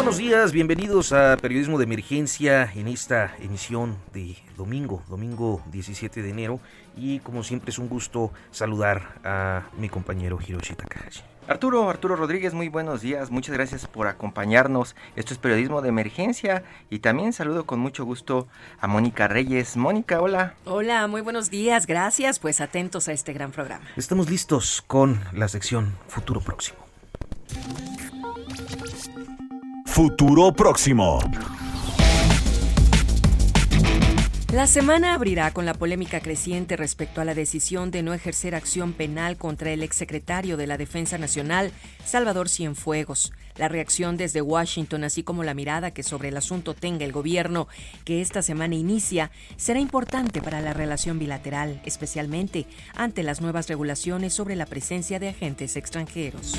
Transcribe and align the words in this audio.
Buenos 0.00 0.16
días, 0.16 0.52
bienvenidos 0.52 1.12
a 1.12 1.36
Periodismo 1.36 1.76
de 1.76 1.84
Emergencia 1.84 2.72
en 2.74 2.88
esta 2.88 3.36
emisión 3.38 3.98
de 4.14 4.34
domingo, 4.56 5.02
domingo 5.10 5.62
17 5.70 6.22
de 6.22 6.30
enero. 6.30 6.58
Y 6.96 7.18
como 7.18 7.44
siempre 7.44 7.70
es 7.70 7.78
un 7.78 7.90
gusto 7.90 8.32
saludar 8.50 9.20
a 9.24 9.64
mi 9.76 9.90
compañero 9.90 10.38
Hiroshi 10.40 10.74
Takahashi. 10.74 11.20
Arturo, 11.46 11.90
Arturo 11.90 12.16
Rodríguez, 12.16 12.54
muy 12.54 12.68
buenos 12.70 13.02
días, 13.02 13.30
muchas 13.30 13.54
gracias 13.54 13.86
por 13.86 14.06
acompañarnos. 14.06 14.96
Esto 15.16 15.34
es 15.34 15.38
Periodismo 15.38 15.82
de 15.82 15.90
Emergencia 15.90 16.62
y 16.88 17.00
también 17.00 17.34
saludo 17.34 17.66
con 17.66 17.78
mucho 17.78 18.06
gusto 18.06 18.48
a 18.80 18.86
Mónica 18.86 19.28
Reyes. 19.28 19.76
Mónica, 19.76 20.22
hola. 20.22 20.54
Hola, 20.64 21.08
muy 21.08 21.20
buenos 21.20 21.50
días, 21.50 21.86
gracias, 21.86 22.38
pues 22.38 22.62
atentos 22.62 23.06
a 23.08 23.12
este 23.12 23.34
gran 23.34 23.52
programa. 23.52 23.84
Estamos 23.96 24.30
listos 24.30 24.82
con 24.86 25.20
la 25.34 25.48
sección 25.48 25.94
Futuro 26.08 26.40
Próximo. 26.40 26.78
Futuro 29.90 30.52
Próximo. 30.52 31.18
La 34.52 34.68
semana 34.68 35.14
abrirá 35.14 35.52
con 35.52 35.66
la 35.66 35.74
polémica 35.74 36.20
creciente 36.20 36.76
respecto 36.76 37.20
a 37.20 37.24
la 37.24 37.34
decisión 37.34 37.90
de 37.90 38.04
no 38.04 38.14
ejercer 38.14 38.54
acción 38.54 38.92
penal 38.92 39.36
contra 39.36 39.72
el 39.72 39.82
exsecretario 39.82 40.56
de 40.56 40.68
la 40.68 40.78
Defensa 40.78 41.18
Nacional, 41.18 41.72
Salvador 42.04 42.48
Cienfuegos. 42.48 43.32
La 43.56 43.68
reacción 43.68 44.16
desde 44.16 44.42
Washington, 44.42 45.02
así 45.02 45.24
como 45.24 45.42
la 45.42 45.54
mirada 45.54 45.90
que 45.90 46.04
sobre 46.04 46.28
el 46.28 46.36
asunto 46.36 46.74
tenga 46.74 47.04
el 47.04 47.12
gobierno 47.12 47.66
que 48.04 48.20
esta 48.22 48.42
semana 48.42 48.76
inicia, 48.76 49.32
será 49.56 49.80
importante 49.80 50.40
para 50.40 50.60
la 50.60 50.72
relación 50.72 51.18
bilateral, 51.18 51.82
especialmente 51.84 52.66
ante 52.94 53.24
las 53.24 53.40
nuevas 53.40 53.68
regulaciones 53.68 54.32
sobre 54.34 54.54
la 54.54 54.66
presencia 54.66 55.18
de 55.18 55.30
agentes 55.30 55.74
extranjeros. 55.76 56.54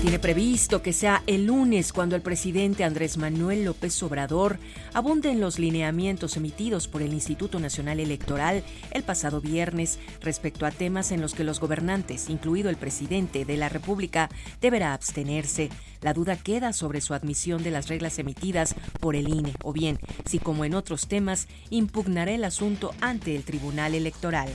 Tiene 0.00 0.18
previsto 0.18 0.80
que 0.80 0.94
sea 0.94 1.22
el 1.26 1.44
lunes 1.44 1.92
cuando 1.92 2.16
el 2.16 2.22
presidente 2.22 2.84
Andrés 2.84 3.18
Manuel 3.18 3.66
López 3.66 4.02
Obrador 4.02 4.58
abunde 4.94 5.30
en 5.30 5.40
los 5.40 5.58
lineamientos 5.58 6.38
emitidos 6.38 6.88
por 6.88 7.02
el 7.02 7.12
Instituto 7.12 7.60
Nacional 7.60 8.00
Electoral 8.00 8.64
el 8.92 9.02
pasado 9.02 9.42
viernes 9.42 9.98
respecto 10.22 10.64
a 10.64 10.70
temas 10.70 11.12
en 11.12 11.20
los 11.20 11.34
que 11.34 11.44
los 11.44 11.60
gobernantes, 11.60 12.30
incluido 12.30 12.70
el 12.70 12.76
presidente 12.76 13.44
de 13.44 13.58
la 13.58 13.68
República, 13.68 14.30
deberá 14.62 14.94
abstenerse. 14.94 15.68
La 16.00 16.14
duda 16.14 16.36
queda 16.36 16.72
sobre 16.72 17.02
su 17.02 17.12
admisión 17.12 17.62
de 17.62 17.70
las 17.70 17.88
reglas 17.88 18.18
emitidas 18.18 18.74
por 19.00 19.14
el 19.14 19.28
INE 19.28 19.52
o 19.62 19.74
bien, 19.74 19.98
si 20.24 20.38
como 20.38 20.64
en 20.64 20.72
otros 20.72 21.08
temas, 21.08 21.46
impugnará 21.68 22.32
el 22.32 22.44
asunto 22.44 22.94
ante 23.02 23.36
el 23.36 23.44
Tribunal 23.44 23.94
Electoral. 23.94 24.48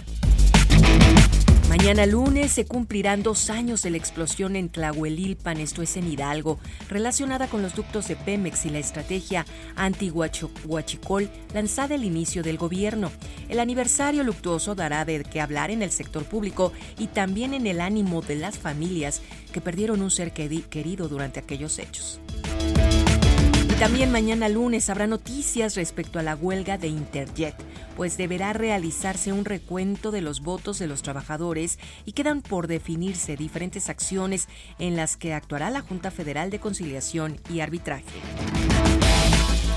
Mañana 1.78 2.06
lunes 2.06 2.54
se 2.54 2.66
cumplirán 2.66 3.22
dos 3.22 3.50
años 3.50 3.82
de 3.82 3.90
la 3.90 3.98
explosión 3.98 4.56
en 4.56 4.70
Tlahuelilpan, 4.70 5.58
esto 5.58 5.82
es 5.82 5.98
en 5.98 6.10
Hidalgo, 6.10 6.58
relacionada 6.88 7.48
con 7.48 7.62
los 7.62 7.76
ductos 7.76 8.08
de 8.08 8.16
Pemex 8.16 8.66
y 8.66 8.70
la 8.70 8.80
estrategia 8.80 9.46
anti-Huachicol 9.76 11.30
lanzada 11.54 11.96
al 11.96 12.06
inicio 12.06 12.44
del 12.44 12.58
gobierno. 12.58 13.12
El 13.50 13.60
aniversario 13.60 14.24
luctuoso 14.24 14.74
dará 14.74 15.04
de 15.04 15.26
qué 15.26 15.42
hablar 15.42 15.70
en 15.70 15.82
el 15.82 15.92
sector 15.92 16.24
público 16.24 16.72
y 16.98 17.08
también 17.08 17.54
en 17.54 17.68
el 17.68 17.82
ánimo 17.82 18.22
de 18.22 18.38
las 18.38 18.58
familias 18.58 19.22
que 19.52 19.60
perdieron 19.60 20.02
un 20.02 20.12
ser 20.12 20.32
querido 20.32 21.10
durante 21.10 21.42
aquellos 21.42 21.78
hechos. 21.78 22.22
También 23.80 24.10
mañana 24.10 24.48
lunes 24.48 24.90
habrá 24.90 25.06
noticias 25.06 25.76
respecto 25.76 26.18
a 26.18 26.24
la 26.24 26.34
huelga 26.34 26.78
de 26.78 26.88
Interjet, 26.88 27.56
pues 27.98 28.16
deberá 28.16 28.54
realizarse 28.54 29.34
un 29.34 29.44
recuento 29.44 30.12
de 30.12 30.22
los 30.22 30.40
votos 30.40 30.80
de 30.80 30.88
los 30.88 31.02
trabajadores 31.02 31.78
y 32.06 32.14
quedan 32.14 32.42
por 32.42 32.68
definirse 32.68 33.36
diferentes 33.36 33.90
acciones 33.90 34.48
en 34.80 34.96
las 34.96 35.18
que 35.18 35.34
actuará 35.34 35.70
la 35.72 35.82
Junta 35.82 36.10
Federal 36.10 36.52
de 36.52 36.60
Conciliación 36.60 37.36
y 37.50 37.60
Arbitraje. 37.60 38.06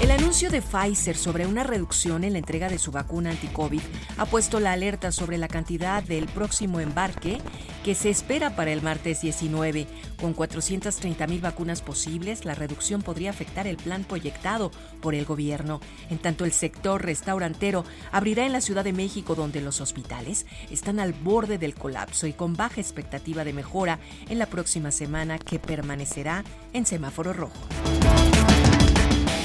El 0.00 0.12
anuncio 0.12 0.48
de 0.48 0.62
Pfizer 0.62 1.16
sobre 1.16 1.48
una 1.48 1.64
reducción 1.64 2.22
en 2.22 2.34
la 2.34 2.38
entrega 2.38 2.68
de 2.68 2.78
su 2.78 2.92
vacuna 2.92 3.30
anti-COVID 3.30 3.80
ha 4.16 4.26
puesto 4.26 4.60
la 4.60 4.70
alerta 4.70 5.10
sobre 5.10 5.38
la 5.38 5.48
cantidad 5.48 6.04
del 6.04 6.26
próximo 6.26 6.78
embarque 6.78 7.40
que 7.82 7.96
se 7.96 8.08
espera 8.08 8.54
para 8.54 8.70
el 8.70 8.80
martes 8.80 9.22
19. 9.22 9.88
Con 10.20 10.34
430 10.34 11.26
mil 11.26 11.40
vacunas 11.40 11.82
posibles, 11.82 12.44
la 12.44 12.54
reducción 12.54 13.02
podría 13.02 13.30
afectar 13.30 13.66
el 13.66 13.76
plan 13.76 14.04
proyectado 14.04 14.70
por 15.02 15.16
el 15.16 15.24
gobierno. 15.24 15.80
En 16.10 16.18
tanto, 16.18 16.44
el 16.44 16.52
sector 16.52 17.04
restaurantero 17.04 17.84
abrirá 18.12 18.46
en 18.46 18.52
la 18.52 18.60
Ciudad 18.60 18.84
de 18.84 18.92
México, 18.92 19.34
donde 19.34 19.60
los 19.60 19.80
hospitales 19.80 20.46
están 20.70 21.00
al 21.00 21.12
borde 21.12 21.58
del 21.58 21.74
colapso 21.74 22.28
y 22.28 22.34
con 22.34 22.54
baja 22.54 22.80
expectativa 22.80 23.42
de 23.42 23.52
mejora 23.52 23.98
en 24.28 24.38
la 24.38 24.46
próxima 24.46 24.92
semana 24.92 25.40
que 25.40 25.58
permanecerá 25.58 26.44
en 26.72 26.86
semáforo 26.86 27.32
rojo. 27.32 27.58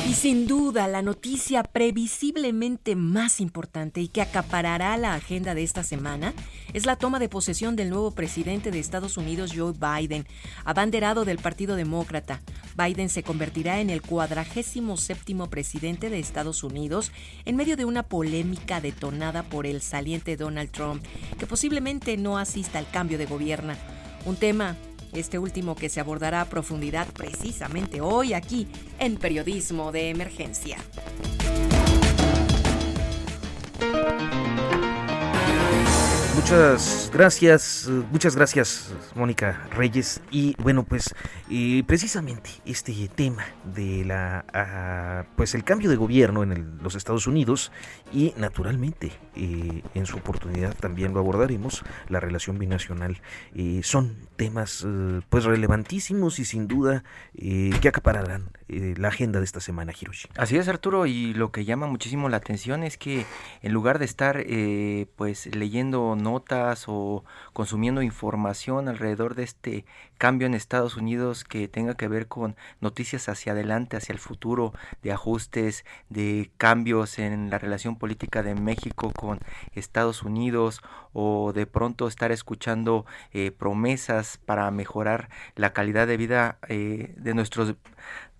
Y 0.05 0.15
sin 0.15 0.47
duda, 0.47 0.89
la 0.89 1.01
noticia 1.01 1.63
previsiblemente 1.63 2.93
más 2.97 3.39
importante 3.39 4.01
y 4.01 4.09
que 4.09 4.21
acaparará 4.21 4.97
la 4.97 5.13
agenda 5.13 5.55
de 5.55 5.63
esta 5.63 5.81
semana 5.81 6.33
es 6.73 6.85
la 6.85 6.97
toma 6.97 7.19
de 7.19 7.29
posesión 7.29 7.77
del 7.77 7.89
nuevo 7.89 8.11
presidente 8.11 8.69
de 8.69 8.79
Estados 8.79 9.15
Unidos, 9.15 9.53
Joe 9.55 9.71
Biden, 9.71 10.27
abanderado 10.65 11.23
del 11.23 11.37
Partido 11.37 11.77
Demócrata. 11.77 12.41
Biden 12.77 13.07
se 13.07 13.23
convertirá 13.23 13.79
en 13.79 13.89
el 13.89 14.01
cuadragésimo 14.01 14.97
séptimo 14.97 15.49
presidente 15.49 16.09
de 16.09 16.19
Estados 16.19 16.65
Unidos 16.65 17.13
en 17.45 17.55
medio 17.55 17.77
de 17.77 17.85
una 17.85 18.03
polémica 18.03 18.81
detonada 18.81 19.43
por 19.43 19.65
el 19.65 19.81
saliente 19.81 20.35
Donald 20.35 20.71
Trump, 20.71 21.01
que 21.39 21.47
posiblemente 21.47 22.17
no 22.17 22.37
asista 22.37 22.77
al 22.77 22.89
cambio 22.89 23.17
de 23.17 23.25
gobierno. 23.25 23.73
Un 24.25 24.35
tema 24.35 24.75
este 25.13 25.39
último 25.39 25.75
que 25.75 25.89
se 25.89 25.99
abordará 25.99 26.41
a 26.41 26.45
profundidad 26.45 27.07
precisamente 27.13 28.01
hoy 28.01 28.33
aquí 28.33 28.67
en 28.99 29.17
Periodismo 29.17 29.91
de 29.91 30.09
Emergencia. 30.09 30.77
Muchas 36.43 37.09
gracias, 37.13 37.89
muchas 38.11 38.35
gracias 38.35 38.93
Mónica 39.15 39.65
Reyes. 39.71 40.19
Y 40.29 40.55
bueno, 40.61 40.83
pues 40.83 41.15
eh, 41.49 41.83
precisamente 41.87 42.49
este 42.65 43.09
tema 43.15 43.45
de 43.63 44.03
la, 44.03 44.43
ah, 44.53 45.25
pues 45.37 45.55
el 45.55 45.63
cambio 45.63 45.89
de 45.89 45.95
gobierno 45.95 46.43
en 46.43 46.79
los 46.83 46.95
Estados 46.95 47.27
Unidos 47.27 47.71
y 48.11 48.33
naturalmente 48.35 49.13
eh, 49.35 49.83
en 49.93 50.05
su 50.05 50.17
oportunidad 50.17 50.75
también 50.75 51.13
lo 51.13 51.19
abordaremos, 51.19 51.83
la 52.09 52.19
relación 52.19 52.57
binacional, 52.59 53.21
eh, 53.55 53.81
son 53.83 54.15
temas 54.35 54.85
pues 55.29 55.45
relevantísimos 55.45 56.39
y 56.39 56.45
sin 56.45 56.67
duda 56.67 57.03
que 57.33 57.87
acapararán 57.87 58.51
la 58.67 59.07
agenda 59.07 59.39
de 59.39 59.45
esta 59.45 59.59
semana, 59.59 59.93
Hiroshi. 59.99 60.27
Así 60.37 60.57
es, 60.57 60.67
Arturo, 60.67 61.05
y 61.05 61.33
lo 61.33 61.51
que 61.51 61.65
llama 61.65 61.87
muchísimo 61.87 62.29
la 62.29 62.37
atención 62.37 62.83
es 62.83 62.97
que 62.97 63.25
en 63.61 63.73
lugar 63.73 63.99
de 63.99 64.05
estar 64.05 64.43
pues 65.15 65.53
leyendo 65.55 66.15
notas 66.15 66.85
o 66.87 67.23
consumiendo 67.53 68.01
información 68.01 68.87
alrededor 68.87 69.35
de 69.35 69.43
este 69.43 69.85
cambio 70.17 70.47
en 70.47 70.53
Estados 70.53 70.97
Unidos 70.97 71.43
que 71.43 71.67
tenga 71.67 71.95
que 71.95 72.07
ver 72.07 72.27
con 72.27 72.55
noticias 72.81 73.29
hacia 73.29 73.53
adelante, 73.53 73.97
hacia 73.97 74.13
el 74.13 74.19
futuro, 74.19 74.73
de 75.01 75.11
ajustes, 75.11 75.85
de 76.09 76.51
cambios 76.57 77.19
en 77.19 77.49
la 77.49 77.57
relación 77.57 77.97
política 77.97 78.43
de 78.43 78.55
México 78.55 79.11
con 79.11 79.39
Estados 79.73 80.23
Unidos 80.23 80.81
o 81.13 81.53
de 81.53 81.65
pronto 81.65 82.07
estar 82.07 82.31
escuchando 82.31 83.05
eh, 83.31 83.51
promesas 83.51 84.37
para 84.37 84.69
mejorar 84.71 85.29
la 85.55 85.73
calidad 85.73 86.07
de 86.07 86.17
vida 86.17 86.57
eh, 86.67 87.13
de 87.17 87.33
nuestros 87.33 87.75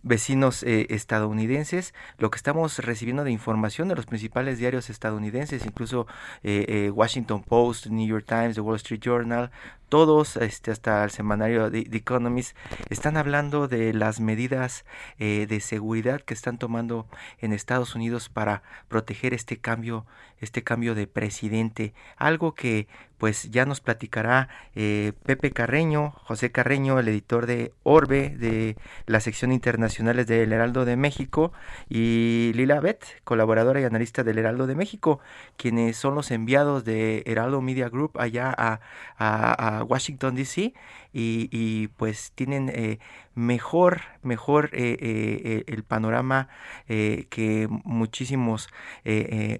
vecinos 0.03 0.63
eh, 0.63 0.87
estadounidenses, 0.89 1.93
lo 2.17 2.29
que 2.29 2.35
estamos 2.35 2.77
recibiendo 2.79 3.23
de 3.23 3.31
información 3.31 3.87
de 3.87 3.95
los 3.95 4.05
principales 4.05 4.59
diarios 4.59 4.89
estadounidenses, 4.89 5.65
incluso 5.65 6.05
eh, 6.43 6.65
eh, 6.67 6.89
Washington 6.91 7.41
Post, 7.41 7.87
New 7.87 8.07
York 8.07 8.25
Times, 8.27 8.55
The 8.55 8.61
Wall 8.61 8.75
Street 8.75 9.01
Journal, 9.01 9.49
todos, 9.87 10.37
este, 10.37 10.71
hasta 10.71 11.03
el 11.03 11.11
semanario 11.11 11.71
The, 11.71 11.87
Economist, 11.93 12.57
están 12.89 13.15
hablando 13.15 13.67
de 13.67 13.93
las 13.93 14.19
medidas 14.19 14.85
de 15.19 15.59
seguridad 15.61 16.21
que 16.21 16.33
están 16.33 16.57
tomando 16.57 17.07
en 17.39 17.53
Estados 17.53 17.93
Unidos 17.93 18.27
para 18.27 18.63
proteger 18.87 19.35
este 19.35 19.57
cambio, 19.57 20.05
este 20.39 20.63
cambio 20.63 20.95
de 20.95 21.05
presidente, 21.05 21.93
algo 22.17 22.55
que 22.55 22.87
pues 23.23 23.49
ya 23.51 23.65
nos 23.65 23.79
platicará 23.79 24.49
Pepe 24.73 25.51
Carreño, 25.51 26.11
José 26.25 26.51
Carreño, 26.51 26.99
el 26.99 27.07
editor 27.07 27.45
de 27.45 27.71
Orbe, 27.83 28.31
de 28.31 28.75
la 29.05 29.21
sección 29.21 29.53
internacionales 29.53 30.27
del 30.27 30.51
Heraldo 30.51 30.83
de 30.83 30.97
México, 30.97 31.53
y 31.87 32.51
Lila 32.53 32.81
Bet, 32.81 33.05
colaboradora 33.23 33.79
y 33.79 33.85
analista 33.85 34.25
del 34.25 34.39
Heraldo 34.39 34.67
de 34.67 34.75
México, 34.75 35.21
quienes 35.55 35.95
son 35.95 36.15
los 36.15 36.31
enviados 36.31 36.83
de 36.83 37.23
Heraldo 37.25 37.61
Media 37.61 37.87
Group 37.87 38.11
allá 38.19 38.53
a, 38.57 39.85
Washington, 39.87 40.35
D.C. 40.35 40.73
Y, 41.13 41.87
pues 41.95 42.33
tienen 42.35 42.67
eh, 42.75 42.99
mejor, 43.35 44.01
mejor 44.21 44.69
eh, 44.73 44.97
eh, 44.99 45.63
el 45.67 45.83
panorama 45.83 46.49
que 46.87 47.67
muchísimos 47.83 48.69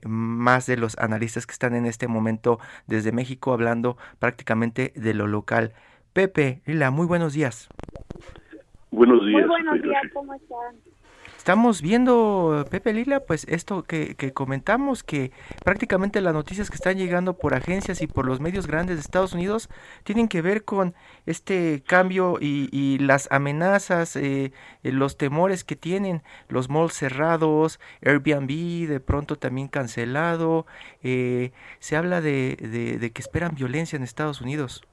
más 0.05 0.65
de 0.65 0.77
los 0.77 0.97
analistas 0.97 1.45
que 1.45 1.53
están 1.53 1.75
en 1.75 1.85
este 1.85 2.07
momento 2.07 2.59
desde 2.87 3.11
México 3.11 3.53
hablando 3.53 3.97
prácticamente 4.19 4.93
de 4.95 5.13
lo 5.13 5.27
local. 5.27 5.73
Pepe, 6.13 6.61
Lila, 6.65 6.91
muy 6.91 7.07
buenos 7.07 7.33
días. 7.33 7.69
Buenos 8.91 9.25
días. 9.25 9.41
Muy 9.41 9.49
buenos 9.49 9.81
días, 9.81 10.03
¿cómo 10.13 10.33
están? 10.35 10.92
Estamos 11.43 11.81
viendo, 11.81 12.65
Pepe 12.71 12.93
Lila, 12.93 13.19
pues 13.19 13.45
esto 13.49 13.83
que, 13.83 14.15
comentamos, 14.33 15.03
que 15.03 15.33
prácticamente 15.65 16.21
las 16.21 16.33
noticias 16.33 16.69
que 16.69 16.75
están 16.75 16.97
llegando 16.97 17.33
por 17.33 17.53
agencias 17.53 18.01
y 18.01 18.07
por 18.07 18.25
los 18.25 18.39
medios 18.39 18.65
grandes 18.65 18.95
de 18.95 19.01
Estados 19.01 19.33
Unidos 19.33 19.67
tienen 20.05 20.29
que 20.29 20.41
ver 20.41 20.63
con 20.63 20.95
este 21.25 21.83
cambio 21.85 22.37
y, 22.39 22.97
las 22.99 23.27
amenazas, 23.29 24.15
eh, 24.15 24.53
los 24.83 25.17
temores 25.17 25.65
que 25.65 25.75
tienen 25.75 26.23
los 26.47 26.69
malls 26.69 26.93
cerrados, 26.93 27.77
Airbnb 28.05 28.87
de 28.87 29.01
pronto 29.01 29.37
también 29.37 29.67
cancelado. 29.67 30.65
Eh, 31.01 31.51
se 31.79 31.97
habla 31.97 32.21
de, 32.21 32.55
de 33.01 33.11
que 33.11 33.21
esperan 33.21 33.53
violencia 33.53 33.97
en 33.97 34.03
Estados 34.03 34.39
Unidos. 34.39 34.87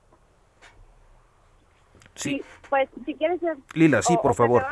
Sí. 2.17 2.43
pues 2.69 2.89
si 3.07 3.15
quieres... 3.15 3.41
Lila, 3.73 4.03
sí, 4.03 4.19
por 4.21 4.35
favor. 4.35 4.67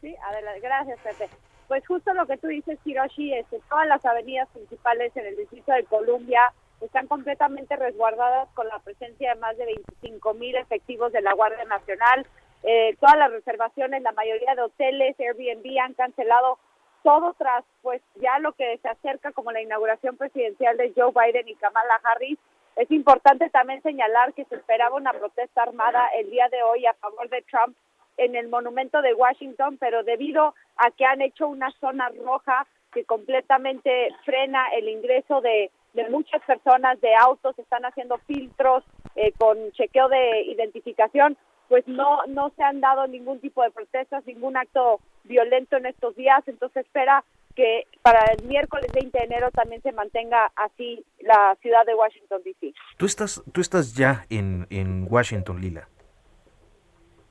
Sí, 0.00 0.16
adelante. 0.22 0.60
Gracias, 0.60 0.98
Pepe. 1.00 1.28
Pues 1.68 1.86
justo 1.86 2.12
lo 2.14 2.26
que 2.26 2.36
tú 2.36 2.48
dices, 2.48 2.78
Hiroshi, 2.84 3.34
es 3.34 3.46
que 3.48 3.60
todas 3.68 3.86
las 3.86 4.04
avenidas 4.04 4.48
principales 4.48 5.16
en 5.16 5.26
el 5.26 5.36
distrito 5.36 5.72
de 5.72 5.84
Columbia 5.84 6.52
están 6.80 7.06
completamente 7.06 7.76
resguardadas 7.76 8.48
con 8.54 8.66
la 8.68 8.78
presencia 8.78 9.34
de 9.34 9.40
más 9.40 9.56
de 9.56 9.66
25 9.66 10.34
mil 10.34 10.56
efectivos 10.56 11.12
de 11.12 11.20
la 11.20 11.34
Guardia 11.34 11.64
Nacional. 11.66 12.26
Eh, 12.62 12.96
todas 12.98 13.16
las 13.16 13.30
reservaciones, 13.30 14.02
la 14.02 14.12
mayoría 14.12 14.54
de 14.54 14.62
hoteles, 14.62 15.18
Airbnb 15.20 15.78
han 15.80 15.94
cancelado 15.94 16.58
todo 17.02 17.34
tras 17.38 17.64
pues 17.82 18.02
ya 18.16 18.38
lo 18.38 18.52
que 18.52 18.78
se 18.78 18.88
acerca 18.88 19.32
como 19.32 19.52
la 19.52 19.62
inauguración 19.62 20.16
presidencial 20.16 20.76
de 20.76 20.92
Joe 20.94 21.12
Biden 21.12 21.48
y 21.48 21.54
Kamala 21.54 22.00
Harris 22.02 22.38
es 22.76 22.90
importante 22.90 23.50
también 23.50 23.82
señalar 23.82 24.32
que 24.32 24.44
se 24.44 24.54
esperaba 24.54 24.96
una 24.96 25.12
protesta 25.12 25.62
armada 25.62 26.08
el 26.18 26.30
día 26.30 26.48
de 26.48 26.62
hoy 26.62 26.86
a 26.86 26.94
favor 26.94 27.28
de 27.28 27.42
Trump 27.42 27.76
en 28.20 28.36
el 28.36 28.48
monumento 28.48 29.00
de 29.00 29.14
Washington, 29.14 29.78
pero 29.80 30.04
debido 30.04 30.54
a 30.76 30.90
que 30.90 31.06
han 31.06 31.22
hecho 31.22 31.48
una 31.48 31.72
zona 31.80 32.10
roja 32.22 32.66
que 32.92 33.04
completamente 33.04 34.10
frena 34.24 34.66
el 34.76 34.88
ingreso 34.88 35.40
de, 35.40 35.70
muchas 36.10 36.42
personas, 36.42 37.00
de 37.00 37.14
autos, 37.14 37.58
están 37.58 37.84
haciendo 37.84 38.18
filtros 38.26 38.84
eh, 39.16 39.32
con 39.38 39.72
chequeo 39.72 40.08
de 40.08 40.42
identificación, 40.42 41.36
pues 41.68 41.86
no, 41.88 42.26
no 42.26 42.52
se 42.56 42.62
han 42.62 42.80
dado 42.80 43.06
ningún 43.06 43.40
tipo 43.40 43.62
de 43.62 43.70
protestas, 43.70 44.26
ningún 44.26 44.56
acto 44.56 45.00
violento 45.24 45.76
en 45.78 45.86
estos 45.86 46.14
días, 46.14 46.42
entonces 46.46 46.84
espera 46.84 47.24
que 47.56 47.86
para 48.02 48.24
el 48.32 48.46
miércoles 48.46 48.90
20 48.92 49.18
de 49.18 49.24
enero 49.24 49.50
también 49.50 49.82
se 49.82 49.92
mantenga 49.92 50.52
así 50.56 51.04
la 51.20 51.56
ciudad 51.62 51.86
de 51.86 51.94
Washington, 51.94 52.42
D.C. 52.44 52.74
¿Tú 52.96 53.06
estás, 53.06 53.42
tú 53.52 53.60
estás 53.60 53.94
ya 53.94 54.26
en, 54.28 54.66
en 54.70 55.06
Washington, 55.08 55.60
Lila? 55.60 55.88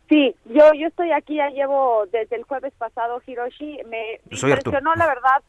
Sí, 0.09 0.35
yo, 0.45 0.73
yo 0.73 0.87
estoy 0.87 1.11
aquí, 1.11 1.35
ya 1.35 1.49
llevo 1.49 2.05
desde 2.11 2.35
el 2.35 2.43
jueves 2.43 2.73
pasado, 2.77 3.21
Hiroshi, 3.25 3.79
me, 3.85 4.19
impresionó 4.31 4.95
la 4.95 5.05
verdad, 5.05 5.43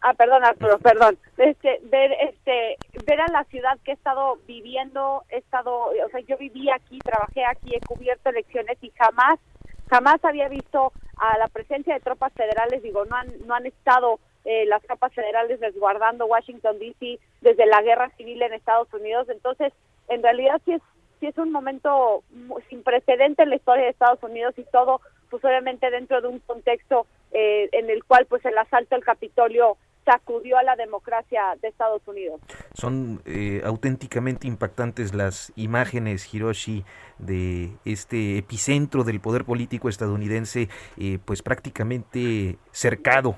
ah, 0.00 0.14
perdón 0.14 0.44
Arturo, 0.44 0.78
perdón, 0.82 1.16
este, 1.36 1.78
ver, 1.84 2.10
este, 2.20 2.76
ver 3.06 3.20
a 3.20 3.28
la 3.28 3.44
ciudad 3.44 3.78
que 3.84 3.92
he 3.92 3.94
estado 3.94 4.36
viviendo, 4.48 5.22
he 5.30 5.36
estado, 5.36 5.90
o 5.90 6.08
sea, 6.10 6.20
yo 6.26 6.36
viví 6.38 6.70
aquí, 6.70 6.98
trabajé 6.98 7.44
aquí, 7.44 7.72
he 7.76 7.80
cubierto 7.80 8.30
elecciones 8.30 8.78
y 8.82 8.90
jamás, 8.90 9.38
jamás 9.88 10.24
había 10.24 10.48
visto 10.48 10.92
a 11.16 11.38
la 11.38 11.46
presencia 11.46 11.94
de 11.94 12.00
tropas 12.00 12.32
federales, 12.32 12.82
digo, 12.82 13.04
no 13.04 13.14
han, 13.14 13.28
no 13.46 13.54
han 13.54 13.66
estado 13.66 14.18
eh, 14.44 14.66
las 14.66 14.82
tropas 14.82 15.14
federales 15.14 15.60
resguardando 15.60 16.26
Washington, 16.26 16.80
D.C. 16.80 17.20
desde 17.42 17.66
la 17.66 17.80
guerra 17.82 18.10
civil 18.16 18.42
en 18.42 18.54
Estados 18.54 18.92
Unidos. 18.92 19.28
Entonces, 19.28 19.72
en 20.08 20.20
realidad 20.20 20.60
sí 20.64 20.72
es, 20.72 20.82
sí 21.22 21.28
es 21.28 21.38
un 21.38 21.52
momento 21.52 22.24
sin 22.68 22.82
precedente 22.82 23.44
en 23.44 23.50
la 23.50 23.56
historia 23.56 23.84
de 23.84 23.90
Estados 23.90 24.20
Unidos 24.24 24.54
y 24.56 24.64
todo, 24.64 25.00
pues 25.30 25.44
obviamente 25.44 25.88
dentro 25.88 26.20
de 26.20 26.26
un 26.26 26.40
contexto 26.40 27.06
eh, 27.30 27.68
en 27.70 27.88
el 27.90 28.02
cual 28.02 28.26
pues 28.26 28.44
el 28.44 28.58
asalto 28.58 28.96
al 28.96 29.04
Capitolio 29.04 29.76
sacudió 30.04 30.58
a 30.58 30.64
la 30.64 30.74
democracia 30.74 31.56
de 31.62 31.68
Estados 31.68 32.02
Unidos. 32.08 32.40
Son 32.74 33.22
eh, 33.24 33.62
auténticamente 33.64 34.48
impactantes 34.48 35.14
las 35.14 35.52
imágenes, 35.54 36.34
Hiroshi, 36.34 36.84
de 37.20 37.70
este 37.84 38.38
epicentro 38.38 39.04
del 39.04 39.20
poder 39.20 39.44
político 39.44 39.88
estadounidense, 39.88 40.68
eh, 40.98 41.20
pues 41.24 41.42
prácticamente 41.42 42.58
cercado 42.72 43.36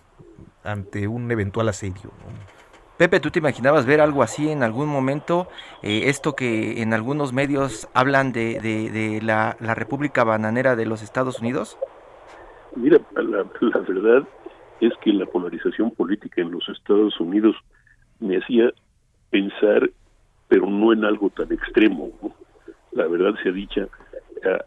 ante 0.62 1.06
un 1.06 1.30
eventual 1.30 1.68
asedio. 1.68 2.10
Pepe, 2.96 3.18
¿tú 3.18 3.30
te 3.30 3.40
imaginabas 3.40 3.86
ver 3.86 4.00
algo 4.00 4.22
así 4.22 4.48
en 4.48 4.62
algún 4.62 4.88
momento? 4.88 5.48
Eh, 5.82 6.02
esto 6.06 6.36
que 6.36 6.80
en 6.80 6.94
algunos 6.94 7.32
medios 7.32 7.88
hablan 7.92 8.32
de, 8.32 8.60
de, 8.60 9.20
la, 9.20 9.56
la, 9.58 9.74
República 9.74 10.22
Bananera 10.22 10.76
de 10.76 10.86
los 10.86 11.02
Estados 11.02 11.40
Unidos. 11.40 11.76
Mira, 12.76 13.00
la, 13.16 13.44
la 13.60 13.78
verdad 13.80 14.28
es 14.80 14.92
que 15.02 15.12
la 15.12 15.26
polarización 15.26 15.90
política 15.90 16.40
en 16.40 16.52
los 16.52 16.68
Estados 16.68 17.18
Unidos 17.18 17.56
me 18.20 18.36
hacía 18.36 18.72
pensar, 19.30 19.90
pero 20.46 20.66
no 20.66 20.92
en 20.92 21.04
algo 21.04 21.30
tan 21.30 21.52
extremo. 21.52 22.12
La 22.92 23.08
verdad 23.08 23.34
se 23.42 23.48
ha 23.48 23.52
dicha, 23.52 23.88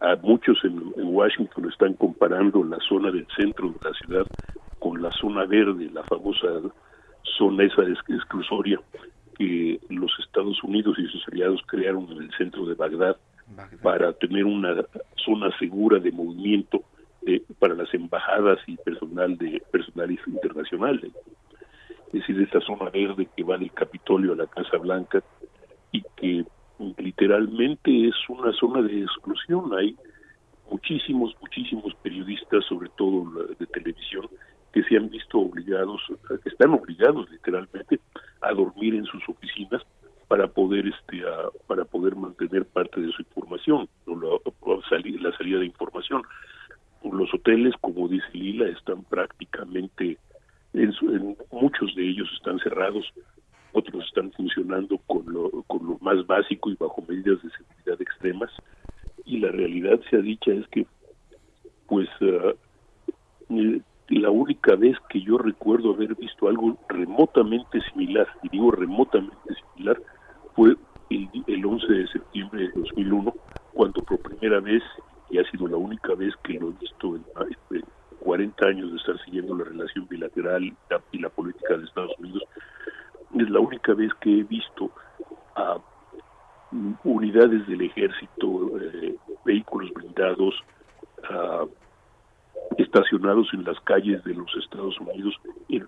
a, 0.01 0.15
muchos 0.21 0.57
en, 0.63 0.91
Washington 0.97 1.69
están 1.69 1.93
comparando 1.93 2.63
la 2.63 2.77
zona 2.87 3.11
del 3.11 3.27
centro 3.35 3.69
de 3.69 3.89
la 3.89 3.93
ciudad 3.93 4.27
con 4.79 5.01
la 5.01 5.11
zona 5.11 5.45
verde, 5.45 5.89
la 5.93 6.03
famosa 6.03 6.47
zona 7.37 7.63
esa 7.63 7.83
exclusoria 7.83 8.79
que 9.37 9.79
los 9.89 10.11
Estados 10.19 10.63
Unidos 10.63 10.97
y 10.97 11.07
sus 11.07 11.27
aliados 11.27 11.61
crearon 11.67 12.09
en 12.11 12.23
el 12.23 12.31
centro 12.37 12.65
de 12.65 12.75
Bagdad. 12.75 13.17
para 13.81 14.11
tener 14.13 14.43
una 14.43 14.83
zona 15.15 15.57
segura 15.57 15.99
de 15.99 16.11
movimiento 16.11 16.83
para 17.59 17.75
las 17.75 17.93
embajadas 17.93 18.59
y 18.67 18.77
personal 18.77 19.37
de 19.37 19.61
personal 19.71 20.11
internacional 20.11 21.01
es 22.07 22.13
decir 22.13 22.41
esta 22.41 22.61
zona 22.61 22.89
verde 22.89 23.27
que 23.35 23.43
va 23.43 23.57
del 23.57 23.71
Capitolio 23.71 24.33
a 24.33 24.37
la 24.37 24.47
Casa 24.47 24.77
Blanca 24.77 25.21
y 25.91 26.03
que 26.15 26.45
literalmente 26.97 28.07
es 28.07 28.15
una 28.29 28.53
zona 28.53 28.81
de 28.81 29.01
exclusión 29.01 29.73
hay 29.77 29.95
muchísimos 30.71 31.35
muchísimos 31.41 31.93
periodistas 31.95 32.63
sobre 32.65 32.89
todo 32.97 33.45
de 33.59 33.65
televisión 33.67 34.27
que 34.73 34.83
se 34.83 34.97
han 34.97 35.09
visto 35.09 35.39
obligados 35.39 36.01
que 36.43 36.49
están 36.49 36.73
obligados 36.73 37.29
literalmente 37.31 37.99
a 38.41 38.53
dormir 38.53 38.95
en 38.95 39.05
sus 39.05 39.27
oficinas 39.27 39.81
para 40.27 40.47
poder 40.47 40.87
este 40.87 41.23
para 41.67 41.85
poder 41.85 42.15
mantener 42.15 42.65
parte 42.65 42.99
de 43.01 43.11
su 43.11 43.21
información 43.21 43.87
la 45.21 45.37
salida 45.37 45.59
de 45.59 45.65
información 45.65 46.23
los 47.17 47.33
hoteles, 47.33 47.73
como 47.81 48.07
dice 48.07 48.25
Lila, 48.33 48.67
están 48.69 49.03
prácticamente, 49.03 50.17
en, 50.73 50.93
muchos 51.51 51.95
de 51.95 52.09
ellos 52.09 52.29
están 52.33 52.59
cerrados, 52.59 53.05
otros 53.73 54.05
están 54.05 54.31
funcionando 54.31 54.97
con 55.07 55.25
lo, 55.31 55.63
con 55.67 55.85
lo 55.85 55.97
más 55.99 56.25
básico 56.25 56.69
y 56.69 56.75
bajo 56.75 57.03
medidas 57.07 57.41
de 57.43 57.49
seguridad 57.51 58.01
extremas. 58.01 58.51
Y 59.25 59.39
la 59.39 59.49
realidad, 59.49 59.99
se 60.09 60.17
ha 60.17 60.19
dicha, 60.19 60.51
es 60.51 60.67
que, 60.67 60.85
pues, 61.87 62.07
eh, 62.21 63.81
la 64.09 64.29
única 64.29 64.75
vez 64.75 64.97
que 65.09 65.21
yo 65.21 65.37
recuerdo 65.37 65.93
haber 65.93 66.15
visto 66.15 66.47
algo 66.47 66.77
remotamente 66.87 67.81
similar, 67.91 68.27
y 68.43 68.49
digo 68.49 68.71
remotamente 68.71 69.53
similar, 69.73 70.01
fue 70.55 70.75
el, 71.09 71.29
el 71.47 71.65
11 71.65 71.93
de 71.93 72.07
septiembre 72.07 72.61
de 72.61 72.71
2001, 72.75 73.33
cuando 73.73 74.01
por 74.03 74.19
primera 74.19 74.59
vez, 74.59 74.83
y 75.29 75.37
ha 75.37 75.51
sido 75.51 75.67
la 75.67 75.77
única 75.77 76.15
vez 76.15 76.33
que 76.43 76.53
lo 76.53 76.69
he 76.69 76.73
visto 76.79 77.15
en, 77.15 77.23
40 78.19 78.67
años 78.67 78.91
de 78.91 78.97
estar 78.97 79.17
siguiendo 79.23 79.55
la 79.55 79.63
relación 79.63 80.05
bilateral 80.07 80.63
y 81.11 81.17
la, 81.19 81.29
política 81.29 81.77
de 81.77 81.85
Estados 81.85 82.11
Unidos, 82.19 82.43
es 83.39 83.49
la 83.49 83.59
única 83.59 83.93
vez 83.93 84.11
que 84.19 84.39
he 84.39 84.43
visto 84.43 84.91
a 85.55 85.77
unidades 87.03 87.65
del 87.67 87.81
ejército, 87.81 88.79
eh, 88.81 89.15
vehículos 89.45 89.93
blindados, 89.93 90.55
a 91.29 91.65
estacionados 92.77 93.47
en 93.53 93.63
las 93.63 93.79
calles 93.81 94.23
de 94.23 94.33
los 94.33 94.55
Estados 94.55 94.99
Unidos 94.99 95.35
y, 95.67 95.81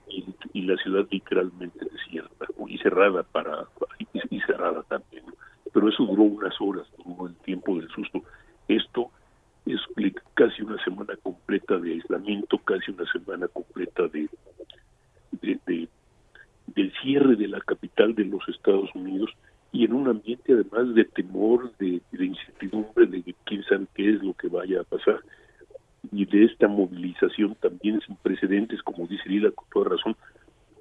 la 0.62 0.78
ciudad 0.78 1.08
literalmente 1.10 1.84
desierta 1.84 2.46
y 2.68 2.78
cerrada 2.78 3.24
para 3.24 3.66
y, 4.30 4.40
cerrada 4.42 4.84
también. 4.84 5.24
Pero 5.74 5.90
eso 5.90 6.04
duró 6.06 6.24
unas 6.24 6.54
horas, 6.62 6.86
duró 7.04 7.28
el 7.28 7.36
tiempo 7.38 7.76
del 7.76 7.90
susto. 7.90 8.22
Esto 8.68 9.10
es 9.66 9.80
casi 10.36 10.62
una 10.62 10.84
semana 10.84 11.16
completa 11.24 11.78
de 11.80 11.94
aislamiento, 11.94 12.60
casi 12.60 12.92
una 12.92 13.12
semana 13.12 13.48
completa 13.48 14.08
de, 14.08 14.30
de 15.42 15.90
del 16.76 16.94
cierre 17.02 17.36
de 17.36 17.48
la 17.48 17.60
capital 17.62 18.14
de 18.14 18.26
los 18.26 18.48
Estados 18.48 18.90
Unidos 18.94 19.32
y 19.72 19.86
en 19.86 19.94
un 19.94 20.08
ambiente 20.08 20.54
además 20.54 20.94
de 20.94 21.06
temor, 21.06 21.72
de, 21.78 22.02
incertidumbre, 22.12 23.08
de 23.08 23.36
quién 23.44 23.64
sabe 23.64 23.88
qué 23.96 24.12
es 24.12 24.24
lo 24.24 24.34
que 24.34 24.48
vaya 24.48 24.82
a 24.82 24.84
pasar 24.84 25.20
y 26.12 26.26
de 26.26 26.46
esta 26.46 26.68
movilización 26.68 27.56
también 27.56 28.00
sin 28.02 28.16
precedentes, 28.18 28.82
como 28.84 29.08
dice 29.08 29.28
Lila 29.28 29.52
con 29.52 29.68
toda 29.72 29.90
razón, 29.90 30.16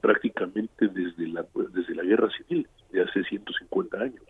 prácticamente 0.01 0.89
desde 0.89 1.29
la 1.29 1.45
desde 1.73 1.95
la 1.95 2.05
guerra 2.05 2.29
civil 2.31 2.67
de 2.93 3.03
hace 3.03 3.25
150 3.25 3.99
años. 3.99 4.23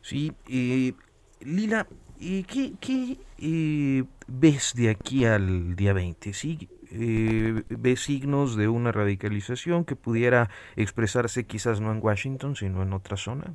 Sí, 0.00 0.32
eh, 0.48 0.92
Lila, 1.40 1.86
¿qué, 2.18 2.72
qué 2.80 3.18
eh, 3.38 4.04
ves 4.28 4.72
de 4.74 4.90
aquí 4.90 5.24
al 5.24 5.74
día 5.74 5.92
20? 5.92 6.32
¿Sí? 6.32 6.68
eh, 6.90 7.62
ve 7.68 7.96
signos 7.96 8.56
de 8.56 8.68
una 8.68 8.92
radicalización 8.92 9.84
que 9.84 9.96
pudiera 9.96 10.50
expresarse 10.76 11.46
quizás 11.46 11.80
no 11.80 11.92
en 11.92 12.02
Washington, 12.02 12.56
sino 12.56 12.82
en 12.82 12.92
otra 12.92 13.16
zona? 13.16 13.54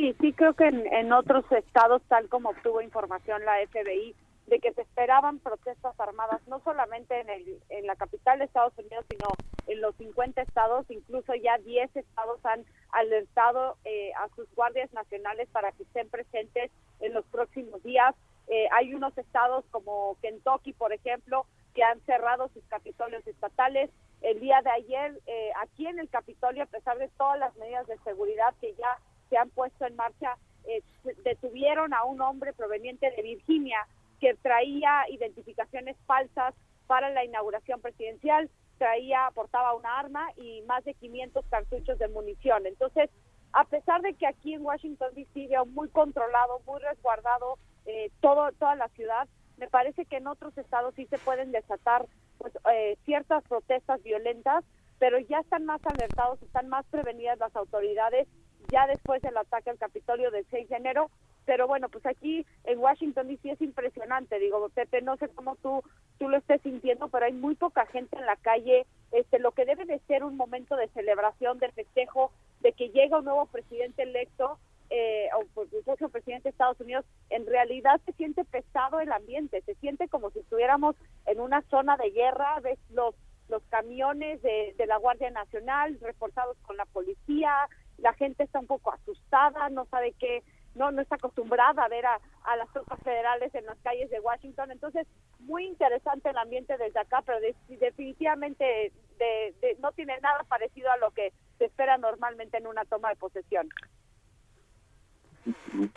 Sí, 0.00 0.16
sí 0.18 0.32
creo 0.32 0.54
que 0.54 0.66
en, 0.66 1.12
otros 1.12 1.44
estados, 1.52 2.00
tal 2.08 2.26
como 2.30 2.48
obtuvo 2.48 2.80
información 2.80 3.44
la 3.44 3.56
FBI, 3.66 4.16
de 4.46 4.58
que 4.58 4.72
se 4.72 4.80
esperaban 4.80 5.40
protestas 5.40 5.92
armadas, 6.00 6.40
no 6.48 6.58
solamente 6.60 7.20
en, 7.20 7.28
el, 7.28 7.60
en 7.68 7.86
la 7.86 7.96
capital 7.96 8.38
de 8.38 8.46
Estados 8.46 8.72
Unidos, 8.78 9.04
sino 9.10 9.28
en 9.66 9.82
los 9.82 9.94
50 9.96 10.40
estados, 10.40 10.86
incluso 10.88 11.34
ya 11.34 11.58
10 11.58 11.94
estados 11.94 12.40
han 12.46 12.64
alertado 12.92 13.76
eh, 13.84 14.12
a 14.14 14.34
sus 14.36 14.50
guardias 14.54 14.90
nacionales 14.94 15.50
para 15.52 15.70
que 15.72 15.82
estén 15.82 16.08
presentes 16.08 16.70
en 17.00 17.12
los 17.12 17.26
próximos 17.26 17.82
días. 17.82 18.14
Eh, 18.48 18.68
hay 18.72 18.94
unos 18.94 19.18
estados 19.18 19.66
como 19.70 20.16
Kentucky, 20.22 20.72
por 20.72 20.94
ejemplo, 20.94 21.44
que 21.74 21.82
han 21.84 22.00
cerrado 22.06 22.48
sus 22.54 22.64
capitolios 22.68 23.26
estatales. 23.26 23.90
El 24.22 24.40
día 24.40 24.62
de 24.62 24.70
ayer, 24.70 25.20
eh, 25.26 25.50
aquí 25.60 25.86
en 25.86 25.98
el 25.98 26.08
Capitolio, 26.08 26.62
a 26.62 26.66
pesar 26.66 26.96
de 26.96 27.08
todas 27.18 27.38
las 27.38 27.54
medidas 27.56 27.86
de 27.86 27.98
seguridad 27.98 28.54
que 28.62 28.74
ya 28.76 28.98
han 29.40 29.50
puesto 29.50 29.86
en 29.86 29.96
marcha, 29.96 30.36
eh, 30.64 30.82
detuvieron 31.24 31.94
a 31.94 32.04
un 32.04 32.20
hombre 32.20 32.52
proveniente 32.52 33.10
de 33.10 33.22
Virginia 33.22 33.86
que 34.20 34.34
traía 34.34 35.08
identificaciones 35.10 35.96
falsas 36.06 36.54
para 36.86 37.10
la 37.10 37.24
inauguración 37.24 37.80
presidencial, 37.80 38.50
traía, 38.78 39.30
portaba 39.34 39.74
una 39.74 39.98
arma 39.98 40.28
y 40.36 40.62
más 40.62 40.84
de 40.84 40.94
500 40.94 41.44
cartuchos 41.46 41.98
de 41.98 42.08
munición. 42.08 42.66
Entonces, 42.66 43.10
a 43.52 43.64
pesar 43.64 44.02
de 44.02 44.14
que 44.14 44.26
aquí 44.26 44.54
en 44.54 44.62
Washington 44.62 45.14
D.C. 45.14 45.48
veo 45.48 45.66
muy 45.66 45.88
controlado, 45.88 46.60
muy 46.66 46.80
resguardado 46.80 47.58
eh, 47.86 48.10
todo, 48.20 48.50
toda 48.52 48.74
la 48.74 48.88
ciudad, 48.88 49.28
me 49.56 49.68
parece 49.68 50.06
que 50.06 50.16
en 50.16 50.26
otros 50.26 50.56
estados 50.56 50.94
sí 50.94 51.06
se 51.06 51.18
pueden 51.18 51.52
desatar 51.52 52.06
pues, 52.38 52.52
eh, 52.72 52.96
ciertas 53.04 53.44
protestas 53.44 54.02
violentas, 54.02 54.64
pero 54.98 55.18
ya 55.18 55.40
están 55.40 55.66
más 55.66 55.80
alertados, 55.84 56.42
están 56.42 56.68
más 56.68 56.86
prevenidas 56.86 57.38
las 57.38 57.54
autoridades 57.56 58.28
ya 58.70 58.86
después 58.86 59.22
del 59.22 59.36
ataque 59.36 59.70
al 59.70 59.78
Capitolio 59.78 60.30
del 60.30 60.46
6 60.50 60.68
de 60.68 60.76
enero. 60.76 61.10
Pero 61.46 61.66
bueno, 61.66 61.88
pues 61.88 62.04
aquí 62.06 62.46
en 62.64 62.78
Washington 62.78 63.28
DC 63.28 63.52
es 63.52 63.60
impresionante, 63.60 64.38
digo, 64.38 64.68
Pepe, 64.68 65.02
no 65.02 65.16
sé 65.16 65.28
cómo 65.28 65.56
tú 65.56 65.82
tú 66.18 66.28
lo 66.28 66.36
estés 66.36 66.60
sintiendo, 66.60 67.08
pero 67.08 67.24
hay 67.24 67.32
muy 67.32 67.54
poca 67.54 67.86
gente 67.86 68.16
en 68.18 68.26
la 68.26 68.36
calle, 68.36 68.86
este 69.10 69.38
lo 69.38 69.52
que 69.52 69.64
debe 69.64 69.86
de 69.86 69.98
ser 70.00 70.22
un 70.22 70.36
momento 70.36 70.76
de 70.76 70.88
celebración, 70.88 71.58
de 71.58 71.72
festejo, 71.72 72.30
de 72.60 72.72
que 72.72 72.90
llega 72.90 73.18
un 73.18 73.24
nuevo 73.24 73.46
presidente 73.46 74.02
electo 74.02 74.58
eh, 74.90 75.28
o 75.34 75.62
el 75.62 75.82
próximo 75.82 76.10
presidente 76.10 76.44
de 76.44 76.50
Estados 76.50 76.78
Unidos, 76.78 77.06
en 77.30 77.46
realidad 77.46 78.00
se 78.04 78.12
siente 78.12 78.44
pesado 78.44 79.00
el 79.00 79.10
ambiente, 79.12 79.62
se 79.62 79.74
siente 79.76 80.08
como 80.08 80.30
si 80.30 80.40
estuviéramos 80.40 80.94
en 81.24 81.40
una 81.40 81.62
zona 81.70 81.96
de 81.96 82.10
guerra, 82.10 82.60
ves 82.60 82.78
los 82.90 83.14
los 83.48 83.62
camiones 83.64 84.40
de, 84.42 84.74
de 84.78 84.86
la 84.86 84.96
Guardia 84.98 85.30
Nacional 85.30 85.98
reforzados 86.00 86.56
con 86.62 86.76
la 86.76 86.84
policía, 86.84 87.68
la 88.00 88.12
gente 88.14 88.44
está 88.44 88.60
un 88.60 88.66
poco 88.66 88.92
asustada, 88.92 89.68
no 89.70 89.86
sabe 89.86 90.14
qué, 90.18 90.42
no 90.74 90.90
no 90.90 91.02
está 91.02 91.16
acostumbrada 91.16 91.84
a 91.84 91.88
ver 91.88 92.06
a, 92.06 92.18
a, 92.44 92.56
las 92.56 92.70
tropas 92.72 93.00
federales 93.02 93.54
en 93.54 93.66
las 93.66 93.78
calles 93.78 94.10
de 94.10 94.20
Washington. 94.20 94.70
Entonces, 94.70 95.06
muy 95.40 95.66
interesante 95.66 96.30
el 96.30 96.38
ambiente 96.38 96.76
desde 96.78 97.00
acá, 97.00 97.22
pero 97.24 97.38
definitivamente 97.40 98.92
de, 99.18 99.76
no 99.80 99.92
tiene 99.92 100.18
nada 100.20 100.42
parecido 100.48 100.90
a 100.90 100.96
lo 100.96 101.10
que 101.10 101.32
se 101.58 101.66
espera 101.66 101.98
normalmente 101.98 102.56
en 102.56 102.66
una 102.66 102.84
toma 102.84 103.10
de 103.10 103.16
posesión. 103.16 103.68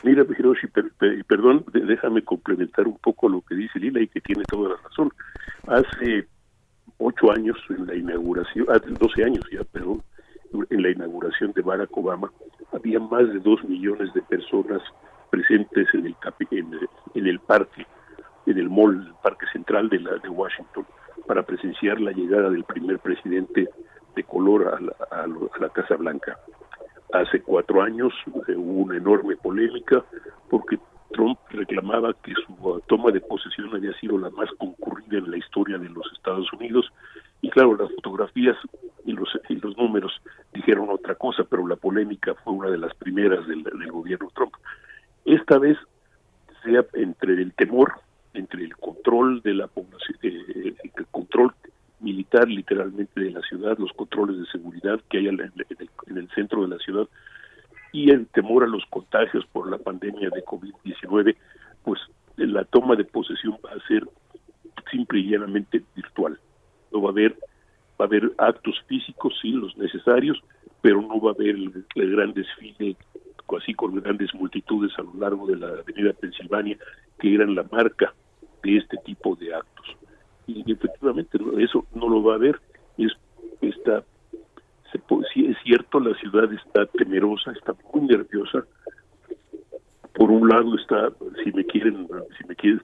Mira, 0.04 0.26
Hiroshi, 0.38 0.68
perdón, 1.28 1.66
déjame 1.74 2.24
complementar 2.24 2.88
un 2.88 2.98
poco 2.98 3.30
lo 3.30 3.42
que 3.42 3.56
dice 3.56 3.80
Lila 3.80 4.02
y 4.02 4.08
que 4.08 4.22
tiene 4.22 4.44
toda 4.46 4.70
la 4.70 4.78
razón. 4.78 5.12
Hace 5.68 6.28
ocho 6.98 7.32
años, 7.32 7.58
en 7.70 7.86
la 7.86 7.96
inauguración, 7.96 8.68
hace 8.70 8.90
12 8.90 9.24
años 9.24 9.44
ya, 9.52 9.64
perdón, 9.66 10.02
en 10.70 10.84
la 10.84 10.90
inauguración 10.90 11.52
de 11.54 11.62
Barack 11.62 11.96
Obama, 11.98 12.32
había 12.72 13.00
más 13.00 13.28
de 13.32 13.40
dos 13.40 13.64
millones 13.64 14.14
de 14.14 14.22
personas 14.22 14.82
presentes 15.30 15.88
en 15.94 16.06
el, 16.06 16.16
en, 17.16 17.28
el 17.28 17.40
parque, 17.40 17.86
en 18.46 18.58
el 18.58 18.70
mall, 18.70 19.08
el 19.08 19.14
parque 19.24 19.46
central 19.52 19.90
de, 19.90 20.00
la, 20.00 20.18
de 20.18 20.30
Washington, 20.30 20.86
para 21.26 21.44
presenciar 21.44 22.00
la 22.00 22.12
llegada 22.12 22.50
del 22.50 22.64
primer 22.64 23.00
presidente 23.00 23.68
de 24.16 24.24
color 24.24 24.68
a 24.68 24.80
la, 25.60 25.70
Casa 25.70 25.96
Blanca. 25.96 26.38
Hace 27.14 27.42
cuatro 27.42 27.82
años 27.82 28.14
eh, 28.48 28.56
hubo 28.56 28.84
una 28.84 28.98
enorme 28.98 29.36
polémica 29.38 30.04
porque 30.50 30.78
Trump 31.12 31.40
reclamaba 31.50 32.14
que 32.22 32.34
su 32.46 32.82
toma 32.88 33.12
de 33.12 33.22
posesión 33.22 33.74
había 33.74 33.94
sido 34.00 34.18
la 34.18 34.30
más 34.32 34.50
concurrida 34.58 35.18
en 35.18 35.32
la 35.32 35.38
historia 35.38 35.78
de 35.78 35.90
los 35.90 36.06
Estados 36.14 36.52
Unidos 36.54 36.92
y 37.44 37.50
claro, 37.50 37.76
las 37.76 37.92
fotografías 37.92 38.56
y 39.06 39.12
los, 39.12 39.28
y 39.50 39.56
los 39.56 39.78
números 39.78 40.14
dijeron 40.54 40.90
otra 40.90 41.16
cosa, 41.16 41.44
pero 41.44 41.68
la 41.68 41.76
polémica 41.76 42.34
fue 42.36 42.54
una 42.54 42.70
de 42.70 42.78
las 42.78 42.96
primeras 42.96 43.46
del, 43.46 43.64
del 43.64 43.92
gobierno 43.92 44.32
Trump. 44.34 44.54
Esta 45.26 45.60
vez, 45.60 45.78
sea 46.64 46.86
entre 46.94 47.34
el 47.34 47.52
temor, 47.54 47.96
entre 48.34 48.64
el 48.64 48.78
control 48.78 49.42
de 49.42 49.56
la 49.56 49.68
población, 49.68 50.18
eh, 50.24 50.74
el 50.96 51.06
control 51.08 51.54
militar 52.00 52.48
literalmente 52.48 53.20
de 53.20 53.32
la 53.32 53.42
ciudad, 53.42 53.78
los 53.78 53.92
controles 53.92 54.40
de 54.40 54.46
seguridad 54.46 55.02
que 55.10 55.18
hay 55.18 55.28
en 55.28 55.42
el, 55.42 56.30
centro 56.34 56.62
de 56.62 56.70
la 56.70 56.78
ciudad 56.78 57.10
y 57.92 58.10
el 58.10 58.26
temor 58.28 58.64
a 58.64 58.68
los 58.68 58.86
contagios 58.86 59.46
por 59.48 59.70
la 59.70 59.80
pandemia 59.80 60.30
de 60.30 60.46
COVID-19, 60.46 61.36
pues 61.84 62.00
la 62.38 62.64
toma 62.64 62.96
de 62.96 63.04
posesión 63.04 63.58
va 63.66 63.72
a 63.72 63.88
ser 63.88 64.08
simple 64.90 65.20
y 65.20 65.32
llanamente 65.32 65.84
virtual. 65.94 66.40
No 66.94 67.02
va 67.02 67.10
a 67.10 67.12
haber 67.12 67.36
va 68.00 68.06
a 68.06 68.08
haber 68.08 68.32
actos 68.38 68.76
físicos, 68.88 69.34
sí, 69.42 69.52
los 69.52 69.78
necesarios, 69.78 70.42
pero 70.82 71.02
no 71.02 71.20
va 71.22 71.32
a 71.32 71.34
haber 71.34 71.56
el, 71.56 71.86
gran 71.96 72.34
desfile 72.34 72.98
así 73.58 73.74
con 73.76 73.94
grandes 73.96 74.34
multitudes 74.34 74.92
a 74.98 75.04
lo 75.04 75.14
largo 75.14 75.46
de 75.46 75.56
la 75.56 75.68
avenida 75.68 76.12
Pensilvania, 76.14 76.76
que 77.20 77.36
eran 77.36 77.54
la 77.54 77.64
marca 77.72 78.12
de 78.64 78.78
este 78.78 78.98
tipo 79.06 79.36
de 79.36 79.54
actos. 79.54 79.96
Y 80.48 80.72
efectivamente 80.72 81.38
eso 81.60 81.86
no 81.94 82.10
lo 82.10 82.24
va 82.24 82.36
a 82.36 82.40
ver 82.40 82.60
es 82.98 83.12
está 83.62 84.04
si 85.34 85.46
es 85.46 85.58
cierto 85.64 86.00
la 86.00 86.16
ciudad 86.16 86.52
está 86.54 86.86
temerosa 86.86 87.52
está 87.52 87.74
muy 87.94 88.08
nerviosa. 88.08 88.66
Por 90.14 90.32
un 90.32 90.48
lado 90.50 90.76
está 90.76 91.12
si 91.44 91.52
me 91.52 91.66
quieren 91.66 92.08
si 92.38 92.48
me 92.48 92.56
quieres 92.56 92.82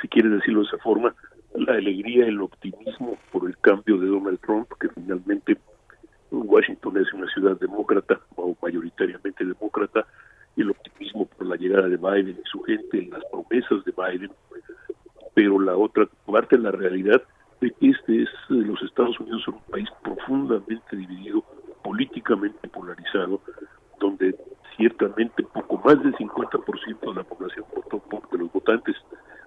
si 0.00 0.08
quieres 0.08 0.32
decirlo 0.32 0.60
de 0.60 0.66
esa 0.66 0.78
forma 0.78 1.14
la 1.66 1.74
alegría 1.74 2.26
el 2.26 2.40
optimismo 2.40 3.18
por 3.32 3.46
el 3.46 3.56
cambio 3.58 3.98
de 3.98 4.06
Donald 4.06 4.40
Trump 4.40 4.68
que 4.80 4.88
finalmente 4.90 5.58
Washington 6.30 6.96
es 6.98 7.12
una 7.12 7.26
ciudad 7.32 7.58
demócrata 7.58 8.20
o 8.36 8.56
mayoritariamente 8.62 9.44
demócrata 9.44 10.06
el 10.56 10.70
optimismo 10.70 11.26
por 11.26 11.46
la 11.46 11.56
llegada 11.56 11.88
de 11.88 11.96
Biden 11.96 12.38
y 12.42 12.48
su 12.48 12.62
gente 12.62 13.08
las 13.10 13.22
promesas 13.30 13.84
de 13.84 13.92
Biden. 13.92 14.30
Pero 15.34 15.60
la 15.60 15.76
otra 15.76 16.08
parte 16.24 16.56
la 16.56 16.70
realidad 16.70 17.22
de 17.60 17.70
que 17.72 17.90
este 17.90 18.22
es 18.22 18.30
los 18.48 18.80
Estados 18.82 19.18
Unidos 19.20 19.42
son 19.44 19.54
un 19.54 19.70
país 19.70 19.88
profundamente 20.02 20.96
dividido, 20.96 21.44
políticamente 21.82 22.68
polarizado, 22.68 23.40
donde 24.00 24.34
ciertamente 24.76 25.42
poco 25.42 25.78
más 25.84 26.02
del 26.02 26.14
50% 26.14 27.00
de 27.00 27.14
la 27.14 27.24
población 27.24 27.64
votó 27.74 27.98
por 27.98 28.28
de 28.30 28.38
los 28.38 28.52
votantes 28.52 28.96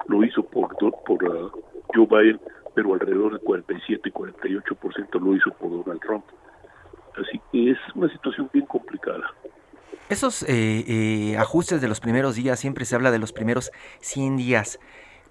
lo 0.08 0.24
hizo 0.24 0.44
por 0.44 0.76
por 1.06 1.24
uh, 1.24 1.52
Joe 1.94 2.08
Biden, 2.08 2.40
pero 2.74 2.94
alrededor 2.94 3.34
del 3.34 3.42
47 3.42 4.09
y 4.09 4.09
48% 4.20 5.20
lo 5.22 5.36
hizo 5.36 5.52
por 5.52 5.70
Donald 5.72 6.02
Trump. 6.02 6.26
Así 7.16 7.42
que 7.52 7.72
es 7.72 7.78
una 7.96 8.12
situación 8.12 8.50
bien 8.52 8.66
complicada. 8.66 9.24
Esos 10.10 10.44
eh, 10.44 10.84
eh, 10.88 11.38
ajustes 11.38 11.82
de 11.82 11.88
los 11.88 12.00
primeros 12.00 12.36
días, 12.36 12.60
siempre 12.60 12.86
se 12.86 12.96
habla 12.96 13.12
de 13.12 13.20
los 13.20 13.32
primeros 13.32 13.72
100 14.02 14.38
días. 14.38 14.80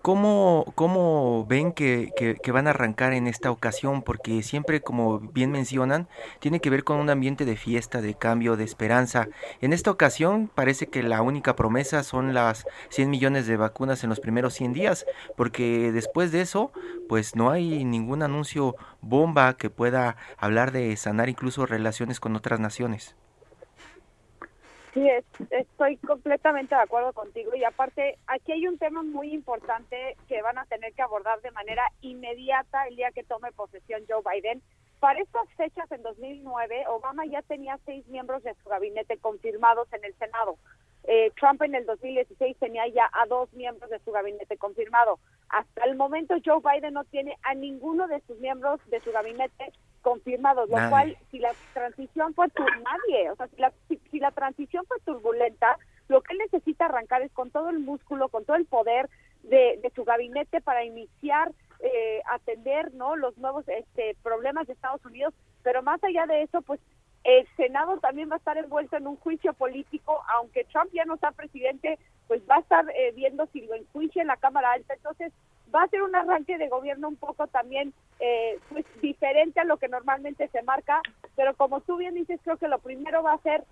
¿Cómo, 0.08 0.72
cómo 0.74 1.44
ven 1.50 1.70
que, 1.70 2.14
que, 2.42 2.50
van 2.50 2.66
a 2.66 2.70
arrancar 2.70 3.12
en 3.12 3.26
esta 3.26 3.50
ocasión? 3.50 4.00
Porque 4.00 4.42
siempre, 4.42 4.80
como 4.80 5.20
bien 5.20 5.50
mencionan, 5.50 6.08
tiene 6.38 6.60
que 6.60 6.70
ver 6.70 6.82
con 6.82 6.96
un 6.96 7.10
ambiente 7.10 7.44
de 7.44 7.56
fiesta, 7.56 8.00
de 8.00 8.14
cambio, 8.14 8.56
de 8.56 8.64
esperanza. 8.64 9.28
En 9.60 9.74
esta 9.74 9.90
ocasión 9.90 10.50
parece 10.54 10.86
que 10.86 11.02
la 11.02 11.20
única 11.20 11.56
promesa 11.56 12.02
son 12.04 12.32
las 12.32 12.64
100 12.88 13.10
millones 13.10 13.46
de 13.46 13.58
vacunas 13.58 14.02
en 14.02 14.08
los 14.08 14.18
primeros 14.18 14.54
100 14.54 14.72
días, 14.72 15.04
porque 15.36 15.92
después 15.92 16.32
de 16.32 16.40
eso, 16.40 16.72
pues 17.06 17.36
no 17.36 17.50
hay 17.50 17.84
ningún 17.84 18.22
anuncio 18.22 18.76
bomba 19.02 19.58
que 19.58 19.68
pueda 19.68 20.16
hablar 20.38 20.72
de 20.72 20.96
sanar 20.96 21.28
incluso 21.28 21.66
relaciones 21.66 22.18
con 22.18 22.34
otras 22.34 22.60
naciones. 22.60 23.14
Sí, 24.98 25.08
estoy 25.50 25.96
completamente 25.98 26.74
de 26.74 26.80
acuerdo 26.80 27.12
contigo 27.12 27.54
y 27.54 27.62
aparte 27.62 28.18
aquí 28.26 28.50
hay 28.50 28.66
un 28.66 28.78
tema 28.78 29.04
muy 29.04 29.32
importante 29.32 30.16
que 30.26 30.42
van 30.42 30.58
a 30.58 30.64
tener 30.64 30.92
que 30.92 31.02
abordar 31.02 31.40
de 31.40 31.52
manera 31.52 31.84
inmediata 32.00 32.88
el 32.88 32.96
día 32.96 33.12
que 33.12 33.22
tome 33.22 33.52
posesión 33.52 34.02
Joe 34.08 34.22
Biden. 34.28 34.60
Para 34.98 35.20
estas 35.20 35.48
fechas 35.56 35.88
en 35.92 36.02
2009, 36.02 36.86
Obama 36.88 37.24
ya 37.26 37.42
tenía 37.42 37.78
seis 37.86 38.08
miembros 38.08 38.42
de 38.42 38.56
su 38.60 38.68
gabinete 38.68 39.18
confirmados 39.18 39.86
en 39.92 40.04
el 40.04 40.16
Senado. 40.16 40.58
Eh, 41.04 41.30
Trump 41.38 41.62
en 41.62 41.76
el 41.76 41.86
2016 41.86 42.56
tenía 42.58 42.88
ya 42.88 43.08
a 43.12 43.26
dos 43.26 43.52
miembros 43.52 43.90
de 43.90 44.00
su 44.00 44.10
gabinete 44.10 44.56
confirmado. 44.56 45.20
Hasta 45.48 45.84
el 45.84 45.94
momento 45.94 46.34
Joe 46.44 46.60
Biden 46.60 46.94
no 46.94 47.04
tiene 47.04 47.38
a 47.44 47.54
ninguno 47.54 48.08
de 48.08 48.20
sus 48.22 48.36
miembros 48.40 48.80
de 48.90 48.98
su 49.02 49.12
gabinete 49.12 49.72
confirmados, 50.02 50.68
lo 50.68 50.76
cual 50.88 51.16
si 51.30 51.38
la 51.38 51.52
transición 51.74 52.34
fue 52.34 52.46
nadie, 52.56 53.30
o 53.30 53.36
sea, 53.36 53.48
si 53.48 53.56
la, 53.56 53.72
si, 53.88 54.18
la 54.18 54.30
transición 54.30 54.84
fue 54.86 54.98
turbulenta, 55.00 55.78
lo 56.08 56.22
que 56.22 56.32
él 56.32 56.38
necesita 56.38 56.86
arrancar 56.86 57.22
es 57.22 57.32
con 57.32 57.50
todo 57.50 57.70
el 57.70 57.78
músculo, 57.78 58.28
con 58.28 58.44
todo 58.44 58.56
el 58.56 58.66
poder 58.66 59.08
de, 59.42 59.78
de 59.82 59.92
su 59.94 60.04
gabinete 60.04 60.60
para 60.60 60.84
iniciar 60.84 61.52
eh, 61.80 62.22
atender 62.30 62.92
no 62.94 63.14
los 63.16 63.36
nuevos 63.38 63.64
este, 63.68 64.16
problemas 64.22 64.66
de 64.66 64.72
Estados 64.72 65.04
Unidos, 65.04 65.32
pero 65.62 65.82
más 65.82 66.02
allá 66.02 66.26
de 66.26 66.42
eso, 66.42 66.60
pues 66.62 66.80
el 67.28 67.46
Senado 67.58 67.98
también 67.98 68.30
va 68.30 68.36
a 68.36 68.38
estar 68.38 68.56
envuelto 68.56 68.96
en 68.96 69.06
un 69.06 69.16
juicio 69.16 69.52
político, 69.52 70.22
aunque 70.34 70.64
Trump 70.64 70.90
ya 70.94 71.04
no 71.04 71.18
sea 71.18 71.30
presidente, 71.30 71.98
pues 72.26 72.40
va 72.48 72.56
a 72.56 72.60
estar 72.60 72.86
eh, 72.94 73.12
viendo 73.14 73.46
si 73.52 73.60
lo 73.60 73.74
enjuicia 73.74 74.22
en 74.22 74.28
la 74.28 74.38
Cámara 74.38 74.72
Alta. 74.72 74.94
Entonces, 74.94 75.30
va 75.74 75.82
a 75.82 75.88
ser 75.88 76.00
un 76.00 76.16
arranque 76.16 76.56
de 76.56 76.70
gobierno 76.70 77.06
un 77.06 77.16
poco 77.16 77.46
también 77.46 77.92
eh, 78.18 78.58
pues 78.70 78.86
diferente 79.02 79.60
a 79.60 79.64
lo 79.64 79.76
que 79.76 79.88
normalmente 79.88 80.48
se 80.48 80.62
marca, 80.62 81.02
pero 81.36 81.54
como 81.54 81.82
tú 81.82 81.98
bien 81.98 82.14
dices, 82.14 82.40
creo 82.42 82.56
que 82.56 82.66
lo 82.66 82.78
primero 82.78 83.22
va 83.22 83.34
a 83.34 83.42
ser 83.42 83.62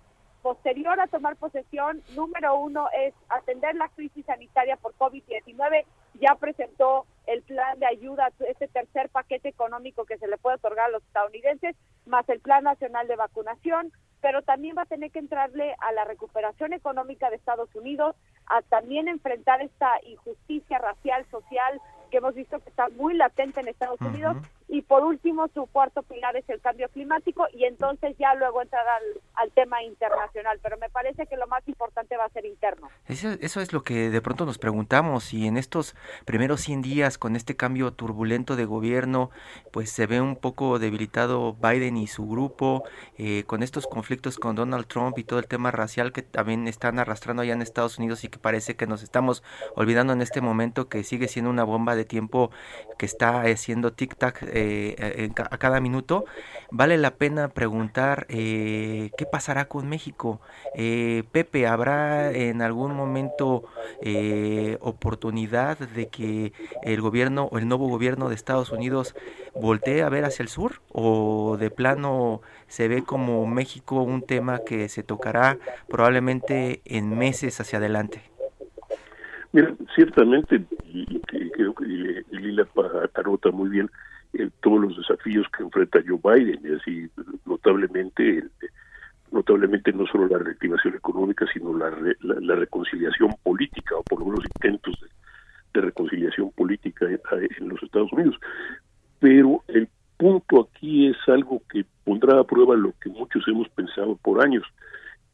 posterior 0.47 0.97
a 0.97 1.07
tomar 1.07 1.35
posesión, 1.35 2.01
número 2.15 2.55
uno 2.55 2.87
es 2.97 3.13
atender 3.27 3.75
la 3.75 3.89
crisis 3.89 4.25
sanitaria 4.25 4.77
por 4.77 4.93
COVID-19. 4.93 5.83
Ya 6.21 6.35
presentó 6.35 7.05
el 7.25 7.41
plan 7.41 7.77
de 7.79 7.85
ayuda, 7.85 8.31
este 8.47 8.69
tercer 8.69 9.09
paquete 9.09 9.49
económico 9.49 10.05
que 10.05 10.17
se 10.17 10.25
le 10.29 10.37
puede 10.37 10.55
otorgar 10.55 10.85
a 10.85 10.91
los 10.91 11.03
estadounidenses, 11.03 11.75
más 12.05 12.29
el 12.29 12.39
plan 12.39 12.63
nacional 12.63 13.09
de 13.09 13.17
vacunación, 13.17 13.91
pero 14.21 14.41
también 14.41 14.77
va 14.77 14.83
a 14.83 14.85
tener 14.85 15.11
que 15.11 15.19
entrarle 15.19 15.75
a 15.81 15.91
la 15.91 16.05
recuperación 16.05 16.71
económica 16.71 17.29
de 17.29 17.35
Estados 17.35 17.75
Unidos, 17.75 18.15
a 18.45 18.61
también 18.61 19.09
enfrentar 19.09 19.61
esta 19.61 19.99
injusticia 20.05 20.77
racial, 20.77 21.25
social, 21.29 21.81
que 22.09 22.19
hemos 22.19 22.35
visto 22.35 22.59
que 22.59 22.69
está 22.69 22.87
muy 22.95 23.15
latente 23.15 23.59
en 23.59 23.67
Estados 23.67 23.99
Unidos. 23.99 24.37
Y 24.69 24.81
por 24.81 25.03
último, 25.03 25.47
su 25.53 25.65
cuarto 25.67 26.03
pilar 26.03 26.35
es 26.35 26.47
el 26.49 26.59
cambio 26.59 26.89
climático 26.89 27.45
y 27.53 27.63
entonces 27.63 28.15
ya 28.19 28.35
luego 28.35 28.61
entrar 28.61 28.85
al, 29.35 29.51
tema 29.51 29.81
internacional. 29.81 30.59
Pero 30.61 30.77
me 30.77 30.89
parece 30.89 31.25
que 31.25 31.37
lo 31.37 31.47
más 31.47 31.65
importante 31.67 32.17
va 32.17 32.25
a 32.25 32.29
ser 32.29 32.45
interno. 32.45 32.89
Eso, 33.07 33.29
eso, 33.39 33.61
es 33.61 33.73
lo 33.73 33.83
que 33.83 34.09
de 34.09 34.21
pronto 34.21 34.45
nos 34.45 34.57
preguntamos 34.57 35.33
y 35.33 35.47
en 35.47 35.57
estos 35.57 35.95
primeros 36.25 36.61
100 36.61 36.81
días 36.81 37.17
con 37.17 37.35
este 37.35 37.55
cambio 37.55 37.91
turbulento 37.91 38.55
de 38.55 38.65
gobierno, 38.65 39.31
pues 39.71 39.89
se 39.89 40.05
ve 40.05 40.21
un 40.21 40.35
poco 40.35 40.79
debilitado 40.79 41.53
Biden 41.53 41.97
y 41.97 42.07
su 42.07 42.27
grupo 42.27 42.83
eh, 43.17 43.45
con 43.47 43.63
estos 43.63 43.87
conflictos 43.87 44.37
con 44.37 44.55
Donald 44.55 44.87
Trump 44.87 45.17
y 45.17 45.23
todo 45.23 45.39
el 45.39 45.47
tema 45.47 45.71
racial 45.71 46.11
que 46.11 46.21
también 46.21 46.67
están 46.67 46.99
arrastrando 46.99 47.41
allá 47.41 47.53
en 47.53 47.61
Estados 47.61 47.97
Unidos 47.97 48.23
y 48.23 48.27
que 48.27 48.37
parece 48.37 48.75
que 48.75 48.85
nos 48.85 49.01
estamos 49.01 49.43
olvidando 49.75 50.13
en 50.13 50.21
este 50.21 50.41
momento 50.41 50.89
que 50.89 51.03
sigue 51.03 51.27
siendo 51.27 51.49
una 51.49 51.63
bomba 51.63 51.95
de 51.95 52.05
tiempo 52.05 52.51
que 52.97 53.05
está 53.05 53.41
haciendo 53.41 53.93
tic-tac 53.93 54.56
eh, 54.57 55.29
a 55.37 55.57
cada 55.57 55.79
minuto, 55.79 56.25
vale 56.71 56.97
la 56.97 57.11
pena 57.11 57.49
preguntar 57.49 58.25
eh, 58.29 59.11
qué 59.17 59.25
pasará 59.25 59.65
con 59.65 59.87
México. 59.87 60.41
Eh, 60.75 61.23
Pepe, 61.31 61.67
¿habrá 61.67 62.31
en 62.31 62.61
algún 62.61 62.95
momento 62.95 63.63
oportunidad 64.79 65.77
de 65.77 66.07
que 66.07 66.53
el 66.83 67.01
gobierno 67.01 67.45
o 67.51 67.57
el 67.57 67.67
nuevo 67.67 67.87
gobierno 67.87 68.29
de 68.29 68.35
Estados 68.35 68.71
Unidos 68.71 69.15
voltee 69.55 70.03
a 70.03 70.09
ver 70.09 70.25
hacia 70.25 70.43
el 70.43 70.49
sur 70.49 70.81
o 70.91 71.57
de 71.57 71.69
plano 71.71 72.41
se 72.67 72.87
ve 72.87 73.03
como 73.03 73.45
México 73.47 74.01
un 74.01 74.21
tema 74.21 74.59
que 74.59 74.89
se 74.89 75.03
tocará 75.03 75.57
probablemente 75.87 76.81
en 76.85 77.17
meses 77.17 77.59
hacia 77.59 77.79
adelante? 77.79 78.21
Mira, 79.53 79.73
ciertamente, 79.95 80.63
y, 80.85 81.19
creo 81.51 81.73
que 81.73 81.85
Lila 82.31 82.67
tarota 83.13 83.51
muy 83.51 83.69
bien 83.69 83.89
eh, 84.37 84.49
todos 84.61 84.81
los 84.81 84.97
desafíos 84.97 85.47
que 85.55 85.63
enfrenta 85.63 86.03
Joe 86.05 86.19
Biden, 86.23 86.59
y 86.63 86.75
así 86.75 87.09
notablemente, 87.45 88.43
notablemente 89.31 89.91
no 89.91 90.05
solo 90.05 90.27
la 90.27 90.37
reactivación 90.37 90.95
económica, 90.95 91.45
sino 91.51 91.75
la, 91.75 91.89
la, 92.21 92.55
reconciliación 92.55 93.31
política, 93.43 93.95
o 93.97 94.03
por 94.03 94.19
lo 94.19 94.25
menos 94.25 94.45
intentos 94.55 94.95
de, 95.01 95.07
reconciliación 95.79 96.51
política 96.53 97.05
en, 97.05 97.69
los 97.69 97.81
Estados 97.83 98.11
Unidos. 98.11 98.35
Pero 99.19 99.63
el 99.67 99.87
punto 100.17 100.67
aquí 100.67 101.07
es 101.07 101.17
algo 101.27 101.61
que 101.71 101.85
pondrá 102.03 102.39
a 102.39 102.43
prueba 102.43 102.75
lo 102.75 102.93
que 102.99 103.09
muchos 103.09 103.47
hemos 103.47 103.69
pensado 103.69 104.15
por 104.15 104.43
años, 104.43 104.63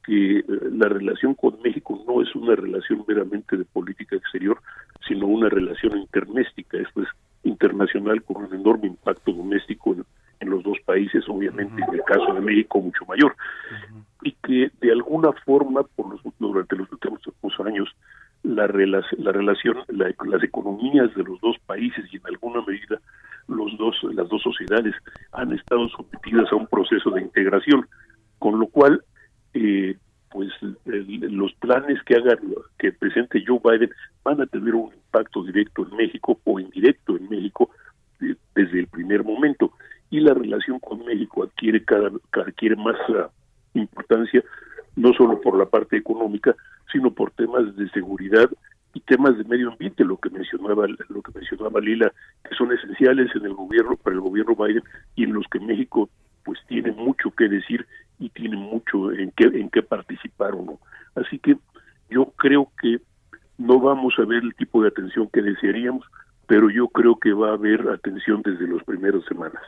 que 0.05 0.39
eh, 0.39 0.45
la 0.71 0.89
relación 0.89 1.33
con 1.35 1.61
México 1.61 2.03
no 2.05 2.21
es 2.21 2.35
una 2.35 2.55
relación 2.55 3.05
meramente 3.07 3.55
de 3.55 3.63
política 3.63 4.17
exterior, 4.17 4.59
sino 5.07 5.27
una 5.27 5.47
relación 5.47 5.97
interméstica, 5.97 6.77
esto 6.77 7.03
es 7.03 7.09
internacional 7.43 8.23
con 8.23 8.43
un 8.43 8.53
enorme 8.53 8.87
impacto 8.87 9.31
doméstico 9.31 9.93
en, 9.93 10.05
los 10.49 10.61
dos 10.61 10.77
países, 10.85 11.23
obviamente 11.29 11.81
en 11.81 11.93
el 11.93 12.03
caso 12.03 12.33
de 12.33 12.41
México 12.41 12.81
mucho 12.81 13.05
mayor, 13.05 13.33
y 14.23 14.33
que 14.43 14.71
de 14.81 14.91
alguna 14.91 15.31
forma 15.45 15.83
por 15.95 16.09
los, 16.09 16.21
durante 16.37 16.75
los 16.75 16.91
últimos 16.91 17.21
años 17.65 17.89
la, 18.43 18.67
la 18.67 19.31
relación, 19.31 19.77
las 19.87 20.43
economías 20.43 21.15
de 21.15 21.23
los 21.23 21.39
dos 21.39 21.57
países 21.65 22.05
y 22.11 22.17
en 22.17 22.27
alguna 22.27 22.61
medida 22.67 22.99
los 23.47 23.77
dos, 23.77 23.95
las 24.13 24.27
dos 24.27 24.41
sociedades 24.41 24.93
han 25.31 25.53
estado 25.53 25.87
sometidas 25.89 26.51
a 26.51 26.55
un 26.55 26.67
proceso 26.67 27.09
de 27.11 27.21
integración, 27.21 27.87
con 28.39 28.59
lo 28.59 28.67
cual 28.67 29.03
eh, 29.53 29.95
pues 30.33 30.49
los 30.89 31.53
planes 31.53 32.01
que 32.03 32.15
hagan 32.15 32.39
que 32.79 32.91
presente 32.91 33.43
Joe 33.45 33.59
Biden 33.63 33.91
van 34.23 34.41
a 34.41 34.47
tener 34.47 34.73
un 34.73 34.91
impacto 34.91 35.43
directo 35.43 35.87
en 35.87 35.95
México 35.95 36.39
o 36.43 36.59
indirecto 36.59 37.15
en 37.15 37.29
México 37.29 37.69
eh, 38.19 38.35
desde 38.55 38.79
el 38.79 38.87
primer 38.87 39.23
momento. 39.23 39.73
Y 40.09 40.21
la 40.21 40.33
relación 40.33 40.79
con 40.79 41.05
México 41.05 41.43
adquiere 41.43 41.85
cada, 41.85 42.09
adquiere 42.31 42.75
más 42.75 42.95
ah, 43.09 43.29
importancia 43.75 44.43
no 44.95 45.13
solo 45.13 45.39
por 45.39 45.55
la 45.55 45.65
parte 45.65 45.97
económica 45.97 46.55
sino 46.91 47.11
por 47.11 47.31
temas 47.31 47.75
de 47.75 47.89
seguridad 47.89 48.49
y 48.93 48.99
temas 49.01 49.37
de 49.37 49.43
medio 49.43 49.71
ambiente 49.71 50.03
lo 50.03 50.17
que 50.17 50.29
mencionaba 50.29 50.85
lo 50.87 51.21
que 51.21 51.31
mencionaba 51.33 51.79
Lila 51.79 52.11
que 52.43 52.55
son 52.55 52.71
esenciales 52.71 53.35
en 53.35 53.45
el 53.45 53.53
gobierno 53.53 53.97
para 53.97 54.15
el 54.15 54.21
gobierno 54.21 54.55
Biden 54.55 54.83
y 55.15 55.23
en 55.23 55.33
los 55.33 55.47
que 55.47 55.59
México 55.59 56.09
pues 56.43 56.59
tiene 56.67 56.91
mucho 56.91 57.31
que 57.31 57.47
decir 57.47 57.87
y 58.23 58.29
tiene 58.29 58.55
mucho 58.55 59.11
en 59.11 59.31
qué 59.31 59.45
en 59.45 59.69
qué 59.69 59.83
participar 59.83 60.53
o 60.53 60.63
no. 60.63 60.79
Así 61.15 61.39
que 61.39 61.57
yo 62.09 62.25
creo 62.37 62.71
que 62.81 62.99
no 63.57 63.79
vamos 63.79 64.13
a 64.17 64.25
ver 64.25 64.43
el 64.43 64.55
tipo 64.55 64.81
de 64.81 64.87
atención 64.89 65.29
que 65.31 65.41
desearíamos 65.41 66.05
pero 66.47 66.69
yo 66.69 66.87
creo 66.87 67.15
que 67.15 67.33
va 67.33 67.49
a 67.49 67.53
haber 67.53 67.87
atención 67.89 68.41
desde 68.43 68.67
las 68.67 68.83
primeras 68.83 69.23
semanas 69.25 69.61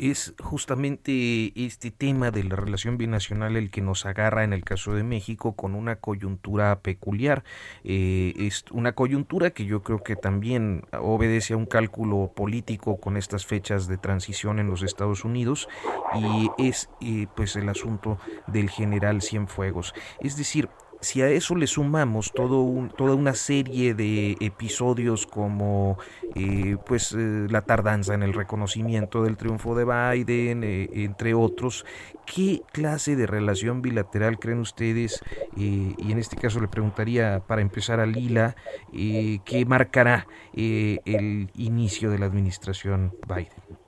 es 0.00 0.34
justamente 0.42 1.52
este 1.54 1.90
tema 1.90 2.30
de 2.30 2.42
la 2.44 2.56
relación 2.56 2.96
binacional 2.96 3.56
el 3.56 3.70
que 3.70 3.82
nos 3.82 4.06
agarra 4.06 4.44
en 4.44 4.54
el 4.54 4.64
caso 4.64 4.94
de 4.94 5.02
México 5.02 5.52
con 5.52 5.74
una 5.74 5.96
coyuntura 5.96 6.80
peculiar. 6.80 7.44
Eh, 7.84 8.32
es 8.38 8.64
una 8.70 8.92
coyuntura 8.92 9.50
que 9.50 9.66
yo 9.66 9.82
creo 9.82 10.02
que 10.02 10.16
también 10.16 10.84
obedece 10.98 11.52
a 11.52 11.58
un 11.58 11.66
cálculo 11.66 12.32
político 12.34 12.98
con 12.98 13.18
estas 13.18 13.44
fechas 13.44 13.88
de 13.88 13.98
transición 13.98 14.58
en 14.58 14.68
los 14.68 14.82
Estados 14.82 15.22
Unidos 15.24 15.68
y 16.14 16.50
es 16.56 16.88
eh, 17.02 17.26
pues 17.36 17.54
el 17.56 17.68
asunto 17.68 18.18
del 18.46 18.70
general 18.70 19.20
Cienfuegos. 19.20 19.92
Es 20.20 20.38
decir, 20.38 20.70
si 21.00 21.22
a 21.22 21.28
eso 21.28 21.54
le 21.54 21.66
sumamos 21.66 22.32
todo 22.32 22.88
toda 22.96 23.14
una 23.14 23.34
serie 23.34 23.94
de 23.94 24.36
episodios 24.40 25.26
como 25.26 25.98
eh, 26.34 26.76
pues 26.86 27.12
eh, 27.12 27.46
la 27.48 27.62
tardanza 27.62 28.14
en 28.14 28.22
el 28.22 28.32
reconocimiento 28.32 29.22
del 29.22 29.36
triunfo 29.36 29.74
de 29.74 29.84
Biden, 29.84 30.62
entre 30.64 31.34
otros, 31.34 31.84
¿qué 32.26 32.62
clase 32.72 33.16
de 33.16 33.26
relación 33.26 33.82
bilateral 33.82 34.38
creen 34.38 34.60
ustedes? 34.60 35.22
y 35.56 36.12
en 36.12 36.18
este 36.18 36.36
caso 36.36 36.60
le 36.60 36.68
preguntaría 36.68 37.42
para 37.46 37.60
empezar 37.60 38.00
a 38.00 38.06
Lila, 38.06 38.56
¿qué 38.92 39.64
marcará 39.66 40.26
el 40.54 41.50
inicio 41.54 42.10
de 42.10 42.18
la 42.18 42.26
administración 42.26 43.14
Biden? 43.26 43.79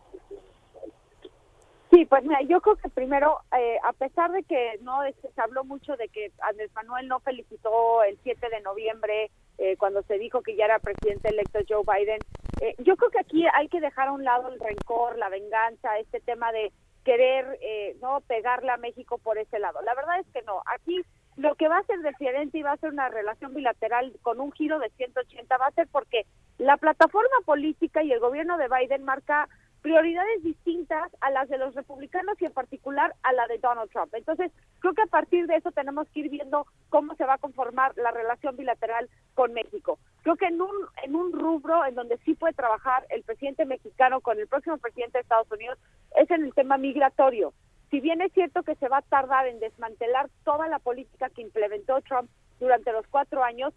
Sí, 1.92 2.06
pues 2.06 2.24
mira, 2.24 2.40
yo 2.40 2.62
creo 2.62 2.76
que 2.76 2.88
primero, 2.88 3.40
eh, 3.54 3.76
a 3.84 3.92
pesar 3.92 4.32
de 4.32 4.42
que 4.44 4.78
no 4.80 5.00
se 5.02 5.40
habló 5.42 5.62
mucho 5.62 5.94
de 5.98 6.08
que 6.08 6.32
Andrés 6.40 6.70
Manuel 6.74 7.06
no 7.06 7.20
felicitó 7.20 8.02
el 8.02 8.18
7 8.22 8.48
de 8.48 8.62
noviembre 8.62 9.30
eh, 9.58 9.76
cuando 9.76 10.02
se 10.04 10.16
dijo 10.16 10.40
que 10.40 10.56
ya 10.56 10.64
era 10.64 10.78
presidente 10.78 11.28
electo 11.28 11.58
Joe 11.68 11.82
Biden, 11.86 12.20
eh, 12.62 12.74
yo 12.78 12.96
creo 12.96 13.10
que 13.10 13.18
aquí 13.18 13.44
hay 13.52 13.68
que 13.68 13.82
dejar 13.82 14.08
a 14.08 14.12
un 14.12 14.24
lado 14.24 14.48
el 14.48 14.58
rencor, 14.58 15.18
la 15.18 15.28
venganza, 15.28 15.98
este 15.98 16.20
tema 16.20 16.50
de 16.50 16.72
querer 17.04 17.58
no 18.00 18.20
pegarle 18.22 18.70
a 18.70 18.76
México 18.76 19.18
por 19.18 19.36
ese 19.36 19.58
lado. 19.58 19.82
La 19.82 19.94
verdad 19.94 20.20
es 20.20 20.26
que 20.32 20.40
no. 20.42 20.62
Aquí 20.66 21.02
lo 21.36 21.56
que 21.56 21.68
va 21.68 21.78
a 21.78 21.84
ser 21.84 22.00
presidente 22.00 22.56
y 22.56 22.62
va 22.62 22.72
a 22.72 22.76
ser 22.76 22.90
una 22.90 23.08
relación 23.08 23.52
bilateral 23.52 24.14
con 24.22 24.40
un 24.40 24.52
giro 24.52 24.78
de 24.78 24.88
180 24.90 25.58
va 25.58 25.66
a 25.66 25.72
ser 25.72 25.88
porque 25.88 26.24
la 26.58 26.76
plataforma 26.76 27.36
política 27.44 28.02
y 28.02 28.12
el 28.12 28.20
gobierno 28.20 28.56
de 28.56 28.68
Biden 28.68 29.04
marca 29.04 29.48
prioridades 29.82 30.42
distintas 30.44 31.10
a 31.20 31.30
las 31.30 31.48
de 31.48 31.58
los 31.58 31.74
republicanos 31.74 32.40
y 32.40 32.46
en 32.46 32.52
particular 32.52 33.14
a 33.24 33.32
la 33.32 33.46
de 33.48 33.58
Donald 33.58 33.90
Trump. 33.90 34.14
Entonces, 34.14 34.52
creo 34.78 34.94
que 34.94 35.02
a 35.02 35.06
partir 35.06 35.46
de 35.48 35.56
eso 35.56 35.72
tenemos 35.72 36.08
que 36.08 36.20
ir 36.20 36.30
viendo 36.30 36.66
cómo 36.88 37.14
se 37.16 37.24
va 37.24 37.34
a 37.34 37.38
conformar 37.38 37.92
la 37.96 38.12
relación 38.12 38.56
bilateral 38.56 39.10
con 39.34 39.52
México. 39.52 39.98
Creo 40.22 40.36
que 40.36 40.46
en 40.46 40.62
un, 40.62 40.70
en 41.02 41.16
un 41.16 41.32
rubro 41.32 41.84
en 41.84 41.96
donde 41.96 42.16
sí 42.18 42.34
puede 42.34 42.54
trabajar 42.54 43.04
el 43.10 43.24
presidente 43.24 43.64
mexicano 43.64 44.20
con 44.20 44.38
el 44.38 44.46
próximo 44.46 44.78
presidente 44.78 45.18
de 45.18 45.22
Estados 45.22 45.50
Unidos 45.50 45.78
es 46.16 46.30
en 46.30 46.44
el 46.44 46.54
tema 46.54 46.78
migratorio. 46.78 47.52
Si 47.90 48.00
bien 48.00 48.22
es 48.22 48.32
cierto 48.32 48.62
que 48.62 48.76
se 48.76 48.88
va 48.88 48.98
a 48.98 49.02
tardar 49.02 49.48
en 49.48 49.58
desmantelar 49.58 50.30
toda 50.44 50.68
la 50.68 50.78
política 50.78 51.28
que 51.28 51.42
implementó 51.42 52.00
Trump 52.02 52.30
durante 52.60 52.92
los 52.92 53.06
cuatro 53.08 53.42
años, 53.42 53.74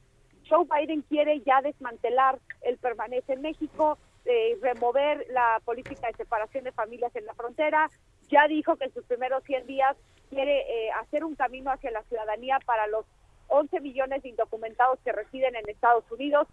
Joe 0.47 0.65
Biden 0.65 1.01
quiere 1.01 1.41
ya 1.41 1.61
desmantelar 1.61 2.39
el 2.61 2.77
permanece 2.77 3.33
en 3.33 3.41
México, 3.41 3.97
eh, 4.25 4.57
remover 4.61 5.25
la 5.29 5.61
política 5.63 6.07
de 6.07 6.13
separación 6.13 6.63
de 6.63 6.71
familias 6.71 7.15
en 7.15 7.25
la 7.25 7.33
frontera. 7.33 7.89
Ya 8.29 8.47
dijo 8.47 8.75
que 8.75 8.85
en 8.85 8.93
sus 8.93 9.05
primeros 9.05 9.43
100 9.43 9.67
días 9.67 9.95
quiere 10.29 10.61
eh, 10.61 10.91
hacer 10.91 11.23
un 11.23 11.35
camino 11.35 11.71
hacia 11.71 11.91
la 11.91 12.03
ciudadanía 12.03 12.59
para 12.65 12.87
los 12.87 13.05
11 13.47 13.79
millones 13.81 14.23
de 14.23 14.29
indocumentados 14.29 14.99
que 15.03 15.11
residen 15.11 15.55
en 15.55 15.69
Estados 15.69 16.09
Unidos. 16.11 16.47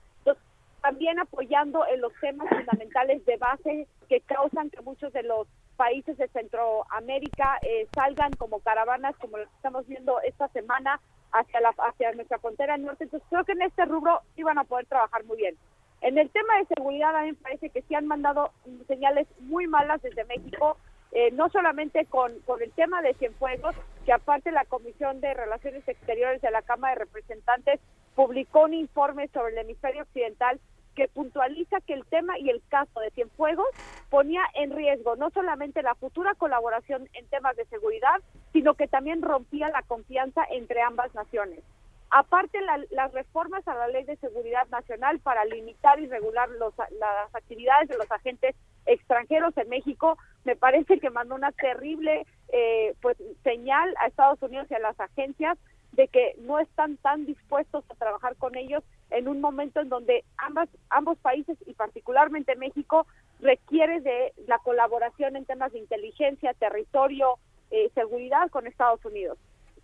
también 0.83 1.21
apoyando 1.21 1.87
en 1.87 2.01
los 2.01 2.13
temas 2.21 2.49
fundamentales 2.49 3.25
de 3.25 3.37
base 3.37 3.87
que 4.09 4.21
causan 4.23 4.69
que 4.69 4.83
muchos 4.83 5.13
de 5.13 5.23
los 5.23 5.47
países 5.77 6.17
de 6.19 6.27
Centroamérica 6.29 7.59
eh, 7.63 7.87
salgan 7.95 8.33
como 8.33 8.59
caravanas, 8.59 9.17
como 9.19 9.39
lo 9.39 9.45
estamos 9.45 9.87
viendo 9.87 10.21
esta 10.23 10.49
semana, 10.49 11.01
hacia, 11.33 11.61
la, 11.61 11.71
hacia 11.71 12.13
nuestra 12.13 12.39
frontera 12.39 12.77
norte. 12.79 13.05
Entonces 13.05 13.29
creo 13.31 13.45
que 13.45 13.53
en 13.53 13.63
este 13.63 13.85
rubro 13.85 14.21
iban 14.37 14.59
a 14.59 14.65
poder 14.65 14.87
trabajar 14.87 15.25
muy 15.25 15.37
bien. 15.37 15.57
En 16.03 16.19
el 16.19 16.29
tema 16.31 16.59
de 16.59 16.75
seguridad, 16.75 17.15
a 17.15 17.23
mí 17.23 17.29
me 17.29 17.35
parece 17.35 17.71
que 17.71 17.83
sí 17.83 17.95
han 17.95 18.09
mandado 18.09 18.51
señales 18.89 19.29
muy 19.39 19.69
malas 19.69 20.03
desde 20.03 20.25
México, 20.25 20.77
eh, 21.13 21.31
no 21.31 21.49
solamente 21.49 22.07
con, 22.07 22.41
con 22.41 22.61
el 22.61 22.73
tema 22.73 23.03
de 23.03 23.15
Cienfuegos, 23.15 23.77
que 24.05 24.13
aparte 24.13 24.51
la 24.51 24.65
Comisión 24.65 25.21
de 25.21 25.33
Relaciones 25.33 25.87
Exteriores 25.87 26.43
de 26.43 26.51
la 26.51 26.63
Cámara 26.63 26.95
de 26.95 27.05
Representantes 27.05 27.81
publicó 28.17 28.65
un 28.65 28.75
informe 28.75 29.29
sobre 29.29 29.53
el 29.53 29.59
hemisferio 29.59 30.03
occidental 30.03 30.59
que 30.97 31.07
puntualiza 31.07 31.81
que 31.87 31.95
el 31.95 32.05
tema 32.07 32.37
y 32.39 32.51
el 32.51 32.61
caso 32.69 33.01
de 33.01 33.11
Cienfuegos 33.13 33.69
ponía 34.11 34.43
en 34.55 34.73
riesgo 34.73 35.15
no 35.15 35.31
solamente 35.31 35.83
la 35.83 35.95
futura 35.95 36.35
colaboración 36.35 37.09
en 37.15 37.27
temas 37.29 37.57
de 37.57 37.65
seguridad, 37.67 38.21
sino 38.53 38.75
que 38.75 38.89
también 38.89 39.23
rompía 39.23 39.69
la 39.69 39.83
confianza 39.83 40.43
entre 40.51 40.83
ambas 40.83 41.15
naciones. 41.15 41.61
Aparte, 42.15 42.59
las 42.91 43.13
reformas 43.15 43.67
a 43.67 43.75
la 43.75 43.89
Ley 43.89 44.05
de 44.05 44.17
Seguridad 44.17 44.69
Nacional 44.69 45.19
para 45.21 45.47
limitar 45.47 45.99
y 45.99 46.07
regular 46.07 46.47
las 46.51 47.35
actividades 47.35 47.89
de 47.89 47.97
los 47.97 48.11
agentes 48.11 48.55
extranjeros 48.85 49.57
en 49.57 49.71
México, 49.71 50.19
me 50.45 50.55
parece 50.55 51.01
que 51.01 51.09
mandó 51.09 51.35
una 51.35 51.53
terrible 51.53 52.27
eh, 52.53 52.95
pues 53.01 53.17
señal 53.43 53.95
a 53.99 54.09
Estados 54.09 54.43
Unidos 54.43 54.67
y 54.71 54.75
a 54.75 54.81
las 54.81 55.01
agencias 55.01 55.57
de 55.93 56.07
que 56.09 56.35
no 56.41 56.59
están 56.59 56.99
tan 56.99 57.25
dispuestos 57.25 57.83
a 57.89 57.95
trabajar 57.95 58.37
con 58.37 58.57
ellos 58.57 58.85
en 59.09 59.27
un 59.27 59.41
momento 59.41 59.81
en 59.81 59.89
donde 59.89 60.23
ambas, 60.37 60.69
ambos 60.91 61.17
países 61.17 61.57
y 61.67 61.73
particularmente 61.73 62.57
México 62.57 63.07
requiere 63.41 64.03
de 64.03 64.35
la 64.47 64.59
colaboración 64.59 65.35
en 65.37 65.47
temas 65.47 65.73
de 65.73 65.79
inteligencia, 65.79 66.53
territorio, 66.53 67.39
eh, 67.71 67.91
seguridad 67.95 68.51
con 68.51 68.67
Estados 68.67 69.03
Unidos. 69.07 69.39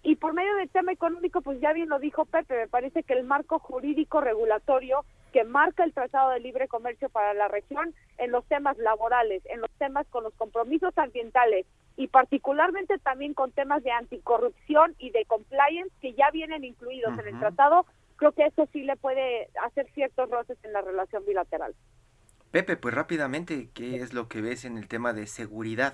Y 0.08 0.16
por 0.16 0.32
medio 0.32 0.54
del 0.54 0.70
tema 0.70 0.90
económico, 0.90 1.42
pues 1.42 1.60
ya 1.60 1.74
bien 1.74 1.90
lo 1.90 1.98
dijo 1.98 2.24
Pepe, 2.24 2.56
me 2.56 2.66
parece 2.66 3.02
que 3.02 3.12
el 3.12 3.24
marco 3.24 3.58
jurídico 3.58 4.22
regulatorio 4.22 5.04
que 5.34 5.44
marca 5.44 5.84
el 5.84 5.92
Tratado 5.92 6.30
de 6.30 6.40
Libre 6.40 6.66
Comercio 6.66 7.10
para 7.10 7.34
la 7.34 7.46
región 7.46 7.94
en 8.16 8.30
los 8.30 8.42
temas 8.46 8.78
laborales, 8.78 9.42
en 9.44 9.60
los 9.60 9.70
temas 9.72 10.06
con 10.08 10.24
los 10.24 10.32
compromisos 10.32 10.96
ambientales 10.96 11.66
y 11.98 12.08
particularmente 12.08 12.96
también 12.96 13.34
con 13.34 13.52
temas 13.52 13.82
de 13.82 13.90
anticorrupción 13.90 14.94
y 14.98 15.10
de 15.10 15.26
compliance 15.26 15.94
que 16.00 16.14
ya 16.14 16.30
vienen 16.30 16.64
incluidos 16.64 17.12
en 17.18 17.28
el 17.28 17.38
tratado, 17.38 17.84
creo 18.16 18.32
que 18.32 18.46
eso 18.46 18.66
sí 18.72 18.84
le 18.84 18.96
puede 18.96 19.50
hacer 19.62 19.90
ciertos 19.92 20.30
roces 20.30 20.56
en 20.62 20.72
la 20.72 20.80
relación 20.80 21.22
bilateral. 21.26 21.74
Pepe, 22.50 22.78
pues 22.78 22.94
rápidamente, 22.94 23.68
¿qué 23.74 23.96
es 23.96 24.14
lo 24.14 24.26
que 24.26 24.40
ves 24.40 24.64
en 24.64 24.78
el 24.78 24.88
tema 24.88 25.12
de 25.12 25.26
seguridad? 25.26 25.92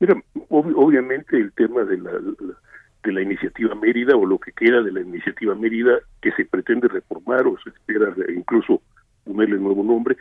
Mira, 0.00 0.20
obviamente 0.48 1.36
el 1.36 1.52
tema 1.52 1.84
de 1.84 1.98
la, 1.98 2.12
de 2.12 3.12
la 3.12 3.20
iniciativa 3.20 3.74
Mérida 3.74 4.16
o 4.16 4.26
lo 4.26 4.38
que 4.38 4.52
queda 4.52 4.82
de 4.82 4.92
la 4.92 5.00
iniciativa 5.00 5.54
Mérida 5.54 5.98
que 6.22 6.32
se 6.32 6.46
pretende 6.46 6.88
reformar 6.88 7.46
o 7.46 7.58
se 7.62 7.70
espera 7.70 8.14
incluso 8.34 8.80
ponerle 9.24 9.58
nuevo 9.58 9.84
nombre, 9.84 10.16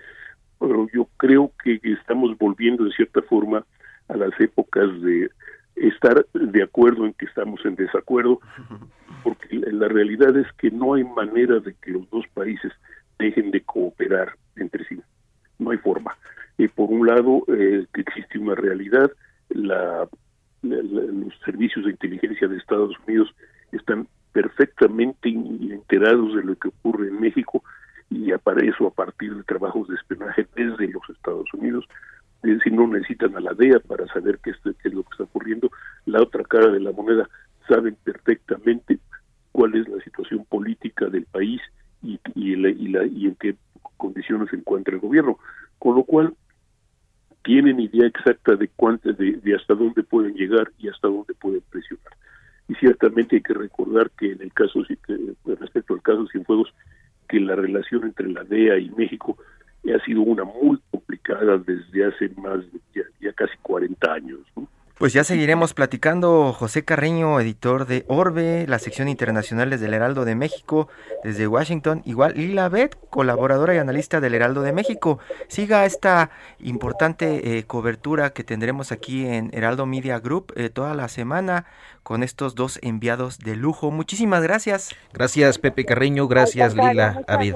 pero 0.59 0.87
yo 0.93 1.07
creo 1.17 1.51
que 1.63 1.79
estamos 1.83 2.37
volviendo 2.37 2.83
de 2.83 2.91
cierta 2.91 3.21
forma 3.21 3.65
a 4.09 4.17
las 4.17 4.37
épocas 4.39 5.01
de 5.01 5.29
estar 5.75 6.25
de 6.33 6.63
acuerdo 6.63 7.05
en 7.05 7.13
que 7.13 7.25
estamos 7.25 7.63
en 7.65 7.75
desacuerdo, 7.75 8.41
porque 9.23 9.47
la 9.51 9.87
realidad 9.87 10.35
es 10.35 10.51
que 10.53 10.71
no 10.71 10.95
hay 10.95 11.03
manera 11.03 11.59
de 11.59 11.73
que 11.81 11.91
los 11.91 12.09
dos 12.09 12.25
países 12.33 12.71
dejen 13.17 13.51
de 13.51 13.61
cooperar 13.61 14.33
entre 14.57 14.83
sí. 14.85 14.99
No 15.57 15.71
hay 15.71 15.77
forma. 15.77 16.17
y 16.57 16.67
por 16.67 16.89
un 16.89 17.07
lado, 17.07 17.43
eh, 17.47 17.85
que 17.93 18.01
existe 18.01 18.37
una 18.37 18.55
realidad, 18.55 19.11
la, 19.49 20.07
los 20.61 21.33
servicios 21.45 21.85
de 21.85 21.91
inteligencia 21.91 22.47
de 22.47 22.57
Estados 22.57 22.95
Unidos 23.07 23.33
están 23.71 24.07
perfectamente 24.31 25.29
enterados 25.29 26.35
de 26.35 26.43
lo 26.43 26.55
que 26.55 26.69
ocurre 26.69 27.07
en 27.07 27.19
México 27.19 27.63
y 28.09 28.31
para 28.37 28.65
eso 28.65 28.87
a 28.87 28.91
partir 28.91 29.35
de 29.35 29.43
trabajos 29.43 29.87
de 29.87 29.95
espionaje 29.95 30.47
desde 30.55 30.87
los 30.87 31.07
Estados 31.09 31.47
Unidos, 31.53 31.85
es 32.43 32.57
decir, 32.57 32.73
no 32.73 32.87
necesitan 32.87 33.35
a 33.35 33.39
la 33.39 33.53
DEA 33.53 33.79
para 33.79 34.07
saber 34.07 34.39
qué 34.43 34.51
es, 34.51 34.57
lo 34.93 35.03
que 35.03 35.09
está 35.11 35.23
ocurriendo, 35.23 35.69
la 36.05 36.21
otra 36.21 36.43
cara 36.43 36.71
de 36.71 36.79
la 36.79 36.91
moneda 36.91 37.29
saben 37.67 37.95
perfectamente 38.03 38.99
cuál 39.51 39.75
es 39.75 39.87
la 39.87 40.01
situación 40.03 40.45
política 40.45 41.07
del 41.07 41.25
país 41.25 41.61
y, 42.01 42.19
y, 42.33 42.55
la, 42.55 42.69
y, 42.69 42.87
la, 42.87 43.05
y 43.05 43.27
en 43.27 43.35
qué 43.35 43.55
condiciones 43.97 44.49
se 44.49 44.55
encuentra 44.55 44.95
el 44.95 45.01
gobierno, 45.01 45.37
con 45.77 45.95
lo 45.95 46.03
cual 46.03 46.33
tienen 47.43 47.79
idea 47.79 48.07
exacta 48.07 48.55
de, 48.55 48.67
cuánto, 48.75 49.11
de, 49.13 49.55
hasta 49.55 49.73
dónde 49.73 50.03
pueden 50.03 50.35
llegar 50.35 50.71
y 50.77 50.89
hasta 50.89 51.07
dónde 51.07 51.33
pueden 51.33 51.61
presionar. 51.69 52.13
Y 52.67 52.75
ciertamente 52.75 53.37
hay 53.37 53.41
que 53.41 53.53
recordar 53.53 54.11
que 54.11 54.31
en 54.31 54.41
el 54.41 54.53
caso, 54.53 54.83
respecto 55.45 55.93
al 55.93 56.01
caso 56.01 56.27
Cienfuegos, 56.27 56.73
que 57.27 57.39
la 57.39 57.55
relación 57.55 58.03
entre 58.03 58.29
la 58.29 58.43
DEA 58.43 58.77
y 58.77 58.89
México 58.91 59.37
ha 59.93 60.05
sido 60.05 60.21
una 60.21 60.43
muy 60.43 60.79
complicada 60.91 61.57
desde 61.57 62.05
hace 62.05 62.29
más 62.37 62.59
de 62.71 62.79
ya, 62.93 63.01
ya 63.21 63.33
casi 63.33 63.57
40 63.61 64.13
años. 64.13 64.39
¿no? 64.55 64.68
Pues 64.99 65.13
ya 65.13 65.23
seguiremos 65.23 65.73
platicando. 65.73 66.51
José 66.51 66.83
Carreño, 66.83 67.39
editor 67.39 67.87
de 67.87 68.03
Orbe, 68.09 68.65
la 68.67 68.79
sección 68.79 69.07
internacional 69.07 69.69
del 69.69 69.93
Heraldo 69.93 70.25
de 70.25 70.35
México, 70.35 70.89
desde 71.23 71.47
Washington. 71.47 72.01
Igual 72.03 72.33
Lila 72.35 72.67
Bet, 72.67 72.97
colaboradora 73.09 73.73
y 73.73 73.77
analista 73.77 74.19
del 74.19 74.35
Heraldo 74.35 74.61
de 74.61 74.73
México. 74.73 75.19
Siga 75.47 75.85
esta 75.85 76.31
importante 76.59 77.57
eh, 77.57 77.63
cobertura 77.63 78.31
que 78.31 78.43
tendremos 78.43 78.91
aquí 78.91 79.25
en 79.25 79.51
Heraldo 79.53 79.85
Media 79.85 80.19
Group 80.19 80.51
eh, 80.57 80.69
toda 80.69 80.93
la 80.95 81.07
semana 81.07 81.65
con 82.03 82.21
estos 82.21 82.53
dos 82.53 82.77
enviados 82.81 83.39
de 83.39 83.55
lujo. 83.55 83.91
Muchísimas 83.91 84.43
gracias. 84.43 84.93
Gracias, 85.13 85.59
Pepe 85.59 85.85
Carreño. 85.85 86.27
Gracias, 86.27 86.75
Lila 86.75 87.21
Avid. 87.25 87.55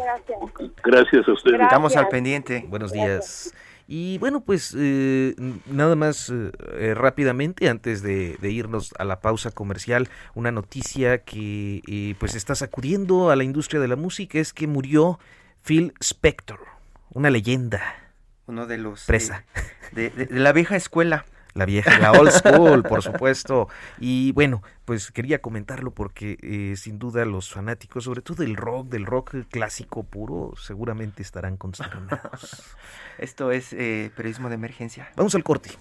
Gracias. 0.81 1.27
a 1.27 1.33
ustedes. 1.33 1.59
Estamos 1.59 1.97
al 1.97 2.07
pendiente. 2.07 2.65
Buenos 2.69 2.93
días. 2.93 3.53
Y 3.87 4.17
bueno, 4.17 4.41
pues 4.41 4.75
eh, 4.77 5.35
nada 5.65 5.95
más 5.95 6.31
eh, 6.31 6.93
rápidamente, 6.95 7.69
antes 7.69 8.01
de, 8.01 8.37
irnos 8.41 8.93
a 8.97 9.03
la 9.03 9.19
pausa 9.19 9.51
comercial, 9.51 10.09
una 10.35 10.51
noticia 10.51 11.19
que 11.19 12.15
pues 12.19 12.35
está 12.35 12.55
sacudiendo 12.55 13.29
a 13.29 13.35
la 13.35 13.43
industria 13.43 13.81
de 13.81 13.87
la 13.87 13.95
música 13.95 14.39
es 14.39 14.53
que 14.53 14.67
murió 14.67 15.19
Phil 15.63 15.93
Spector, 15.99 16.59
una 17.11 17.29
leyenda. 17.29 17.81
Uno 18.45 18.67
de 18.67 18.77
los... 18.77 19.05
Presa. 19.05 19.45
de 19.91 20.27
la 20.29 20.51
vieja 20.53 20.75
escuela 20.75 21.25
la 21.53 21.65
vieja, 21.65 21.99
la 21.99 22.11
old 22.11 22.31
school, 22.31 22.83
por 22.83 23.03
supuesto. 23.03 23.67
Y 23.99 24.31
bueno, 24.31 24.63
pues 24.85 25.11
quería 25.11 25.39
comentarlo 25.41 25.91
porque 25.91 26.37
eh, 26.41 26.75
sin 26.77 26.99
duda 26.99 27.25
los 27.25 27.51
fanáticos, 27.51 28.05
sobre 28.05 28.21
todo 28.21 28.43
del 28.43 28.55
rock, 28.55 28.87
del 28.89 29.05
rock 29.05 29.35
clásico 29.49 30.03
puro, 30.03 30.53
seguramente 30.57 31.21
estarán 31.21 31.57
consternados. 31.57 32.63
Esto 33.17 33.51
es 33.51 33.73
eh, 33.73 34.11
periodismo 34.15 34.49
de 34.49 34.55
emergencia. 34.55 35.11
Vamos 35.15 35.35
al 35.35 35.43
corte. 35.43 35.71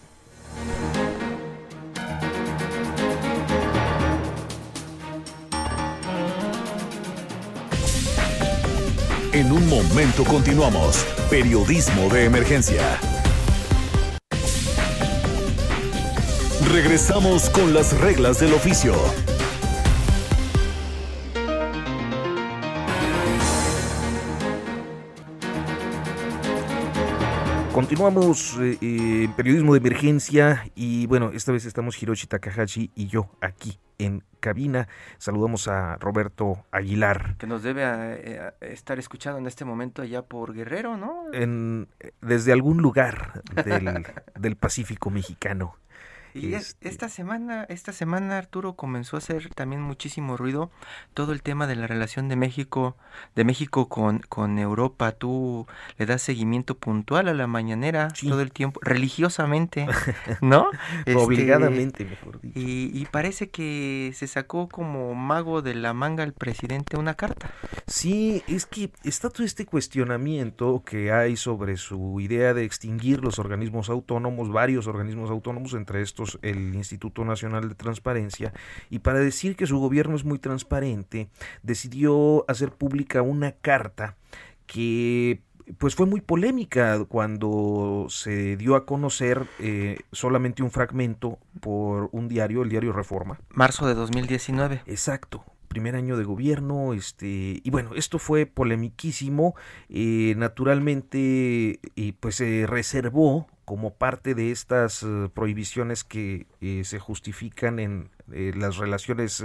En 9.33 9.51
un 9.51 9.67
momento 9.67 10.25
continuamos. 10.25 11.07
Periodismo 11.31 12.11
de 12.11 12.27
emergencia. 12.27 13.01
Regresamos 16.71 17.51
con 17.51 17.75
las 17.75 17.99
reglas 18.01 18.41
del 18.41 18.55
oficio. 18.55 18.95
Continuamos 27.73 28.59
eh, 28.61 28.79
en 28.81 29.33
periodismo 29.33 29.73
de 29.73 29.79
emergencia 29.79 30.65
y 30.75 31.07
bueno, 31.07 31.31
esta 31.35 31.53
vez 31.53 31.65
estamos 31.65 32.01
Hiroshi 32.03 32.27
Takahashi 32.27 32.91
y 32.95 33.07
yo 33.07 33.31
aquí 33.41 33.79
en 33.99 34.23
cabina. 34.41 34.89
Saludamos 35.19 35.69
a 35.69 35.97
Roberto 35.97 36.65
Aguilar. 36.71 37.37
Que 37.39 37.47
nos 37.47 37.63
debe 37.63 37.83
eh, 37.85 38.53
estar 38.61 38.99
escuchando 38.99 39.39
en 39.39 39.47
este 39.47 39.65
momento 39.65 40.03
allá 40.03 40.23
por 40.23 40.53
Guerrero, 40.53 40.97
¿no? 40.97 41.25
En, 41.33 41.89
desde 42.21 42.53
algún 42.53 42.79
lugar 42.79 43.43
del, 43.65 44.07
del 44.39 44.57
Pacífico 44.57 45.11
mexicano. 45.11 45.77
Y 46.35 46.55
este 46.55 46.89
esta 46.89 47.09
semana, 47.09 47.65
esta 47.69 47.93
semana 47.93 48.39
Arturo 48.39 48.75
comenzó 48.75 49.17
a 49.17 49.19
hacer 49.19 49.49
también 49.55 49.83
muchísimo 49.83 50.37
ruido 50.37 50.71
todo 51.15 51.33
el 51.33 51.43
tema 51.43 51.67
de 51.67 51.77
la 51.77 51.87
relación 51.87 52.29
de 52.29 52.37
México, 52.37 52.97
de 53.35 53.45
México 53.45 53.89
con, 53.89 54.21
con 54.21 54.59
Europa. 54.59 55.13
Tú 55.13 55.67
le 55.99 56.07
das 56.07 56.23
seguimiento 56.23 56.77
puntual 56.77 57.29
a 57.29 57.35
la 57.35 57.47
mañanera 57.47 58.09
todo 58.29 58.41
el 58.41 58.53
tiempo, 58.53 58.81
religiosamente, 58.83 59.87
¿no? 60.41 60.69
Este, 61.05 61.17
Obligadamente, 61.17 62.05
mejor 62.05 62.41
dicho. 62.41 62.59
Y, 62.59 62.91
y, 62.95 63.07
parece 63.07 63.51
que 63.51 64.13
se 64.15 64.27
sacó 64.27 64.69
como 64.69 65.15
mago 65.15 65.63
de 65.63 65.75
la 65.75 65.93
manga 65.93 66.25
el 66.25 66.33
presidente 66.33 66.97
una 66.97 67.15
carta. 67.15 67.51
Sí, 67.87 68.43
es 68.47 68.67
que 68.67 68.91
está 69.05 69.29
todo 69.29 69.45
este 69.45 69.67
cuestionamiento 69.67 70.83
que 70.85 71.13
hay 71.13 71.37
sobre 71.37 71.77
su 71.77 72.21
idea 72.21 72.55
de 72.55 72.65
extinguir 72.65 73.21
los 73.21 73.39
organismos 73.39 73.91
autónomos, 73.91 74.51
varios 74.51 74.87
organismos 74.87 75.31
autónomos, 75.31 75.75
entre 75.75 76.03
estos 76.03 76.22
el 76.43 76.75
Instituto 76.75 77.25
Nacional 77.25 77.69
de 77.69 77.75
Transparencia, 77.75 78.53
y 78.91 79.01
para 79.01 79.19
decir 79.19 79.57
que 79.57 79.67
su 79.67 79.79
gobierno 79.79 80.17
es 80.17 80.25
muy 80.25 80.39
transparente, 80.39 81.29
decidió 81.63 82.45
hacer 82.49 82.73
pública 82.73 83.23
una 83.23 83.53
carta 83.53 84.17
que 84.67 85.41
pues 85.79 85.95
fue 85.95 86.07
muy 86.07 86.21
polémica 86.21 87.05
cuando 87.05 88.07
se 88.09 88.57
dio 88.57 88.75
a 88.75 88.85
conocer 88.85 89.47
eh, 89.59 89.99
solamente 90.11 90.63
un 90.63 90.71
fragmento 90.71 91.39
por 91.61 92.09
un 92.13 92.29
diario, 92.29 92.63
el 92.63 92.69
diario 92.69 92.93
Reforma. 92.93 93.39
Marzo 93.51 93.87
de 93.87 93.95
2019. 93.95 94.83
Exacto 94.87 95.45
primer 95.73 95.97
año 95.97 96.19
de 96.19 96.25
gobierno, 96.25 96.93
este, 96.93 97.63
y 97.65 97.71
bueno, 97.71 97.95
esto 97.95 98.19
fue 98.19 98.45
polemiquísimo, 98.45 99.55
eh, 99.89 100.35
naturalmente, 100.37 101.81
y 101.95 102.13
pues 102.13 102.37
se 102.37 102.67
reservó 102.67 103.47
como 103.65 103.95
parte 103.95 104.35
de 104.35 104.51
estas 104.51 105.03
eh, 105.03 105.31
prohibiciones 105.33 106.05
que 106.05 106.47
eh, 106.61 106.83
se 106.85 106.99
justifican 106.99 107.79
en 107.79 108.11
las 108.29 108.77
relaciones 108.77 109.43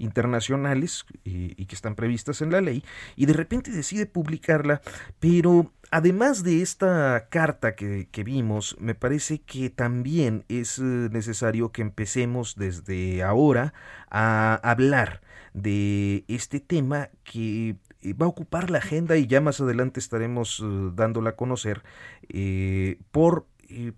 internacionales 0.00 1.04
y 1.24 1.66
que 1.66 1.74
están 1.74 1.94
previstas 1.94 2.42
en 2.42 2.50
la 2.50 2.60
ley, 2.60 2.84
y 3.16 3.26
de 3.26 3.32
repente 3.32 3.70
decide 3.70 4.06
publicarla, 4.06 4.80
pero 5.18 5.72
además 5.90 6.42
de 6.42 6.62
esta 6.62 7.28
carta 7.30 7.74
que, 7.74 8.08
que 8.10 8.24
vimos, 8.24 8.76
me 8.80 8.94
parece 8.94 9.40
que 9.40 9.70
también 9.70 10.44
es 10.48 10.78
necesario 10.78 11.72
que 11.72 11.82
empecemos 11.82 12.56
desde 12.56 13.22
ahora 13.22 13.74
a 14.10 14.54
hablar 14.62 15.20
de 15.52 16.24
este 16.28 16.60
tema 16.60 17.10
que 17.24 17.76
va 18.20 18.26
a 18.26 18.28
ocupar 18.28 18.70
la 18.70 18.78
agenda 18.78 19.16
y 19.16 19.26
ya 19.26 19.40
más 19.40 19.60
adelante 19.60 20.00
estaremos 20.00 20.60
eh, 20.60 20.90
dándola 20.94 21.30
a 21.30 21.36
conocer 21.36 21.82
eh, 22.28 22.98
por 23.10 23.46
eh, 23.46 23.49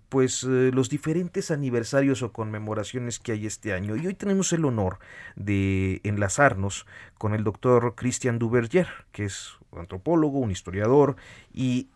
pues 0.09 0.43
los 0.43 0.89
diferentes 0.89 1.51
aniversarios 1.51 2.21
o 2.21 2.31
conmemoraciones 2.31 3.19
que 3.19 3.31
hay 3.31 3.45
este 3.45 3.73
año. 3.73 3.95
Y 3.95 4.07
hoy 4.07 4.13
tenemos 4.13 4.53
el 4.53 4.65
honor 4.65 4.99
de 5.35 6.01
enlazarnos 6.03 6.85
con 7.17 7.33
el 7.33 7.43
doctor 7.43 7.95
Christian 7.95 8.39
Duverger, 8.39 8.87
que 9.11 9.25
es 9.25 9.53
un 9.71 9.79
antropólogo, 9.79 10.39
un 10.39 10.51
historiador 10.51 11.15
y 11.53 11.87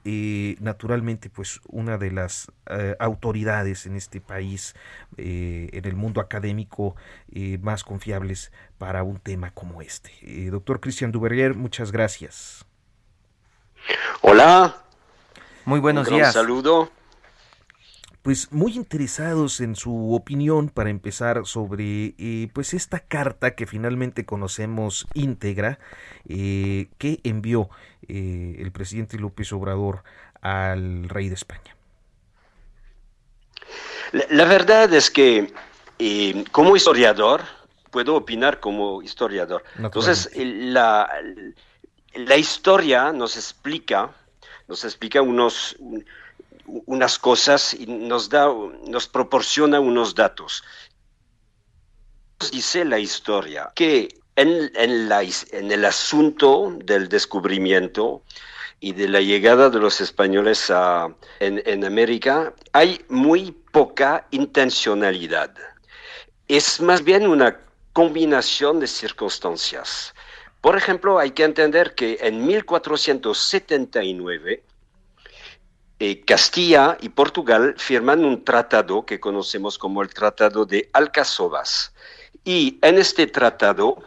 naturalmente 0.59 1.29
pues 1.29 1.61
una 1.67 1.97
de 1.97 2.11
las 2.11 2.51
autoridades 2.99 3.85
en 3.85 3.95
este 3.95 4.21
país, 4.21 4.75
en 5.17 5.85
el 5.85 5.95
mundo 5.95 6.21
académico 6.21 6.95
más 7.61 7.83
confiables 7.83 8.51
para 8.77 9.03
un 9.03 9.19
tema 9.19 9.51
como 9.51 9.81
este. 9.81 10.11
Eh, 10.21 10.49
doctor 10.49 10.79
Cristian 10.79 11.11
Duverger, 11.11 11.55
muchas 11.55 11.91
gracias. 11.91 12.65
Hola. 14.21 14.83
Muy 15.65 15.79
buenos 15.79 16.07
días. 16.09 16.27
Un 16.27 16.33
saludo. 16.33 16.96
Pues 18.27 18.51
muy 18.51 18.73
interesados 18.75 19.61
en 19.61 19.77
su 19.77 20.13
opinión 20.13 20.67
para 20.67 20.89
empezar 20.89 21.45
sobre 21.45 22.13
eh, 22.17 22.49
pues 22.51 22.73
esta 22.73 22.99
carta 22.99 23.55
que 23.55 23.65
finalmente 23.65 24.25
conocemos 24.25 25.07
íntegra 25.13 25.79
eh, 26.27 26.89
que 26.97 27.21
envió 27.23 27.69
el 28.05 28.69
presidente 28.73 29.17
López 29.17 29.53
Obrador 29.53 30.03
al 30.41 31.07
rey 31.07 31.29
de 31.29 31.35
España. 31.35 31.73
la 34.29 34.43
verdad 34.43 34.93
es 34.93 35.09
que 35.09 35.53
como 36.51 36.75
historiador 36.75 37.43
puedo 37.91 38.13
opinar 38.13 38.59
como 38.59 39.01
historiador. 39.03 39.63
Entonces, 39.77 40.29
la, 40.35 41.09
la 42.13 42.35
historia 42.35 43.13
nos 43.13 43.37
explica, 43.37 44.13
nos 44.67 44.83
explica 44.83 45.21
unos, 45.21 45.77
unas 46.67 47.17
cosas 47.17 47.73
y 47.73 47.87
nos, 47.87 48.29
da, 48.29 48.53
nos 48.87 49.07
proporciona 49.07 49.79
unos 49.79 50.13
datos. 50.15 50.63
Dice 52.51 52.85
la 52.85 52.99
historia 52.99 53.71
que 53.73 54.09
en, 54.35 54.71
en, 54.75 55.71
el 55.71 55.85
asunto 55.85 56.77
del 56.83 57.09
descubrimiento 57.09 58.21
y 58.79 58.91
de 58.91 59.09
la 59.09 59.21
llegada 59.21 59.71
de 59.71 59.79
los 59.79 60.01
españoles 60.01 60.69
a, 60.69 61.07
en, 61.39 61.63
en 61.65 61.83
América 61.83 62.53
hay 62.73 63.03
muy 63.09 63.53
poca 63.71 64.27
intencionalidad. 64.29 65.55
Es 66.47 66.79
más 66.79 67.03
bien 67.03 67.25
una 67.25 67.59
combinación 67.93 68.79
de 68.79 68.85
circunstancias. 68.85 70.13
Por 70.61 70.77
ejemplo, 70.77 71.17
hay 71.17 71.31
que 71.31 71.43
entender 71.43 71.95
que 71.95 72.19
en 72.21 72.45
1479 72.45 74.61
eh, 75.99 76.23
Castilla 76.25 76.97
y 77.01 77.09
Portugal 77.09 77.75
firman 77.77 78.23
un 78.23 78.43
tratado 78.43 79.05
que 79.05 79.19
conocemos 79.19 79.77
como 79.77 80.01
el 80.01 80.13
Tratado 80.13 80.65
de 80.65 80.89
Alcazovas. 80.93 81.93
Y 82.43 82.77
en 82.81 82.97
este 82.97 83.27
tratado, 83.27 83.97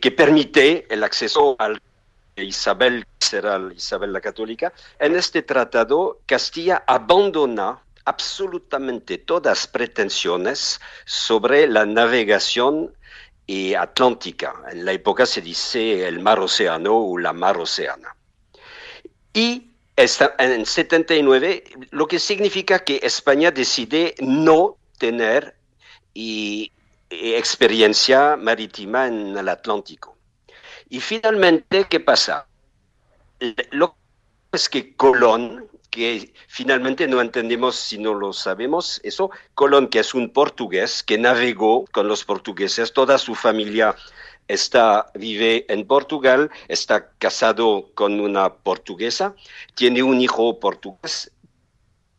que 0.00 0.10
permite 0.10 0.86
el 0.92 1.04
acceso 1.04 1.56
al 1.58 1.80
Isabel, 2.36 3.06
será 3.18 3.60
Isabel 3.74 4.12
la 4.12 4.20
Católica, 4.20 4.72
en 4.98 5.14
este 5.14 5.42
tratado 5.42 6.20
Castilla 6.26 6.82
abandona 6.86 7.82
absolutamente 8.04 9.18
todas 9.18 9.66
pretensiones 9.66 10.80
sobre 11.04 11.66
la 11.66 11.86
navegación 11.86 12.92
atlántica. 13.78 14.54
En 14.70 14.84
la 14.84 14.92
época 14.92 15.26
se 15.26 15.40
dice 15.40 16.06
el 16.06 16.20
mar 16.20 16.38
océano 16.38 16.96
o 16.96 17.18
la 17.18 17.32
mar 17.32 17.58
oceana. 17.58 18.14
Y 19.32 19.70
en 19.96 20.66
79, 20.66 21.64
lo 21.90 22.06
que 22.06 22.18
significa 22.18 22.80
que 22.80 23.00
España 23.02 23.50
decide 23.50 24.14
no 24.20 24.76
tener 24.98 25.56
experiencia 27.10 28.36
marítima 28.36 29.06
en 29.06 29.36
el 29.36 29.48
Atlántico. 29.48 30.16
Y 30.88 31.00
finalmente, 31.00 31.86
¿qué 31.88 32.00
pasa? 32.00 32.46
Lo 33.70 33.96
es 34.52 34.68
que 34.68 34.96
Colón, 34.96 35.68
que 35.90 36.32
finalmente 36.48 37.06
no 37.06 37.20
entendemos 37.20 37.76
si 37.76 37.98
no 37.98 38.14
lo 38.14 38.32
sabemos, 38.32 39.00
eso, 39.04 39.30
Colón, 39.54 39.88
que 39.88 40.00
es 40.00 40.14
un 40.14 40.30
portugués 40.30 41.02
que 41.02 41.18
navegó 41.18 41.84
con 41.92 42.08
los 42.08 42.24
portugueses, 42.24 42.92
toda 42.92 43.18
su 43.18 43.34
familia 43.34 43.94
está, 44.52 45.10
vive 45.14 45.64
en 45.68 45.86
Portugal, 45.86 46.50
está 46.68 47.10
casado 47.18 47.90
con 47.94 48.20
una 48.20 48.54
portuguesa, 48.54 49.34
tiene 49.74 50.02
un 50.02 50.20
hijo 50.20 50.58
portugués, 50.58 51.30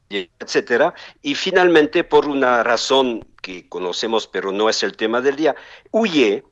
etcétera, 0.09 0.93
y 1.21 1.35
finalmente 1.35 2.03
por 2.03 2.27
una 2.27 2.63
razón 2.63 3.25
que 3.41 3.67
conocemos 3.69 4.27
pero 4.27 4.51
no 4.51 4.69
es 4.69 4.83
el 4.83 4.95
tema 4.95 5.21
del 5.21 5.35
día, 5.35 5.55
huye 5.91 6.43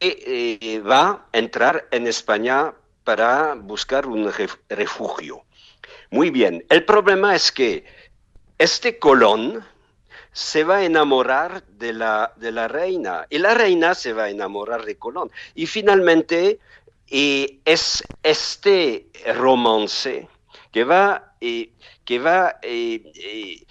y 0.00 0.58
eh, 0.60 0.80
va 0.80 1.26
a 1.32 1.38
entrar 1.38 1.86
en 1.92 2.06
España 2.06 2.74
para 3.04 3.54
buscar 3.54 4.06
un 4.06 4.30
refugio. 4.68 5.44
Muy 6.10 6.30
bien, 6.30 6.64
el 6.68 6.84
problema 6.84 7.34
es 7.34 7.52
que 7.52 7.84
este 8.58 8.98
Colón 8.98 9.64
se 10.32 10.64
va 10.64 10.78
a 10.78 10.84
enamorar 10.84 11.62
de 11.66 11.92
la, 11.92 12.32
de 12.36 12.52
la 12.52 12.66
reina 12.66 13.26
y 13.28 13.38
la 13.38 13.54
reina 13.54 13.94
se 13.94 14.14
va 14.14 14.24
a 14.24 14.30
enamorar 14.30 14.84
de 14.84 14.96
Colón. 14.96 15.30
Y 15.54 15.66
finalmente 15.66 16.58
es 17.06 18.02
este 18.22 19.06
romance 19.34 20.28
que 20.72 20.84
va, 20.84 21.34
que, 21.38 22.18
va, 22.18 22.56
que, 22.62 23.66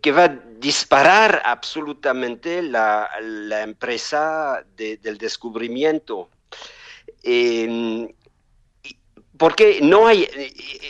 que, 0.00 0.12
va 0.12 0.24
a 0.24 0.28
disparar 0.28 1.42
absolutamente 1.44 2.62
la, 2.62 3.10
la 3.20 3.62
empresa 3.62 4.64
del 4.76 5.18
descubrimiento. 5.18 6.30
Porque 9.36 9.80
no 9.82 10.06
hay, 10.06 10.26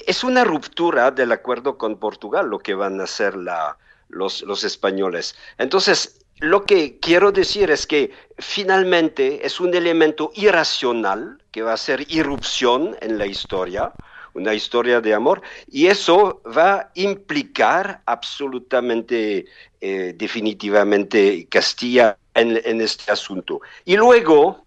es 0.06 0.22
una 0.22 0.44
ruptura 0.44 1.10
del 1.10 1.32
acuerdo 1.32 1.76
con 1.76 1.98
Portugal 1.98 2.46
lo 2.48 2.60
que 2.60 2.74
van 2.74 3.00
a 3.00 3.04
hacer 3.04 3.34
la, 3.34 3.76
los, 4.08 4.64
españoles. 4.64 5.36
Entonces, 5.58 6.24
lo 6.38 6.64
que 6.64 6.98
quiero 6.98 7.32
decir 7.32 7.70
es 7.70 7.86
que 7.86 8.10
finalmente 8.38 9.46
es 9.46 9.60
un 9.60 9.74
elemento 9.74 10.30
irracional 10.34 11.42
que 11.50 11.62
va 11.62 11.72
a 11.72 11.76
ser 11.76 12.04
irrupción 12.12 12.96
en 13.00 13.18
la 13.18 13.26
historia, 13.26 13.92
una 14.34 14.52
historia 14.52 15.00
de 15.00 15.14
amor, 15.14 15.40
y 15.66 15.86
eso 15.86 16.42
va 16.44 16.74
a 16.74 16.90
implicar 16.94 18.02
absolutamente, 18.04 19.46
eh, 19.80 20.12
definitivamente 20.14 21.46
Castilla 21.48 22.18
en, 22.34 22.60
en, 22.62 22.82
este 22.82 23.10
asunto. 23.10 23.60
Y 23.86 23.96
luego, 23.96 24.66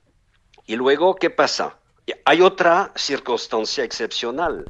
y 0.66 0.76
luego, 0.76 1.16
¿qué 1.16 1.30
pasa? 1.30 1.78
Hay 2.26 2.42
otra 2.42 2.92
circunstancia 2.96 3.84
excepcional. 3.84 4.66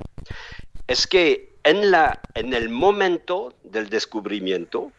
Es 0.86 1.08
que 1.08 1.49
en, 1.64 1.92
la, 1.92 2.20
en 2.36 2.54
el 2.54 2.70
momento 2.70 3.54
del 3.64 3.90
descubrimiento, 3.90 4.92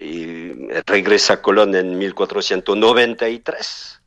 y 0.00 0.52
regresa 0.86 1.42
Colón 1.42 1.74
en 1.74 1.98
1493. 1.98 4.00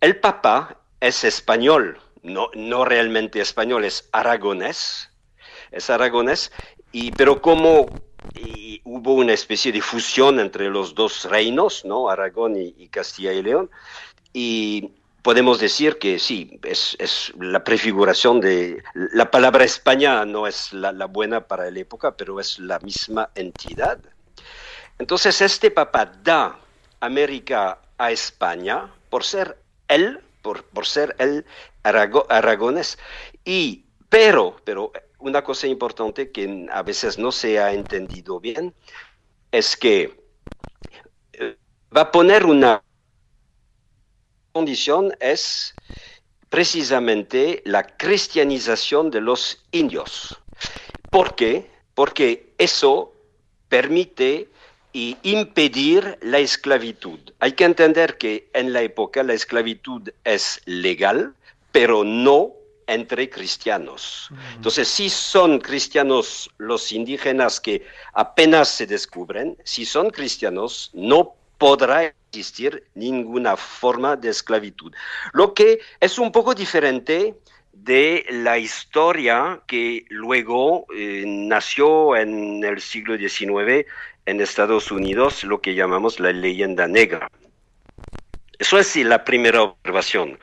El 0.00 0.18
Papa 0.18 0.76
es 1.00 1.24
español, 1.24 1.98
no, 2.22 2.50
no 2.54 2.84
realmente 2.84 3.40
español, 3.40 3.84
es 3.84 4.08
aragonés, 4.12 5.10
es 5.70 5.88
aragonés, 5.88 6.52
y, 6.92 7.12
pero 7.12 7.40
como 7.40 8.00
hubo 8.84 9.14
una 9.14 9.32
especie 9.32 9.72
de 9.72 9.80
fusión 9.80 10.40
entre 10.40 10.68
los 10.68 10.94
dos 10.94 11.24
reinos, 11.24 11.84
¿no? 11.84 12.08
Aragón 12.08 12.56
y, 12.56 12.88
Castilla 12.88 13.32
y 13.32 13.42
León, 13.42 13.70
y 14.32 14.92
podemos 15.22 15.60
decir 15.60 15.98
que 15.98 16.18
sí, 16.18 16.58
es, 16.64 16.96
es, 16.98 17.32
la 17.38 17.62
prefiguración 17.64 18.40
de... 18.40 18.82
La 18.94 19.30
palabra 19.30 19.64
España 19.64 20.24
no 20.24 20.46
es 20.46 20.72
la, 20.72 20.92
buena 21.06 21.46
para 21.46 21.70
la 21.70 21.78
época, 21.78 22.16
pero 22.16 22.40
es 22.40 22.58
la 22.58 22.78
misma 22.80 23.30
entidad. 23.34 23.98
Entonces 24.98 25.40
este 25.40 25.70
papa 25.70 26.06
da 26.22 26.58
América 27.00 27.80
a 27.98 28.10
España 28.10 28.92
por 29.08 29.24
ser 29.24 29.58
él, 29.88 30.20
por, 30.42 30.64
por 30.64 30.86
ser 30.86 31.14
el 31.18 31.44
aragonés. 31.82 32.98
Y, 33.44 33.84
pero, 34.08 34.56
pero 34.64 34.92
una 35.18 35.42
cosa 35.42 35.66
importante 35.66 36.30
que 36.30 36.66
a 36.72 36.82
veces 36.82 37.18
no 37.18 37.32
se 37.32 37.58
ha 37.58 37.72
entendido 37.72 38.40
bien 38.40 38.74
es 39.52 39.76
que 39.76 40.18
eh, 41.32 41.56
va 41.94 42.02
a 42.02 42.12
poner 42.12 42.46
una 42.46 42.82
condición 44.52 45.14
es 45.20 45.74
precisamente 46.48 47.62
la 47.64 47.86
cristianización 47.86 49.10
de 49.10 49.20
los 49.20 49.62
indios. 49.72 50.36
¿Por 51.10 51.34
qué? 51.36 51.70
Porque 51.94 52.52
eso 52.58 53.12
permite 53.68 54.48
y 54.92 55.16
impedir 55.22 56.18
la 56.20 56.38
esclavitud. 56.38 57.18
Hay 57.38 57.52
que 57.52 57.64
entender 57.64 58.18
que 58.18 58.50
en 58.52 58.72
la 58.72 58.82
época 58.82 59.22
la 59.22 59.34
esclavitud 59.34 60.10
es 60.24 60.60
legal, 60.64 61.34
pero 61.70 62.02
no 62.02 62.52
entre 62.88 63.30
cristianos. 63.30 64.30
Entonces, 64.56 64.88
si 64.88 65.08
son 65.08 65.60
cristianos 65.60 66.50
los 66.58 66.90
indígenas 66.90 67.60
que 67.60 67.86
apenas 68.12 68.68
se 68.68 68.86
descubren, 68.86 69.56
si 69.62 69.84
son 69.84 70.10
cristianos, 70.10 70.90
no 70.92 71.36
podrá 71.60 72.04
existir 72.04 72.84
ninguna 72.94 73.54
forma 73.54 74.16
de 74.16 74.30
esclavitud. 74.30 74.94
Lo 75.34 75.52
que 75.52 75.80
es 76.00 76.18
un 76.18 76.32
poco 76.32 76.54
diferente 76.54 77.36
de 77.74 78.24
la 78.30 78.56
historia 78.56 79.60
que 79.66 80.06
luego 80.08 80.86
eh, 80.96 81.24
nació 81.26 82.16
en 82.16 82.64
el 82.64 82.80
siglo 82.80 83.18
XIX 83.18 83.86
en 84.24 84.40
Estados 84.40 84.90
Unidos 84.90 85.44
lo 85.44 85.60
que 85.60 85.74
llamamos 85.74 86.18
la 86.18 86.32
leyenda 86.32 86.88
negra. 86.88 87.30
Eso 88.58 88.78
es 88.78 88.96
la 88.96 89.22
primera 89.22 89.62
observación. 89.62 90.38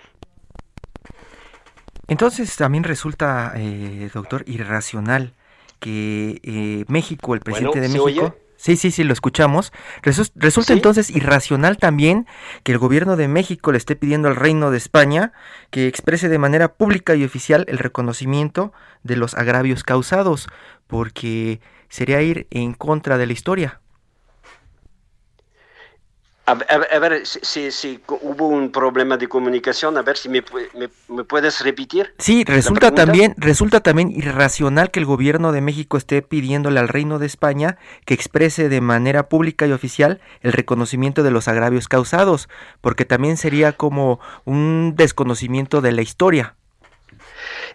Entonces 2.07 2.55
también 2.55 2.83
resulta, 2.83 3.53
eh, 3.55 4.11
doctor, 4.13 4.43
irracional 4.45 5.33
que 5.79 6.39
eh, 6.43 6.85
México, 6.87 7.33
el 7.33 7.39
presidente 7.39 7.81
de 7.81 7.89
México... 7.89 8.35
Sí, 8.57 8.75
sí, 8.75 8.91
sí, 8.91 9.03
lo 9.03 9.13
escuchamos. 9.13 9.71
Resulta 10.01 10.73
entonces 10.73 11.09
irracional 11.11 11.77
también 11.77 12.27
que 12.63 12.71
el 12.71 12.79
gobierno 12.79 13.15
de 13.15 13.27
México 13.27 13.71
le 13.71 13.77
esté 13.77 13.95
pidiendo 13.95 14.27
al 14.27 14.35
Reino 14.35 14.71
de 14.71 14.77
España 14.77 15.31
que 15.69 15.87
exprese 15.87 16.27
de 16.27 16.39
manera 16.39 16.73
pública 16.73 17.15
y 17.15 17.23
oficial 17.23 17.65
el 17.67 17.77
reconocimiento 17.77 18.73
de 19.03 19.15
los 19.15 19.35
agravios 19.35 19.83
causados, 19.83 20.47
porque 20.87 21.61
sería 21.87 22.21
ir 22.21 22.47
en 22.49 22.73
contra 22.73 23.17
de 23.17 23.27
la 23.27 23.33
historia. 23.33 23.79
A, 26.47 26.53
ver, 26.99 27.25
si, 27.25 27.99
hubo 28.21 28.47
un 28.47 28.71
problema 28.71 29.17
de 29.17 29.27
comunicación, 29.27 29.97
a 29.97 30.01
ver 30.01 30.17
si 30.17 30.29
me, 30.29 30.41
puedes 30.41 31.59
repetir. 31.59 32.15
Sí, 32.19 32.45
resulta 32.45 32.95
también, 32.95 33.35
resulta 33.35 33.81
también 33.81 34.11
irracional 34.11 34.89
que 34.89 35.01
el 35.01 35.05
gobierno 35.05 35.51
de 35.51 35.59
México 35.59 35.97
esté 35.97 36.21
pidiéndole 36.21 36.79
al 36.79 36.87
Reino 36.87 37.19
de 37.19 37.25
España 37.25 37.77
que 38.05 38.13
exprese 38.13 38.69
de 38.69 38.79
manera 38.79 39.27
pública 39.27 39.67
y 39.67 39.73
oficial 39.73 40.21
el 40.41 40.53
reconocimiento 40.53 41.21
de 41.21 41.31
los 41.31 41.49
agravios 41.49 41.89
causados, 41.89 42.47
porque 42.79 43.03
también 43.03 43.35
sería 43.35 43.73
como 43.73 44.21
un 44.45 44.93
desconocimiento 44.95 45.81
de 45.81 45.91
la 45.91 46.01
historia. 46.01 46.55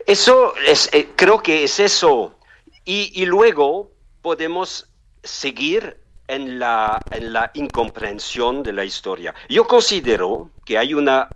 Eso 0.06 0.54
es, 0.66 0.88
eh, 0.94 1.10
creo 1.14 1.42
que 1.42 1.64
es 1.64 1.78
eso. 1.78 2.38
y 2.86 3.26
luego 3.26 3.92
podemos 4.22 4.88
seguir 5.22 6.01
en 6.34 6.58
la, 6.58 7.00
en 7.10 7.32
la 7.32 7.50
incomprensión 7.54 8.62
de 8.62 8.72
la 8.72 8.84
historia. 8.84 9.34
Yo 9.48 9.66
considero 9.66 10.50
que 10.64 10.78
hay 10.78 10.94
una 10.94 11.28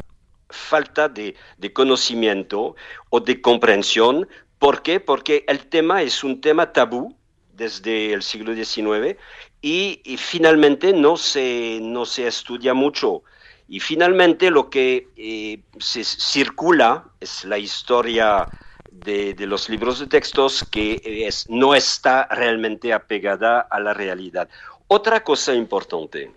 falta 0.49 1.09
de, 1.09 1.35
de, 1.59 1.73
conocimiento 1.73 2.77
o 3.11 3.21
de 3.21 3.41
comprensión. 3.41 4.29
¿Por 4.59 4.83
qué? 4.83 5.01
Porque 5.01 5.45
el 5.49 5.67
tema 5.67 6.03
es 6.03 6.25
un 6.25 6.41
tema 6.41 6.73
tabú 6.73 7.15
desde 7.53 8.13
el 8.13 8.23
siglo 8.23 8.55
XIX 8.55 9.17
y, 9.61 10.17
finalmente 10.19 10.93
no 10.93 11.17
se, 11.17 11.79
no 11.83 12.05
se 12.05 12.27
estudia 12.27 12.75
mucho. 12.75 13.23
Y 13.69 13.81
finalmente 13.81 14.51
lo 14.51 14.71
que 14.71 15.09
eh, 15.17 15.61
circula 15.81 17.05
es 17.21 17.45
la 17.45 17.59
historia 17.59 18.47
de, 18.93 19.35
los 19.47 19.69
libros 19.69 19.99
de 19.99 20.07
textos 20.07 20.65
que 20.71 21.01
es, 21.27 21.49
no 21.49 21.75
está 21.75 22.27
realmente 22.31 22.93
apegada 22.93 23.61
a 23.61 23.81
la 23.81 23.93
realidad. 23.93 24.49
Otra 24.89 25.25
cosa 25.25 25.53
importante, 25.55 26.33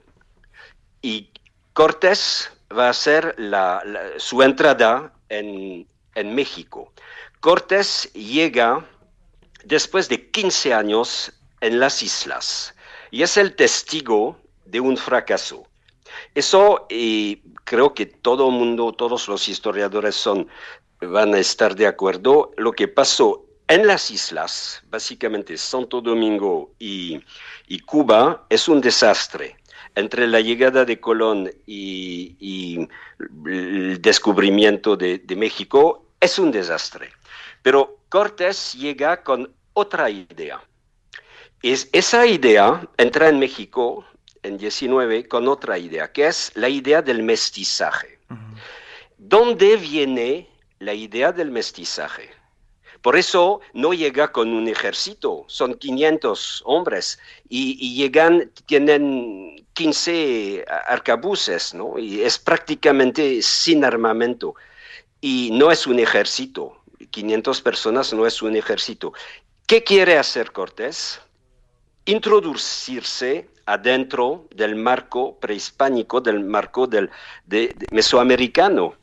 y 1.01 1.29
Cortés 1.73 2.51
va 2.75 2.87
a 2.87 2.89
hacer 2.89 3.35
su 4.17 4.41
entrada 4.41 5.13
en, 5.29 5.87
en 6.15 6.35
México. 6.35 6.91
Cortés 7.39 8.11
llega 8.13 8.85
después 9.63 10.09
de 10.09 10.29
15 10.31 10.73
años 10.73 11.31
en 11.61 11.79
las 11.79 12.01
islas 12.01 12.75
y 13.11 13.23
es 13.23 13.37
el 13.37 13.55
testigo 13.55 14.39
de 14.65 14.79
un 14.79 14.97
fracaso. 14.97 15.67
Eso 16.33 16.87
y 16.89 17.37
creo 17.63 17.93
que 17.93 18.07
todo 18.07 18.49
el 18.49 18.55
mundo, 18.55 18.91
todos 18.93 19.27
los 19.27 19.47
historiadores 19.47 20.15
son 20.15 20.47
van 21.01 21.33
a 21.33 21.39
estar 21.39 21.75
de 21.75 21.87
acuerdo. 21.87 22.51
Lo 22.57 22.71
que 22.71 22.87
pasó 22.87 23.45
en 23.69 23.85
las 23.85 24.09
islas, 24.09 24.81
básicamente 24.89 25.55
Santo 25.55 26.01
Domingo 26.01 26.73
y, 26.79 27.21
Cuba, 27.85 28.45
es 28.49 28.67
un 28.67 28.81
desastre. 28.81 29.55
Entre 29.95 30.27
la 30.27 30.41
llegada 30.41 30.85
de 30.85 30.99
Colón 30.99 31.51
y, 31.67 32.87
el 33.45 34.01
descubrimiento 34.01 34.97
de, 34.97 35.21
México, 35.37 36.07
es 36.19 36.39
un 36.39 36.51
desastre. 36.51 37.11
Pero 37.61 37.99
Cortés 38.09 38.73
llega 38.73 39.23
con 39.23 39.53
otra 39.73 40.09
idea. 40.09 40.59
Es, 41.61 41.89
esa 41.91 42.25
idea 42.25 42.87
entra 42.97 43.29
en 43.29 43.37
México 43.37 44.03
en 44.41 44.57
19 44.57 45.27
con 45.27 45.47
otra 45.47 45.77
idea, 45.77 46.11
que 46.11 46.25
es 46.25 46.51
la 46.55 46.69
idea 46.69 47.03
del 47.03 47.21
mestizaje. 47.21 48.17
¿Dónde 49.17 49.77
viene 49.77 50.49
la 50.79 50.93
idea 50.95 51.31
del 51.31 51.51
mestizaje? 51.51 52.38
Por 53.01 53.15
eso 53.15 53.61
no 53.73 53.93
llega 53.93 54.31
con 54.31 54.53
un 54.53 54.67
ejército, 54.67 55.45
son 55.47 55.75
500 55.75 56.63
hombres 56.65 57.19
y, 57.47 57.95
llegan, 57.95 58.51
tienen 58.65 59.65
15 59.73 60.65
arcabuces, 60.87 61.73
¿no? 61.73 61.97
Y 61.97 62.21
es 62.21 62.37
prácticamente 62.37 63.41
sin 63.41 63.85
armamento. 63.85 64.55
Y 65.21 65.51
no 65.53 65.71
es 65.71 65.87
un 65.87 65.99
ejército, 65.99 66.77
500 67.11 67.61
personas 67.61 68.13
no 68.13 68.25
es 68.25 68.41
un 68.41 68.55
ejército. 68.55 69.13
¿Qué 69.65 69.83
quiere 69.83 70.17
hacer 70.17 70.51
Cortés? 70.51 71.21
Introducirse 72.05 73.47
adentro 73.65 74.47
del 74.55 74.75
marco 74.75 75.37
prehispánico, 75.39 76.19
del 76.21 76.43
marco 76.43 76.87
del, 76.87 77.09
mesoamericano. 77.91 78.95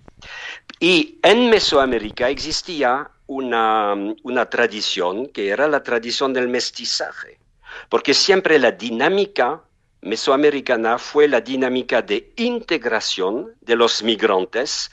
Y 0.80 1.18
en 1.22 1.48
Mesoamérica 1.48 2.28
existía 2.28 3.10
una, 3.26 4.14
tradición 4.50 5.26
que 5.26 5.48
era 5.48 5.68
la 5.68 5.82
tradición 5.82 6.32
del 6.32 6.48
mestizaje, 6.48 7.38
porque 7.88 8.14
siempre 8.14 8.58
la 8.58 8.72
dinámica 8.72 9.62
mesoamericana 10.02 10.98
fue 10.98 11.26
la 11.26 11.40
dinámica 11.40 12.02
de 12.02 12.32
integración 12.36 13.52
de 13.60 13.76
los 13.76 14.02
migrantes 14.02 14.90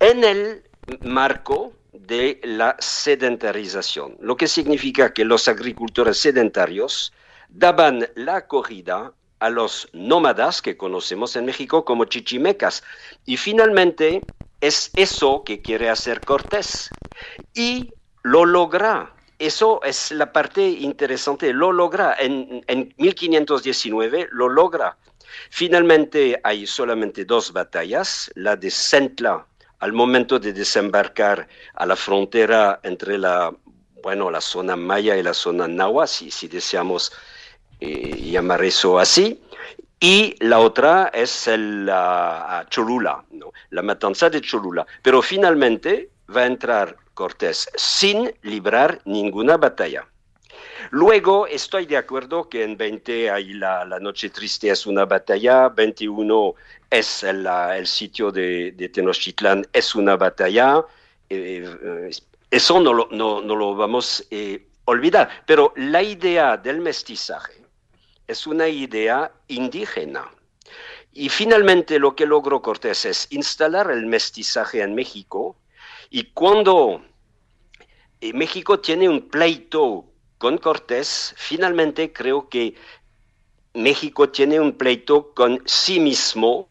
en 0.00 0.24
el 0.24 0.62
marco 1.02 1.72
de 1.92 2.40
la 2.44 2.76
sedentarización, 2.78 4.16
lo 4.20 4.36
que 4.36 4.48
significa 4.48 5.12
que 5.12 5.24
los 5.24 5.48
agricultores 5.48 6.18
sedentarios 6.18 7.12
daban 7.48 8.06
la 8.14 8.46
corrida 8.46 9.12
a 9.40 9.50
los 9.50 9.88
nómadas 9.92 10.60
que 10.62 10.76
conocemos 10.76 11.36
en 11.36 11.46
México 11.46 11.84
como 11.84 12.04
chichimecas. 12.04 12.82
Y 13.24 13.36
finalmente 13.36 14.22
es 14.60 14.92
eso 14.96 15.44
que 15.44 15.60
quiere 15.60 15.88
hacer 15.88 16.20
Cortés. 16.22 16.90
Y 17.54 17.92
lo 18.22 18.44
logra. 18.44 19.14
Eso 19.38 19.80
es 19.82 20.10
la 20.12 20.32
parte 20.32 20.66
interesante. 20.66 21.52
Lo 21.52 21.72
logra. 21.72 22.16
En, 22.18 22.64
en 22.66 22.94
1519 22.96 24.28
lo 24.32 24.48
logra. 24.48 24.96
Finalmente 25.50 26.40
hay 26.42 26.66
solamente 26.66 27.24
dos 27.24 27.52
batallas, 27.52 28.30
la 28.34 28.56
de 28.56 28.70
Centla 28.70 29.46
al 29.80 29.92
momento 29.92 30.38
de 30.38 30.52
desembarcar 30.52 31.46
a 31.74 31.86
la 31.86 31.96
frontera 31.96 32.80
entre 32.82 33.18
la, 33.18 33.54
bueno, 34.02 34.30
la 34.30 34.40
zona 34.40 34.76
maya 34.76 35.16
y 35.16 35.22
la 35.22 35.34
zona 35.34 35.68
nahua, 35.68 36.06
si, 36.06 36.48
deseamos 36.48 37.12
eh, 37.80 38.16
llamar 38.30 38.64
eso 38.64 38.98
así. 38.98 39.40
Y 40.00 40.36
la 40.40 40.60
otra 40.60 41.10
es 41.12 41.48
la 41.48 42.66
Cholula, 42.70 43.24
¿no? 43.32 43.52
la 43.70 43.82
matanza 43.82 44.30
de 44.30 44.40
Cholula. 44.40 44.86
Pero 45.02 45.22
finalmente 45.22 46.10
va 46.34 46.42
a 46.42 46.46
entrar 46.46 46.96
Cortés 47.18 47.68
sin 47.74 48.32
librar 48.42 49.00
ninguna 49.04 49.56
batalla. 49.56 50.06
Luego 50.90 51.48
estoy 51.48 51.84
de 51.84 51.96
acuerdo 51.96 52.48
que 52.48 52.62
en 52.62 52.76
20 52.76 53.28
hay 53.28 53.54
la, 53.54 53.98
Noche 54.00 54.30
Triste 54.30 54.70
es 54.70 54.86
una 54.86 55.04
batalla, 55.04 55.68
21 55.68 56.54
es 56.88 57.24
el, 57.24 57.86
sitio 57.88 58.30
de, 58.30 58.88
Tenochtitlán, 58.94 59.66
es 59.72 59.96
una 59.96 60.14
batalla. 60.14 60.84
Eh, 61.28 61.64
eh, 61.82 62.10
eso 62.52 62.78
no 62.78 62.94
lo, 62.94 63.08
no, 63.10 63.40
lo 63.40 63.74
vamos 63.74 64.24
a 64.30 64.58
olvidar. 64.84 65.42
Pero 65.44 65.72
la 65.74 66.04
idea 66.04 66.56
del 66.56 66.80
mestizaje 66.80 67.64
es 68.28 68.46
una 68.46 68.68
idea 68.68 69.32
indígena. 69.48 70.24
Y 71.12 71.30
finalmente 71.30 71.98
lo 71.98 72.14
que 72.14 72.26
logró 72.26 72.62
Cortés 72.62 73.04
es 73.06 73.26
instalar 73.30 73.90
el 73.90 74.06
mestizaje 74.06 74.82
en 74.82 74.94
México 74.94 75.56
y 76.10 76.24
cuando 76.32 77.02
México 78.20 78.80
tiene 78.80 79.08
un 79.08 79.28
pleito 79.28 80.04
con 80.38 80.58
Cortés, 80.58 81.34
finalmente 81.36 82.12
creo 82.12 82.48
que 82.48 82.74
México 83.74 84.28
tiene 84.28 84.60
un 84.60 84.72
pleito 84.72 85.32
con 85.34 85.62
sí 85.66 86.00
mismo 86.00 86.68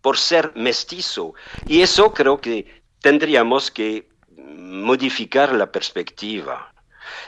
por 0.00 0.16
ser 0.18 0.52
mestizo. 0.54 1.34
Y 1.66 1.82
eso 1.82 2.12
creo 2.12 2.40
que 2.40 2.82
tendríamos 3.00 3.70
que 3.70 4.08
modificar 4.36 5.52
la 5.52 5.70
perspectiva. 5.70 6.72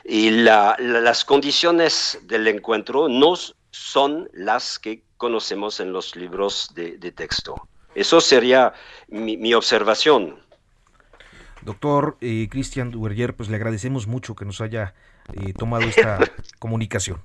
Y 0.05 0.31
las 0.31 1.25
condiciones 1.25 2.19
del 2.23 2.49
encuentro 2.49 3.09
no 3.09 3.35
son 3.71 4.29
las 4.33 4.79
que 4.79 5.03
conocemos 5.17 5.81
en 5.81 5.93
los 5.93 6.17
libros 6.17 6.71
de, 6.75 7.13
texto. 7.13 7.57
Eso 7.95 8.21
sería 8.21 8.73
mi, 9.09 9.55
observación. 9.55 10.39
Doctor 11.63 12.17
eh, 12.21 12.49
Cristian 12.51 12.91
Duverger, 12.91 13.35
pues 13.35 13.49
le 13.49 13.57
agradecemos 13.57 14.07
mucho 14.07 14.35
que 14.35 14.45
nos 14.45 14.61
haya 14.61 14.95
eh, 15.35 15.53
tomado 15.53 15.85
esta 15.85 16.19
comunicación. 16.59 17.21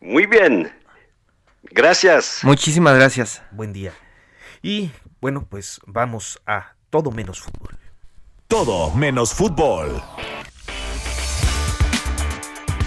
Muy 0.00 0.26
bien. 0.26 0.72
Gracias. 1.70 2.40
Muchísimas 2.42 2.94
gracias. 2.96 3.42
Buen 3.50 3.72
día. 3.72 3.92
Y 4.62 4.90
bueno, 5.20 5.46
pues 5.48 5.80
vamos 5.86 6.40
a 6.46 6.74
todo 6.90 7.10
menos 7.10 7.40
fútbol. 7.40 7.78
Todo 8.48 8.94
menos 8.94 9.32
fútbol. 9.32 10.02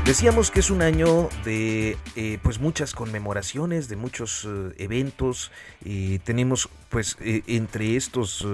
Decíamos 0.08 0.51
que 0.51 0.62
es 0.62 0.72
un 0.72 0.82
año 0.82 1.28
de 1.43 1.97
eh, 2.16 2.39
pues 2.41 2.62
muchas 2.62 2.93
conmemoraciones, 2.93 3.89
de 3.89 3.97
muchos 3.97 4.47
eh, 4.47 4.74
eventos. 4.78 5.51
y 5.84 6.20
tenemos 6.20 6.70
pues 6.88 7.18
eh, 7.20 7.43
entre 7.47 7.97
estos, 7.97 8.47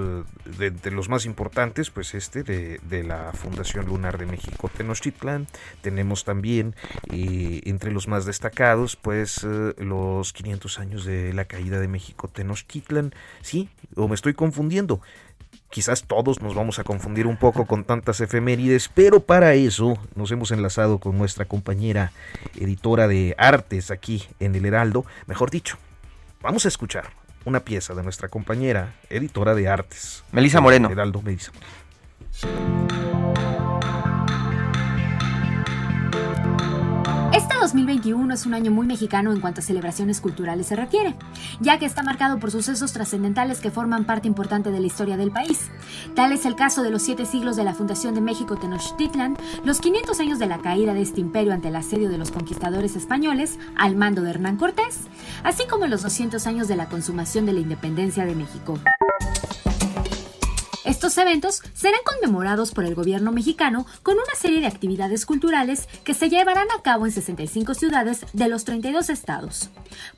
de, 0.58 0.72
de, 0.72 0.90
los 0.90 1.10
más 1.10 1.28
importantes, 1.28 1.92
pues 1.92 2.16
este 2.16 2.42
de, 2.42 2.80
de, 2.90 3.04
la 3.04 3.32
Fundación 3.34 3.86
Lunar 3.86 4.18
de 4.18 4.26
México 4.26 4.68
Tenochtitlan. 4.76 5.46
Tenemos 5.82 6.24
también 6.24 6.76
entre 7.12 7.92
los 7.92 8.08
más 8.08 8.26
destacados 8.26 8.96
pues 8.96 9.44
los 9.78 10.34
500 10.34 10.80
años 10.80 11.06
de 11.06 11.34
la 11.34 11.46
caída 11.46 11.80
de 11.80 11.88
México 11.88 12.30
Tenochtitlan. 12.30 13.14
Sí, 13.44 13.70
o 13.96 14.08
me 14.08 14.16
estoy 14.16 14.34
confundiendo. 14.34 15.02
Quizás 15.74 16.04
todos 16.04 16.40
nos 16.40 16.54
vamos 16.54 16.78
a 16.78 16.84
confundir 16.84 17.26
un 17.26 17.36
poco 17.36 17.66
con 17.66 17.84
tantas 17.84 18.22
efemérides, 18.22 18.92
pero 18.94 19.22
para 19.22 19.56
eso 19.56 19.98
nos 20.14 20.32
hemos 20.32 20.52
enlazado 20.52 21.00
con 21.00 21.18
nuestra 21.18 21.46
compañera 21.46 22.12
editora 22.56 23.08
de 23.08 23.34
artes 23.40 23.90
aquí 23.90 24.24
en 24.40 24.54
el 24.54 24.68
Heraldo. 24.68 25.04
Mejor 25.26 25.50
dicho, 25.50 25.80
vamos 26.44 26.66
a 26.66 26.68
escuchar 26.68 27.06
una 27.44 27.62
pieza 27.62 27.96
de 27.96 28.04
nuestra 28.04 28.28
compañera 28.28 28.94
editora 29.10 29.56
de 29.56 29.68
artes. 29.68 30.24
Melisa 30.32 30.62
Moreno. 30.62 30.92
Heraldo 30.92 31.24
Melisa 31.24 31.52
Moreno. 31.54 33.13
2021 37.74 38.32
es 38.32 38.46
un 38.46 38.54
año 38.54 38.70
muy 38.70 38.86
mexicano 38.86 39.32
en 39.32 39.42
cuanto 39.42 39.60
a 39.60 39.64
celebraciones 39.64 40.22
culturales 40.22 40.68
se 40.68 40.76
refiere, 40.76 41.16
ya 41.60 41.80
que 41.80 41.88
está 41.88 42.04
marcado 42.04 42.38
por 42.38 42.52
sucesos 42.52 42.94
trascendentales 42.94 43.62
que 43.62 43.72
forman 43.72 44.06
parte 44.06 44.28
importante 44.28 44.70
de 44.70 44.80
la 44.80 44.86
historia 44.86 45.18
del 45.18 45.32
país. 45.32 45.72
Tal 46.14 46.34
es 46.34 46.46
el 46.46 46.56
caso 46.56 46.84
de 46.84 46.92
los 46.92 47.02
siete 47.02 47.26
siglos 47.26 47.56
de 47.56 47.64
la 47.64 47.74
fundación 47.74 48.14
de 48.14 48.22
México 48.22 48.58
Tenochtitlan, 48.58 49.38
los 49.66 49.82
500 49.82 50.20
años 50.20 50.38
de 50.38 50.46
la 50.46 50.60
caída 50.60 50.94
de 50.94 51.02
este 51.02 51.20
imperio 51.20 51.52
ante 51.52 51.70
el 51.70 51.76
asedio 51.76 52.10
de 52.10 52.20
los 52.20 52.30
conquistadores 52.30 52.96
españoles 52.96 53.58
al 53.76 53.96
mando 53.96 54.22
de 54.22 54.30
Hernán 54.30 54.58
Cortés, 54.58 55.00
así 55.44 55.64
como 55.68 55.88
los 55.88 56.04
200 56.04 56.46
años 56.46 56.68
de 56.68 56.76
la 56.76 56.90
consumación 56.90 57.48
de 57.48 57.54
la 57.54 57.62
independencia 57.62 58.24
de 58.24 58.36
México. 58.36 58.78
Estos 60.86 61.18
eventos 61.18 61.62
serán 61.74 62.02
conmemorados 62.04 62.72
por 62.72 62.84
el 62.84 62.94
gobierno 62.94 63.32
mexicano 63.32 63.86
con 64.04 64.16
una 64.16 64.36
serie 64.38 64.60
de 64.60 64.68
actividades 64.68 65.26
culturales 65.26 65.88
que 66.04 66.14
se 66.14 66.30
llevarán 66.30 66.68
a 66.78 66.82
cabo 66.82 67.06
en 67.06 67.12
65 67.14 67.74
ciudades 67.74 68.26
de 68.34 68.50
los 68.50 68.66
32 68.66 69.10
estados. 69.10 69.70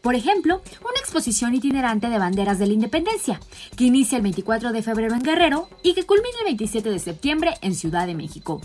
Por 0.01 0.15
ejemplo, 0.15 0.61
una 0.81 0.99
exposición 0.99 1.53
itinerante 1.53 2.09
de 2.09 2.17
banderas 2.17 2.57
de 2.57 2.67
la 2.67 2.73
independencia, 2.73 3.39
que 3.77 3.83
inicia 3.83 4.17
el 4.17 4.23
24 4.23 4.71
de 4.71 4.81
febrero 4.81 5.13
en 5.13 5.21
Guerrero 5.21 5.69
y 5.83 5.93
que 5.93 6.05
culmina 6.05 6.37
el 6.39 6.45
27 6.45 6.89
de 6.89 6.99
septiembre 6.99 7.53
en 7.61 7.75
Ciudad 7.75 8.07
de 8.07 8.15
México, 8.15 8.61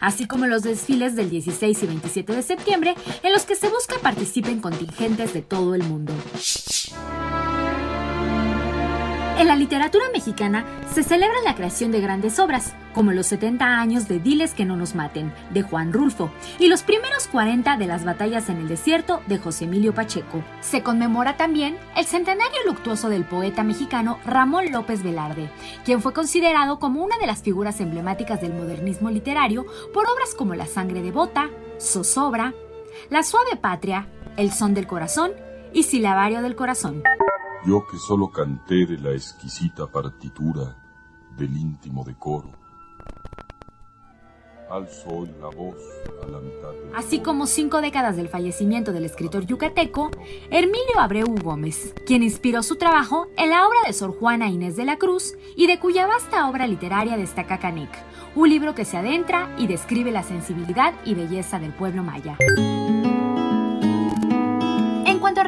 así 0.00 0.26
como 0.26 0.46
los 0.46 0.62
desfiles 0.62 1.16
del 1.16 1.30
16 1.30 1.82
y 1.82 1.86
27 1.86 2.32
de 2.32 2.42
septiembre 2.42 2.94
en 3.22 3.32
los 3.32 3.42
que 3.42 3.56
se 3.56 3.68
busca 3.68 3.96
participen 4.00 4.60
contingentes 4.60 5.32
de 5.32 5.42
todo 5.42 5.74
el 5.74 5.82
mundo. 5.82 6.12
En 9.40 9.46
la 9.46 9.56
literatura 9.56 10.04
mexicana 10.12 10.66
se 10.92 11.02
celebra 11.02 11.38
la 11.42 11.54
creación 11.54 11.90
de 11.92 12.02
grandes 12.02 12.38
obras, 12.38 12.74
como 12.92 13.12
los 13.12 13.26
70 13.28 13.64
años 13.64 14.06
de 14.06 14.18
Diles 14.18 14.52
que 14.52 14.66
no 14.66 14.76
nos 14.76 14.94
maten, 14.94 15.32
de 15.48 15.62
Juan 15.62 15.94
Rulfo, 15.94 16.30
y 16.58 16.68
los 16.68 16.82
primeros 16.82 17.26
40 17.26 17.78
de 17.78 17.86
las 17.86 18.04
batallas 18.04 18.50
en 18.50 18.58
el 18.58 18.68
desierto, 18.68 19.22
de 19.28 19.38
José 19.38 19.64
Emilio 19.64 19.94
Pacheco. 19.94 20.44
Se 20.60 20.82
conmemora 20.82 21.38
también 21.38 21.78
el 21.96 22.04
centenario 22.04 22.58
luctuoso 22.66 23.08
del 23.08 23.24
poeta 23.24 23.62
mexicano 23.62 24.18
Ramón 24.26 24.72
López 24.72 25.02
Velarde, 25.02 25.48
quien 25.86 26.02
fue 26.02 26.12
considerado 26.12 26.78
como 26.78 27.02
una 27.02 27.16
de 27.16 27.26
las 27.26 27.40
figuras 27.40 27.80
emblemáticas 27.80 28.42
del 28.42 28.52
modernismo 28.52 29.08
literario 29.08 29.64
por 29.94 30.04
obras 30.06 30.34
como 30.36 30.54
La 30.54 30.66
sangre 30.66 31.00
de 31.00 31.12
bota, 31.12 31.48
Zozobra, 31.80 32.52
La 33.08 33.22
suave 33.22 33.56
patria, 33.58 34.06
El 34.36 34.52
son 34.52 34.74
del 34.74 34.86
corazón 34.86 35.32
y 35.72 35.84
Silabario 35.84 36.42
del 36.42 36.56
corazón. 36.56 37.02
Yo 37.66 37.86
que 37.86 37.98
solo 37.98 38.30
canté 38.30 38.86
de 38.86 38.96
la 38.96 39.12
exquisita 39.12 39.86
partitura 39.86 40.76
del 41.36 41.54
íntimo 41.54 42.04
decoro. 42.04 42.50
Alzo 44.70 45.08
hoy 45.10 45.30
la 45.40 45.48
voz 45.48 45.74
a 46.22 46.28
la 46.28 46.38
mitad 46.38 46.70
Así 46.94 47.18
como 47.18 47.46
cinco 47.46 47.80
décadas 47.80 48.16
del 48.16 48.28
fallecimiento 48.28 48.92
del 48.92 49.04
escritor 49.04 49.44
yucateco, 49.44 50.10
Hermilio 50.50 51.00
Abreu 51.00 51.26
Gómez, 51.26 51.92
quien 52.06 52.22
inspiró 52.22 52.62
su 52.62 52.76
trabajo 52.76 53.26
en 53.36 53.50
la 53.50 53.66
obra 53.66 53.78
de 53.86 53.92
Sor 53.92 54.16
Juana 54.16 54.48
Inés 54.48 54.76
de 54.76 54.84
la 54.84 54.96
Cruz 54.96 55.34
y 55.56 55.66
de 55.66 55.78
cuya 55.80 56.06
vasta 56.06 56.48
obra 56.48 56.66
literaria 56.66 57.16
destaca 57.16 57.58
Canek, 57.58 57.90
un 58.36 58.48
libro 58.48 58.74
que 58.74 58.84
se 58.84 58.96
adentra 58.96 59.54
y 59.58 59.66
describe 59.66 60.12
la 60.12 60.22
sensibilidad 60.22 60.94
y 61.04 61.14
belleza 61.14 61.58
del 61.58 61.74
pueblo 61.74 62.04
maya 62.04 62.38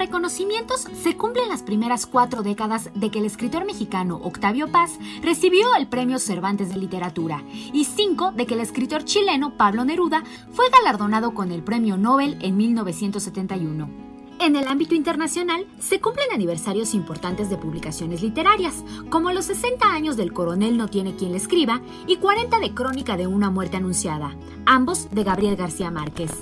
reconocimientos, 0.02 0.88
se 1.00 1.16
cumplen 1.16 1.48
las 1.48 1.62
primeras 1.62 2.06
cuatro 2.06 2.42
décadas 2.42 2.90
de 2.96 3.12
que 3.12 3.20
el 3.20 3.24
escritor 3.24 3.64
mexicano 3.64 4.20
Octavio 4.24 4.66
Paz 4.66 4.98
recibió 5.22 5.76
el 5.76 5.86
Premio 5.86 6.18
Cervantes 6.18 6.70
de 6.70 6.76
Literatura 6.76 7.44
y 7.72 7.84
cinco 7.84 8.32
de 8.32 8.44
que 8.44 8.54
el 8.54 8.60
escritor 8.60 9.04
chileno 9.04 9.56
Pablo 9.56 9.84
Neruda 9.84 10.24
fue 10.50 10.64
galardonado 10.70 11.34
con 11.34 11.52
el 11.52 11.62
Premio 11.62 11.96
Nobel 11.96 12.36
en 12.40 12.56
1971. 12.56 14.11
En 14.42 14.56
el 14.56 14.66
ámbito 14.66 14.96
internacional 14.96 15.66
se 15.78 16.00
cumplen 16.00 16.32
aniversarios 16.32 16.94
importantes 16.94 17.48
de 17.48 17.56
publicaciones 17.56 18.22
literarias, 18.22 18.82
como 19.08 19.30
los 19.30 19.44
60 19.44 19.86
años 19.86 20.16
del 20.16 20.32
Coronel 20.32 20.76
no 20.76 20.88
tiene 20.88 21.14
quien 21.14 21.30
le 21.30 21.38
escriba 21.38 21.80
y 22.08 22.16
40 22.16 22.58
de 22.58 22.74
Crónica 22.74 23.16
de 23.16 23.28
una 23.28 23.50
muerte 23.50 23.76
anunciada, 23.76 24.36
ambos 24.66 25.08
de 25.12 25.22
Gabriel 25.22 25.54
García 25.54 25.92
Márquez, 25.92 26.32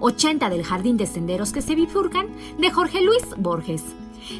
80 0.00 0.48
del 0.48 0.64
Jardín 0.64 0.96
de 0.96 1.04
Senderos 1.04 1.52
que 1.52 1.60
se 1.60 1.74
bifurcan 1.74 2.28
de 2.58 2.70
Jorge 2.70 3.02
Luis 3.02 3.22
Borges, 3.36 3.84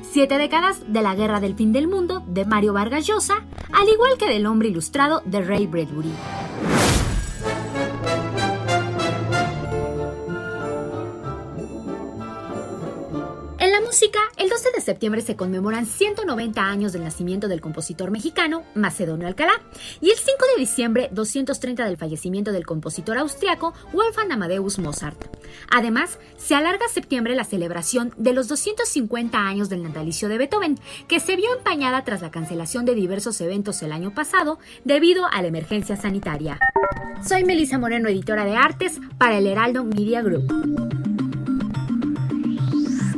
Siete 0.01 0.39
décadas 0.39 0.81
de 0.87 1.03
la 1.03 1.15
Guerra 1.15 1.41
del 1.41 1.55
Fin 1.55 1.73
del 1.73 1.89
Mundo 1.89 2.23
de 2.27 2.47
Mario 2.47 2.73
Vargas 2.73 3.07
Llosa, 3.07 3.45
al 3.73 3.89
igual 3.89 4.17
que 4.17 4.29
del 4.29 4.47
Hombre 4.47 4.69
Ilustrado 4.69 5.21
de 5.27 5.43
Ray 5.43 5.67
Bradbury. 5.67 6.13
Música, 13.81 14.19
el 14.37 14.49
12 14.49 14.71
de 14.75 14.81
septiembre 14.81 15.23
se 15.23 15.37
conmemoran 15.37 15.87
190 15.87 16.63
años 16.63 16.93
del 16.93 17.05
nacimiento 17.05 17.49
del 17.49 17.61
compositor 17.61 18.11
mexicano 18.11 18.65
Macedonio 18.75 19.27
Alcalá 19.27 19.53
y 20.01 20.11
el 20.11 20.17
5 20.17 20.37
de 20.55 20.61
diciembre 20.61 21.09
230 21.13 21.85
del 21.85 21.97
fallecimiento 21.97 22.53
del 22.53 22.67
compositor 22.67 23.19
austriaco 23.19 23.73
Wolfgang 23.93 24.33
Amadeus 24.33 24.79
Mozart. 24.79 25.17
Además, 25.71 26.19
se 26.37 26.55
alarga 26.55 26.89
septiembre 26.89 27.35
la 27.35 27.45
celebración 27.45 28.13
de 28.17 28.33
los 28.33 28.49
250 28.49 29.39
años 29.39 29.69
del 29.69 29.83
natalicio 29.83 30.29
de 30.29 30.39
Beethoven, 30.39 30.79
que 31.09 31.21
se 31.21 31.37
vio 31.37 31.57
empañada 31.57 32.05
tras 32.05 32.21
la 32.21 32.31
cancelación 32.31 32.85
de 32.85 32.95
diversos 32.95 33.41
eventos 33.41 33.83
el 33.83 33.93
año 33.93 34.13
pasado 34.13 34.59
debido 34.85 35.27
a 35.27 35.41
la 35.41 35.49
emergencia 35.49 35.97
sanitaria. 35.97 36.59
Soy 37.27 37.45
Melissa 37.45 37.79
Moreno, 37.79 38.09
editora 38.09 38.45
de 38.45 38.57
artes 38.57 39.01
para 39.19 39.39
el 39.39 39.47
Heraldo 39.47 39.85
Media 39.85 40.23
Group. 40.23 40.82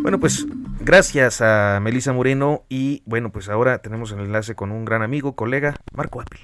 Bueno, 0.04 0.20
pues 0.20 0.46
Gracias 0.84 1.40
a 1.40 1.80
Melisa 1.80 2.12
Moreno 2.12 2.64
y 2.68 3.02
bueno, 3.06 3.32
pues 3.32 3.48
ahora 3.48 3.78
tenemos 3.78 4.12
el 4.12 4.20
enlace 4.20 4.54
con 4.54 4.70
un 4.70 4.84
gran 4.84 5.00
amigo, 5.00 5.34
colega, 5.34 5.76
Marco 5.94 6.20
Apple. 6.20 6.40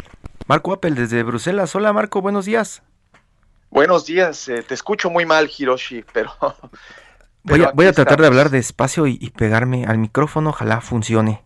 Marco 0.46 0.72
Apple 0.72 0.92
desde 0.92 1.22
Bruselas. 1.22 1.74
Hola 1.74 1.92
Marco, 1.92 2.22
buenos 2.22 2.46
días. 2.46 2.82
Buenos 3.68 4.06
días, 4.06 4.48
eh, 4.48 4.62
te 4.62 4.72
escucho 4.72 5.10
muy 5.10 5.26
mal 5.26 5.50
Hiroshi, 5.54 6.06
pero... 6.10 6.32
voy, 7.42 7.86
a, 7.86 7.92
tratar 7.92 8.18
de 8.22 8.28
hablar 8.28 8.48
despacio 8.48 9.06
y, 9.06 9.30
pegarme 9.36 9.84
al 9.84 9.98
micrófono, 9.98 10.50
ojalá 10.50 10.80
funcione. 10.80 11.44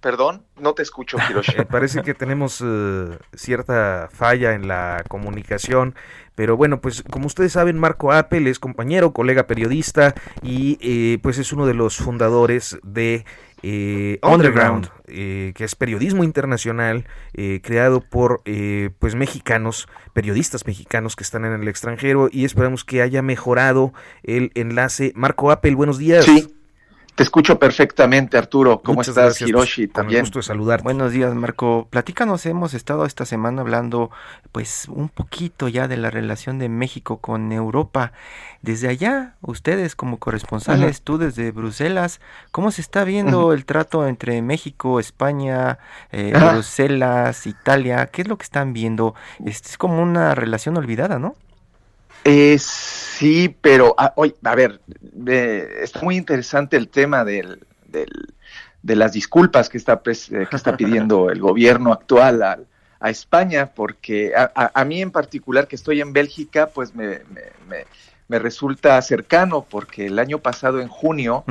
Perdón, 0.00 0.44
no 0.60 0.74
te 0.74 0.82
escucho, 0.82 1.16
Hiroshi. 1.30 1.64
Parece 1.68 2.02
que 2.02 2.14
tenemos 2.14 2.62
eh, 2.64 3.18
cierta 3.34 4.08
falla 4.12 4.54
en 4.54 4.68
la 4.68 5.02
comunicación, 5.08 5.94
pero 6.34 6.56
bueno, 6.56 6.80
pues 6.80 7.02
como 7.10 7.26
ustedes 7.26 7.52
saben, 7.52 7.78
Marco 7.78 8.12
Apple 8.12 8.48
es 8.48 8.60
compañero, 8.60 9.12
colega 9.12 9.46
periodista 9.46 10.14
y 10.42 10.78
eh, 10.80 11.18
pues 11.20 11.38
es 11.38 11.52
uno 11.52 11.66
de 11.66 11.74
los 11.74 11.96
fundadores 11.96 12.78
de 12.84 13.24
eh, 13.64 14.20
Underground, 14.22 14.88
que 15.06 15.64
es 15.64 15.74
periodismo 15.74 16.22
internacional 16.22 17.06
creado 17.62 18.00
por 18.00 18.42
pues 19.00 19.16
mexicanos, 19.16 19.88
periodistas 20.12 20.64
mexicanos 20.64 21.16
que 21.16 21.24
están 21.24 21.44
en 21.44 21.60
el 21.60 21.66
extranjero 21.66 22.28
y 22.30 22.44
esperamos 22.44 22.84
que 22.84 23.02
haya 23.02 23.20
mejorado 23.20 23.92
el 24.22 24.52
enlace. 24.54 25.12
Marco 25.16 25.50
Apple, 25.50 25.74
buenos 25.74 25.98
días. 25.98 26.24
Sí. 26.24 26.54
Te 27.18 27.24
escucho 27.24 27.58
perfectamente, 27.58 28.38
Arturo. 28.38 28.80
¿Cómo 28.80 29.00
estás, 29.00 29.40
Hiroshi? 29.40 29.88
También. 29.88 30.20
gusto 30.20 30.38
de 30.38 30.44
saludar. 30.44 30.84
Buenos 30.84 31.10
días, 31.10 31.34
Marco. 31.34 31.88
Platícanos, 31.90 32.46
hemos 32.46 32.74
estado 32.74 33.04
esta 33.06 33.24
semana 33.24 33.62
hablando, 33.62 34.12
pues, 34.52 34.86
un 34.88 35.08
poquito 35.08 35.66
ya 35.66 35.88
de 35.88 35.96
la 35.96 36.10
relación 36.10 36.60
de 36.60 36.68
México 36.68 37.16
con 37.16 37.50
Europa. 37.50 38.12
Desde 38.62 38.86
allá, 38.86 39.34
ustedes 39.40 39.96
como 39.96 40.18
corresponsales, 40.18 41.02
tú 41.02 41.18
desde 41.18 41.50
Bruselas, 41.50 42.20
¿cómo 42.52 42.70
se 42.70 42.82
está 42.82 43.02
viendo 43.02 43.52
el 43.52 43.64
trato 43.64 44.06
entre 44.06 44.40
México, 44.40 45.00
España, 45.00 45.80
eh, 46.12 46.32
Bruselas, 46.32 47.48
Italia? 47.48 48.06
¿Qué 48.06 48.22
es 48.22 48.28
lo 48.28 48.38
que 48.38 48.44
están 48.44 48.72
viendo? 48.72 49.16
Es, 49.44 49.76
como 49.76 50.00
una 50.00 50.36
relación 50.36 50.76
olvidada, 50.76 51.18
¿no? 51.18 51.34
Eh, 52.30 52.58
sí, 52.58 53.56
pero 53.58 53.94
ah, 53.96 54.12
a 54.44 54.54
ver, 54.54 54.82
está 55.80 56.02
muy 56.02 56.16
interesante 56.16 56.76
el 56.76 56.88
tema 56.88 57.24
del, 57.24 57.66
de 58.82 58.96
las 58.96 59.12
disculpas 59.14 59.70
que 59.70 59.78
está, 59.78 60.02
eh, 60.04 60.46
que 60.50 60.56
está 60.56 60.76
pidiendo 60.76 61.30
el 61.30 61.40
gobierno 61.40 61.90
actual 61.90 62.42
a, 62.42 62.58
a 63.00 63.08
España, 63.08 63.70
porque 63.74 64.34
a, 64.36 64.50
a, 64.74 64.84
mí 64.84 65.00
en 65.00 65.10
particular, 65.10 65.68
que 65.68 65.76
estoy 65.76 66.02
en 66.02 66.12
Bélgica, 66.12 66.66
pues 66.66 66.94
me, 66.94 67.20
me, 67.66 67.84
me, 68.28 68.38
resulta 68.38 69.00
cercano, 69.00 69.62
porque 69.62 70.06
el 70.06 70.18
año 70.18 70.38
pasado, 70.38 70.80
en 70.80 70.88
junio, 70.88 71.44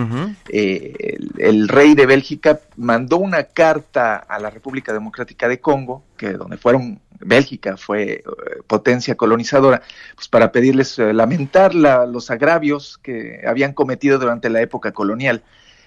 eh, 0.49 1.17
el, 1.39 1.67
rey 1.67 1.95
de 1.95 2.05
Bélgica 2.05 2.59
mandó 2.75 3.17
una 3.17 3.45
carta 3.45 4.17
a 4.17 4.37
la 4.37 4.51
República 4.51 4.93
Democrática 4.93 5.47
de 5.47 5.59
Congo, 5.59 6.03
que 6.17 6.33
donde 6.33 6.57
fueron 6.57 6.99
Bélgica 7.19 7.77
fue 7.77 8.11
eh, 8.11 8.23
potencia 8.67 9.15
colonizadora, 9.15 9.81
pues 10.15 10.27
para 10.27 10.51
pedirles 10.51 10.97
eh, 10.99 11.13
lamentar 11.13 11.73
los 11.75 12.29
agravios 12.31 12.97
que 12.97 13.41
habían 13.47 13.73
cometido 13.73 14.19
durante 14.19 14.49
la 14.49 14.61
época 14.61 14.91
colonial. 14.91 15.43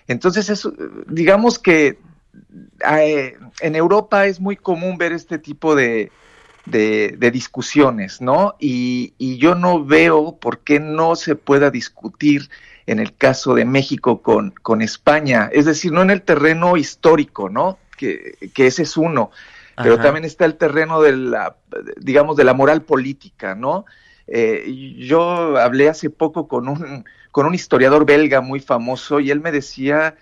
Entonces, 0.07 0.51
eso, 0.51 0.73
digamos 1.07 1.59
que 1.59 1.99
eh, 2.93 3.37
en 3.61 3.77
Europa 3.77 4.27
es 4.27 4.41
muy 4.41 4.57
común 4.57 4.99
ver 4.99 5.13
este 5.13 5.39
tipo 5.39 5.75
de, 5.75 6.11
discusiones, 6.67 8.21
¿no? 8.21 8.55
Y, 8.59 9.39
yo 9.39 9.55
no 9.55 9.85
veo 9.85 10.37
por 10.37 10.61
qué 10.61 10.81
no 10.81 11.17
se 11.17 11.35
pueda 11.37 11.71
discutir 11.71 12.51
en 12.87 12.99
el 12.99 13.15
caso 13.15 13.55
de 13.55 13.65
México 13.65 14.21
con, 14.23 14.51
con 14.63 14.83
España, 14.83 15.49
es 15.53 15.67
decir, 15.67 15.93
no 15.93 16.03
en 16.03 16.11
el 16.11 16.23
terreno 16.23 16.77
histórico, 16.77 17.49
¿no? 17.49 17.79
Que 17.97 18.37
ese 18.57 18.83
es 18.83 18.97
uno, 18.97 19.31
pero 19.83 19.99
también 19.99 20.25
está 20.25 20.45
el 20.45 20.57
terreno 20.57 21.01
de 21.01 21.17
la, 21.17 21.57
digamos, 21.97 22.37
de 22.37 22.45
la 22.45 22.55
moral 22.55 22.83
política, 22.83 23.55
¿no? 23.55 23.85
Eh, 24.27 24.97
yo 24.99 25.59
hablé 25.59 25.89
hace 25.89 26.09
poco 26.09 26.47
con 26.47 26.69
un, 26.69 27.05
con 27.33 27.47
un 27.47 27.55
historiador 27.55 28.07
belga 28.07 28.41
muy 28.41 28.61
famoso 28.61 29.19
y 29.19 29.31
él 29.31 29.41
me 29.41 29.51
decía 29.51 30.15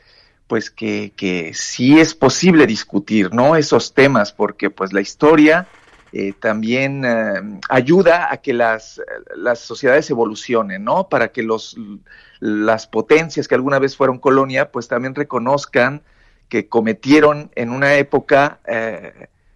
pues 0.47 0.71
que, 0.71 1.13
que 1.15 1.53
sí 1.53 2.01
es 2.01 2.15
posible 2.15 2.67
discutir, 2.67 3.35
¿no? 3.35 3.55
Esos 3.55 3.93
temas, 3.93 4.33
porque 4.33 4.71
pues 4.71 4.95
la 4.95 5.03
historia 5.03 5.69
eh, 6.11 6.33
también 6.33 7.05
eh, 7.05 7.61
ayuda 7.69 8.33
a 8.33 8.39
que 8.39 8.55
las, 8.55 9.01
las 9.37 9.59
sociedades 9.59 10.09
evolucionen, 10.09 10.85
¿no? 10.85 11.11
Para 11.11 11.29
que 11.29 11.43
los, 11.43 11.77
las 12.41 12.87
potencias 12.87 13.47
que 13.47 13.57
alguna 13.57 13.79
vez 13.79 13.95
fueron 13.95 14.19
colonia, 14.19 14.73
pues 14.73 14.89
también 14.89 15.15
reconozcan 15.15 16.01
que 16.49 16.67
cometieron 16.67 17.51
en 17.55 17.69
una 17.69 17.97
época 17.97 18.61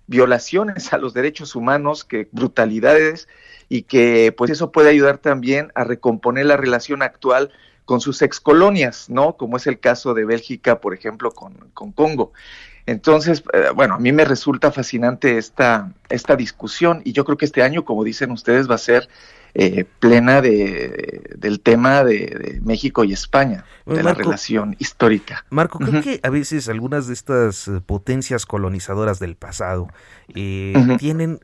violaciones 0.06 0.92
a 0.92 0.98
los 0.98 1.14
derechos 1.14 1.54
humanos, 1.54 2.04
que 2.04 2.28
brutalidades 2.32 3.28
y 3.68 3.82
que 3.82 4.34
pues 4.36 4.50
eso 4.50 4.72
puede 4.72 4.90
ayudar 4.90 5.18
también 5.18 5.72
a 5.74 5.84
recomponer 5.84 6.46
la 6.46 6.56
relación 6.56 7.02
actual 7.02 7.50
con 7.84 8.00
sus 8.00 8.22
excolonias, 8.22 9.10
¿no? 9.10 9.36
Como 9.36 9.56
es 9.56 9.66
el 9.66 9.80
caso 9.80 10.14
de 10.14 10.24
Bélgica, 10.24 10.80
por 10.80 10.94
ejemplo, 10.94 11.32
con, 11.32 11.54
con 11.74 11.92
Congo. 11.92 12.32
Entonces, 12.86 13.42
eh, 13.52 13.70
bueno, 13.74 13.94
a 13.94 13.98
mí 13.98 14.12
me 14.12 14.24
resulta 14.24 14.72
fascinante 14.72 15.38
esta, 15.38 15.92
esta 16.08 16.36
discusión 16.36 17.00
y 17.04 17.12
yo 17.12 17.24
creo 17.24 17.38
que 17.38 17.44
este 17.44 17.62
año, 17.62 17.84
como 17.84 18.04
dicen 18.04 18.30
ustedes, 18.30 18.68
va 18.68 18.74
a 18.74 18.78
ser 18.78 19.08
eh, 19.54 19.84
plena 19.98 20.40
de, 20.40 21.22
del 21.36 21.60
tema 21.60 22.04
de, 22.04 22.60
México 22.64 23.04
y 23.04 23.12
España, 23.12 23.64
de 23.86 24.02
la 24.02 24.14
relación 24.14 24.76
histórica. 24.78 25.44
Marco, 25.50 25.78
creo 25.78 26.02
que 26.02 26.20
a 26.22 26.30
veces 26.30 26.68
algunas 26.68 27.06
de 27.06 27.14
estas 27.14 27.68
eh, 27.68 27.80
potencias 27.84 28.46
colonizadoras 28.46 29.18
del 29.18 29.36
pasado 29.36 29.88
tienen 30.98 31.40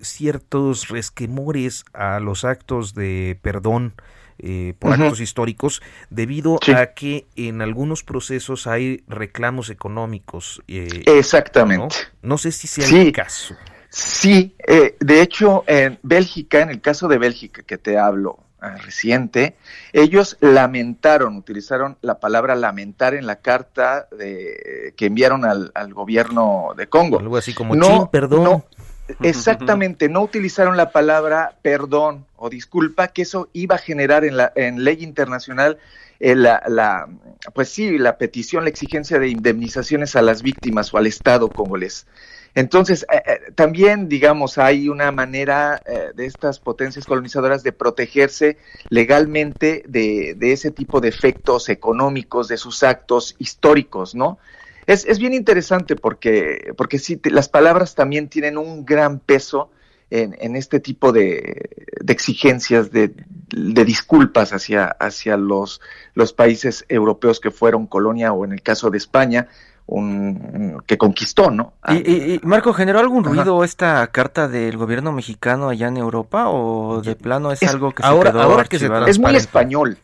ciertos 0.00 0.88
resquemores 0.88 1.84
a 1.92 2.20
los 2.20 2.44
actos 2.44 2.94
de 2.94 3.38
perdón 3.42 3.94
eh, 4.40 4.74
por 4.78 4.92
actos 4.92 5.18
históricos, 5.18 5.82
debido 6.10 6.60
a 6.72 6.86
que 6.94 7.26
en 7.34 7.60
algunos 7.60 8.04
procesos 8.04 8.68
hay 8.68 9.02
reclamos 9.08 9.68
económicos. 9.68 10.62
Eh, 10.68 11.02
Exactamente. 11.06 11.96
¿no? 12.22 12.38
sé 12.38 12.52
si 12.52 12.68
sea 12.68 12.86
el 13.00 13.10
caso. 13.10 13.56
Sí, 13.90 14.54
eh, 14.66 14.96
de 15.00 15.22
hecho, 15.22 15.64
en 15.66 15.98
Bélgica, 16.02 16.60
en 16.60 16.70
el 16.70 16.80
caso 16.80 17.08
de 17.08 17.18
Bélgica 17.18 17.62
que 17.62 17.78
te 17.78 17.98
hablo, 17.98 18.38
reciente, 18.60 19.56
ellos 19.92 20.36
lamentaron, 20.40 21.36
utilizaron 21.36 21.96
la 22.00 22.18
palabra 22.18 22.56
lamentar 22.56 23.14
en 23.14 23.26
la 23.26 23.36
carta 23.36 24.08
de, 24.10 24.94
que 24.96 25.06
enviaron 25.06 25.44
al, 25.44 25.94
gobierno 25.94 26.74
de 26.76 26.88
Congo. 26.88 27.20
Algo 27.20 27.36
así 27.36 27.54
como 27.54 27.76
no, 27.76 28.10
perdón. 28.10 28.64
Exactamente, 29.22 30.08
no 30.08 30.20
utilizaron 30.20 30.76
la 30.76 30.90
palabra 30.90 31.56
perdón 31.62 32.26
o 32.36 32.50
disculpa, 32.50 33.08
que 33.08 33.22
eso 33.22 33.48
iba 33.54 33.76
a 33.76 33.78
generar 33.78 34.24
en, 34.24 34.36
la, 34.36 34.52
en 34.54 34.84
ley 34.84 35.02
internacional 35.02 35.78
eh, 36.20 36.34
la, 36.34 37.08
pues 37.54 37.68
sí, 37.68 37.96
la 37.96 38.18
petición, 38.18 38.64
la 38.64 38.70
exigencia 38.70 39.18
de 39.18 39.28
indemnizaciones 39.28 40.16
a 40.16 40.22
las 40.22 40.42
víctimas 40.42 40.92
o 40.92 40.98
al 40.98 41.06
Estado 41.06 41.48
congolés. 41.48 42.06
Entonces, 42.54 43.06
eh, 43.12 43.22
eh, 43.26 43.52
también, 43.54 44.08
digamos, 44.08 44.58
hay 44.58 44.88
una 44.88 45.12
manera 45.12 45.80
de 46.14 46.26
estas 46.26 46.58
potencias 46.60 47.04
colonizadoras 47.04 47.62
de 47.62 47.72
protegerse 47.72 48.58
legalmente 48.88 49.84
de, 49.86 50.34
de, 50.36 50.52
ese 50.52 50.70
tipo 50.70 51.00
de 51.00 51.08
efectos 51.08 51.68
económicos 51.68 52.48
de 52.48 52.56
sus 52.56 52.82
actos 52.82 53.36
históricos, 53.38 54.14
¿no? 54.14 54.38
Es, 54.86 55.04
es 55.04 55.18
bien 55.18 55.34
interesante 55.34 55.96
porque, 55.96 56.72
porque 56.76 56.98
sí, 56.98 57.20
las 57.24 57.48
palabras 57.48 57.94
también 57.94 58.28
tienen 58.28 58.56
un 58.56 58.84
gran 58.86 59.18
peso 59.20 59.70
en, 60.10 60.56
este 60.56 60.80
tipo 60.80 61.12
de, 61.12 61.70
exigencias, 62.06 62.90
de, 62.90 63.12
de, 63.50 63.84
disculpas 63.84 64.52
hacia, 64.52 64.86
hacia 64.86 65.36
los, 65.36 65.80
los 66.14 66.32
países 66.32 66.84
europeos 66.88 67.40
que 67.40 67.50
fueron 67.50 67.86
colonia 67.86 68.32
o 68.32 68.44
en 68.44 68.52
el 68.52 68.62
caso 68.62 68.90
de 68.90 68.98
España, 68.98 69.48
un, 69.88 70.82
que 70.86 70.98
conquistó, 70.98 71.50
¿no? 71.50 71.72
¿Y, 71.88 72.40
Marco, 72.42 72.74
generó 72.74 72.98
algún 72.98 73.24
ruido 73.24 73.64
esta 73.64 74.06
carta 74.08 74.46
del 74.46 74.76
gobierno 74.76 75.12
mexicano 75.12 75.70
allá 75.70 75.88
en 75.88 75.96
Europa 75.96 76.50
o 76.50 77.00
de 77.00 77.16
plano 77.16 77.52
es, 77.52 77.62
algo 77.62 77.92
que 77.92 78.02
se 78.02 78.08
ahora, 78.08 78.30
quedó 78.30 78.42
ahora 78.42 78.64
que 78.64 78.76
es 78.76 79.18
muy 79.18 79.34
español. 79.34 79.96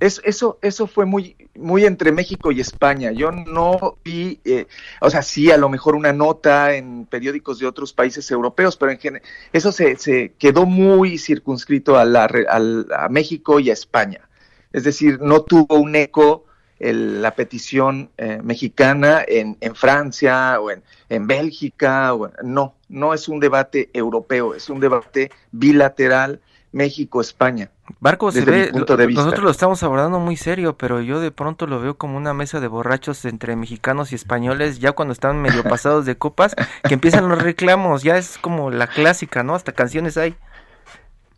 es, 0.00 0.20
eso, 0.24 0.58
eso 0.60 0.86
fue 0.86 1.06
muy, 1.06 1.34
muy 1.58 1.86
entre 1.86 2.12
México 2.12 2.52
y 2.52 2.60
España. 2.60 3.10
Yo 3.10 3.32
no 3.32 3.96
vi, 4.04 4.38
eh, 4.44 4.66
o 5.00 5.08
sea, 5.08 5.22
sí, 5.22 5.50
a 5.50 5.56
lo 5.56 5.70
mejor 5.70 5.94
una 5.94 6.12
nota 6.12 6.74
en 6.74 7.06
periódicos 7.06 7.58
de 7.58 7.66
otros 7.66 7.94
países 7.94 8.30
europeos, 8.30 8.76
pero 8.76 8.92
en 8.92 8.98
general 8.98 9.26
eso 9.54 9.72
se, 9.72 9.96
se 9.96 10.34
quedó 10.38 10.66
muy 10.66 11.16
circunscrito 11.16 11.96
a, 11.96 12.04
la, 12.04 12.24
a, 12.24 13.04
a 13.04 13.08
México 13.08 13.60
y 13.60 13.70
a 13.70 13.72
España. 13.72 14.28
Es 14.74 14.84
decir, 14.84 15.20
no 15.22 15.40
tuvo 15.40 15.76
un 15.76 15.96
eco 15.96 16.44
la 16.82 17.34
petición 17.34 18.10
eh, 18.18 18.40
mexicana 18.42 19.22
en, 19.26 19.56
en, 19.60 19.74
Francia 19.74 20.60
o 20.60 20.70
en, 20.70 20.82
en 21.08 21.26
Bélgica. 21.26 22.14
O 22.14 22.30
no, 22.42 22.74
no 22.88 23.14
es 23.14 23.28
un 23.28 23.38
debate 23.40 23.90
europeo, 23.92 24.54
es 24.54 24.68
un 24.68 24.80
debate 24.80 25.30
bilateral 25.52 26.40
México-España. 26.72 27.70
Barco, 28.00 28.32
se 28.32 28.44
ve, 28.44 28.70
nosotros 28.72 29.42
lo 29.42 29.50
estamos 29.50 29.82
abordando 29.82 30.18
muy 30.18 30.36
serio, 30.36 30.76
pero 30.76 31.00
yo 31.00 31.20
de 31.20 31.30
pronto 31.30 31.66
lo 31.66 31.80
veo 31.80 31.96
como 31.96 32.16
una 32.16 32.32
mesa 32.32 32.60
de 32.60 32.66
borrachos 32.66 33.24
entre 33.26 33.54
mexicanos 33.54 34.12
y 34.12 34.14
españoles, 34.14 34.78
ya 34.78 34.92
cuando 34.92 35.12
están 35.12 35.40
medio 35.40 35.62
pasados 35.68 36.06
de 36.06 36.16
copas, 36.16 36.56
que 36.88 36.94
empiezan 36.94 37.28
los 37.28 37.42
reclamos, 37.42 38.02
ya 38.02 38.16
es 38.16 38.38
como 38.38 38.70
la 38.70 38.86
clásica, 38.86 39.42
¿no? 39.42 39.54
Hasta 39.54 39.72
canciones 39.72 40.16
hay. 40.16 40.34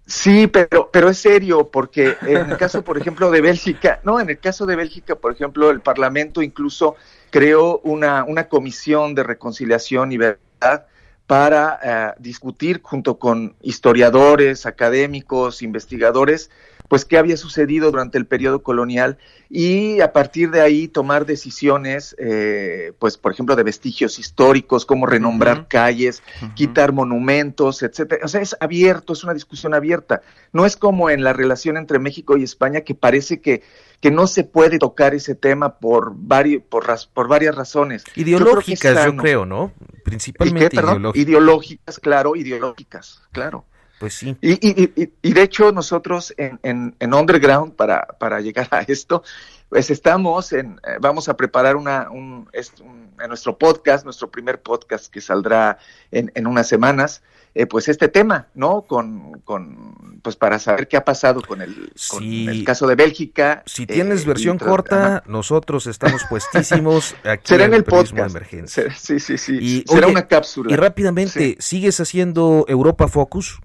Sí, 0.07 0.48
pero, 0.48 0.90
pero 0.92 1.09
es 1.09 1.18
serio, 1.18 1.70
porque 1.70 2.16
en 2.22 2.50
el 2.50 2.57
caso, 2.59 2.82
por 2.82 2.98
ejemplo, 2.98 3.30
de 3.30 3.40
Bélgica, 3.40 4.00
no, 4.05 4.20
en 4.20 4.28
el 4.28 4.38
caso 4.38 4.66
de 4.66 4.76
Bélgica, 4.76 5.14
por 5.14 5.32
ejemplo, 5.32 5.70
el 5.70 5.80
Parlamento 5.80 6.42
incluso 6.42 6.96
creó 7.30 7.78
una, 7.80 8.24
una 8.24 8.48
comisión 8.48 9.14
de 9.14 9.22
reconciliación 9.22 10.12
y 10.12 10.18
verdad 10.18 10.86
para 11.26 11.80
eh, 11.82 12.14
discutir 12.18 12.80
junto 12.82 13.18
con 13.18 13.57
historiadores, 13.62 14.66
académicos, 14.66 15.62
investigadores, 15.62 16.50
pues 16.89 17.05
qué 17.05 17.18
había 17.18 17.37
sucedido 17.37 17.91
durante 17.91 18.18
el 18.18 18.26
periodo 18.26 18.62
colonial 18.62 19.18
y 19.49 20.01
a 20.01 20.12
partir 20.12 20.51
de 20.51 20.61
ahí 20.61 20.89
tomar 20.89 21.26
decisiones, 21.26 22.14
eh, 22.18 22.93
pues 22.99 23.16
por 23.16 23.32
ejemplo 23.32 23.57
de 23.57 23.62
vestigios 23.62 24.18
históricos, 24.18 24.85
cómo 24.85 25.07
renombrar 25.07 25.66
calles, 25.68 26.22
quitar 26.55 26.93
monumentos, 26.93 27.82
etcétera. 27.82 28.24
O 28.24 28.28
sea, 28.28 28.41
es 28.41 28.57
abierto, 28.61 29.12
es 29.12 29.24
una 29.24 29.35
discusión 29.35 29.74
abierta. 29.74 30.22
No 30.53 30.66
es 30.66 30.76
como 30.76 31.11
en 31.11 31.24
la 31.24 31.32
relación 31.32 31.76
entre 31.76 31.99
México 31.99 32.37
y 32.37 32.43
España 32.43 32.82
que 32.82 32.95
parece 32.95 33.41
que 33.41 33.62
que 34.05 34.11
no 34.11 34.26
se 34.26 34.45
puede 34.45 34.78
tocar 34.78 35.14
ese 35.14 35.35
tema 35.35 35.78
por, 35.78 36.12
varios, 36.14 36.62
por, 36.62 36.85
por 37.14 37.26
varias 37.26 37.55
razones. 37.55 38.05
Ideológicas, 38.16 39.07
yo 39.07 39.16
creo, 39.16 39.47
¿no? 39.47 39.72
Principalmente 40.05 40.76
ideológicas. 40.76 41.22
ideológicas, 41.22 41.99
claro, 42.01 42.37
ideológicas, 42.37 43.22
claro. 43.32 43.64
Pues 43.99 44.14
sí. 44.14 44.36
Y, 44.40 44.53
y, 44.53 45.12
y, 45.22 45.32
de 45.32 45.42
hecho 45.42 45.72
nosotros 45.72 46.34
en, 46.36 46.59
en, 46.62 46.95
en 46.99 47.14
Underground, 47.14 47.74
para, 47.74 48.07
para 48.18 48.40
llegar 48.40 48.68
a 48.70 48.80
esto, 48.80 49.22
pues 49.68 49.90
estamos 49.90 50.53
en, 50.53 50.80
eh, 50.86 50.99
vamos 51.01 51.28
a 51.28 51.36
preparar 51.36 51.76
una, 51.76 52.09
un, 52.11 52.49
en 52.53 53.28
nuestro 53.28 53.59
podcast, 53.59 54.05
nuestro 54.05 54.30
primer 54.30 54.62
podcast 54.62 55.12
que 55.12 55.20
saldrá 55.20 55.78
en, 56.11 56.30
en 56.34 56.47
unas 56.47 56.68
semanas, 56.68 57.22
eh, 57.57 57.66
pues 57.66 57.88
este 57.88 58.09
tema, 58.09 58.49
¿no? 58.55 58.82
Con, 58.82 59.40
con, 59.40 60.20
pues 60.22 60.36
para 60.36 60.59
saber 60.59 60.88
qué 60.88 60.97
ha 60.97 61.05
pasado 61.05 61.40
con 61.42 61.62
el, 61.62 61.92
con 62.09 62.22
el 62.24 62.64
caso 62.64 62.86
de 62.86 62.95
Bélgica. 62.97 63.62
Si 63.66 63.86
tienes 63.86 64.22
eh, 64.22 64.26
versión 64.26 64.59
corta, 64.59 65.22
nosotros 65.26 65.86
estamos 65.86 66.22
puestísimos 66.28 67.14
aquí 67.24 67.42
Será 67.45 67.64
en 67.64 67.74
el 67.74 67.84
podcast. 67.84 68.12
De 68.12 68.38
emergencia. 68.38 68.95
Sí, 68.97 69.20
sí, 69.20 69.38
sí. 69.38 69.59
Y, 69.61 69.84
Será 69.86 70.09
una 70.09 70.26
cápsula. 70.26 70.72
Y 70.72 70.76
rápidamente, 70.76 71.57
¿sigues 71.61 72.01
haciendo 72.01 72.64
Europa 72.68 73.09
Focus? 73.09 73.61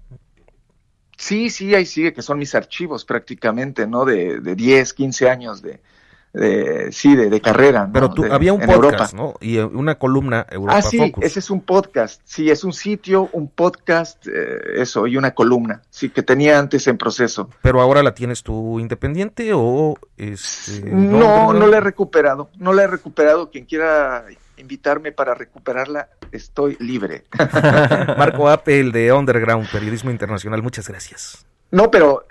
Sí, 1.20 1.50
sí, 1.50 1.74
ahí 1.74 1.84
sigue, 1.84 2.14
que 2.14 2.22
son 2.22 2.38
mis 2.38 2.54
archivos 2.54 3.04
prácticamente, 3.04 3.86
¿no? 3.86 4.06
De, 4.06 4.40
de 4.40 4.54
10, 4.54 4.94
15 4.94 5.28
años 5.28 5.60
de, 5.60 5.78
de, 6.32 6.90
sí, 6.92 7.14
de, 7.14 7.40
carrera. 7.42 7.90
Pero 7.92 8.10
tú, 8.10 8.24
había 8.24 8.54
un 8.54 8.62
podcast, 8.62 9.12
¿no? 9.12 9.34
Y 9.38 9.58
eh, 9.58 9.64
una 9.64 9.96
columna 9.96 10.46
Europa 10.50 10.78
Ah, 10.78 10.82
sí, 10.82 11.12
ese 11.20 11.40
es 11.40 11.50
un 11.50 11.60
podcast. 11.60 12.22
Sí, 12.24 12.50
es 12.50 12.64
un 12.64 12.72
sitio, 12.72 13.28
un 13.34 13.48
podcast, 13.48 14.26
eh, 14.28 14.80
eso, 14.80 15.06
y 15.06 15.18
una 15.18 15.32
columna. 15.32 15.82
Sí, 15.90 16.08
que 16.08 16.22
tenía 16.22 16.58
antes 16.58 16.86
en 16.88 16.96
proceso. 16.96 17.50
Pero 17.60 17.82
ahora 17.82 18.02
la 18.02 18.14
tienes 18.14 18.42
tú 18.42 18.80
independiente 18.80 19.50
o 19.52 19.98
este, 20.16 20.90
no, 20.90 21.52
no, 21.52 21.66
la 21.66 21.76
he 21.76 21.80
recuperado. 21.82 22.48
No 22.56 22.72
la 22.72 22.84
he 22.84 22.86
recuperado. 22.86 23.50
Quien 23.50 23.66
quiera 23.66 24.24
invitarme 24.60 25.12
para 25.12 25.34
recuperarla, 25.34 26.08
estoy 26.32 26.76
libre. 26.80 27.24
Marco 28.18 28.48
Apple 28.48 28.92
de 28.92 29.12
Underground, 29.12 29.70
Periodismo 29.70 30.10
Internacional, 30.10 30.62
muchas 30.62 30.88
gracias. 30.88 31.44
No, 31.72 31.90
pero 31.90 32.26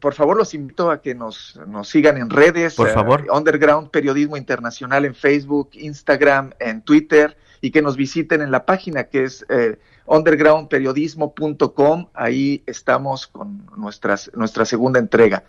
por 0.00 0.14
favor 0.14 0.36
los 0.36 0.52
invito 0.54 0.90
a 0.90 1.00
que 1.02 1.14
nos, 1.14 1.60
nos 1.66 1.88
sigan 1.88 2.16
en 2.16 2.30
redes. 2.30 2.74
Por 2.74 2.88
favor. 2.88 3.20
Eh, 3.20 3.26
Underground 3.30 3.90
Periodismo 3.90 4.38
Internacional 4.38 5.04
en 5.04 5.14
Facebook, 5.14 5.68
Instagram, 5.74 6.54
en 6.58 6.80
Twitter 6.82 7.36
y 7.60 7.70
que 7.70 7.82
nos 7.82 7.96
visiten 7.96 8.40
en 8.40 8.50
la 8.50 8.64
página 8.64 9.04
que 9.04 9.24
es 9.24 9.44
eh, 9.50 9.78
undergroundperiodismo.com. 10.06 12.08
Ahí 12.14 12.62
estamos 12.66 13.26
con 13.26 13.66
nuestras, 13.76 14.30
nuestra 14.34 14.64
segunda 14.64 14.98
entrega. 14.98 15.44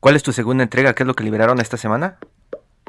¿Cuál 0.00 0.16
es 0.16 0.24
tu 0.24 0.32
segunda 0.32 0.64
entrega? 0.64 0.92
¿Qué 0.94 1.04
es 1.04 1.06
lo 1.06 1.14
que 1.14 1.22
liberaron 1.22 1.60
esta 1.60 1.76
semana? 1.76 2.18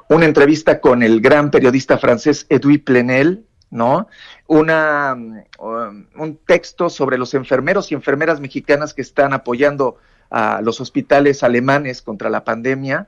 Una 0.10 0.26
entrevista 0.26 0.80
con 0.80 1.04
el 1.04 1.22
gran 1.22 1.51
periodista 1.51 1.97
francés 1.97 2.45
Edouard 2.49 2.82
Plenel, 2.84 3.45
¿no? 3.72 4.08
Una, 4.47 5.16
um, 5.60 6.06
un 6.16 6.38
texto 6.45 6.89
sobre 6.89 7.18
los 7.18 7.34
enfermeros 7.34 7.91
y 7.91 7.95
enfermeras 7.95 8.39
mexicanas 8.39 8.93
que 8.93 9.01
están 9.01 9.34
apoyando 9.34 9.97
a 10.30 10.62
los 10.62 10.82
hospitales 10.82 11.43
alemanes 11.43 12.01
contra 12.01 12.30
la 12.30 12.43
pandemia 12.43 13.08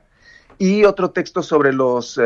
y 0.58 0.84
otro 0.84 1.10
texto 1.10 1.42
sobre 1.42 1.72
los 1.72 2.18
eh, 2.18 2.22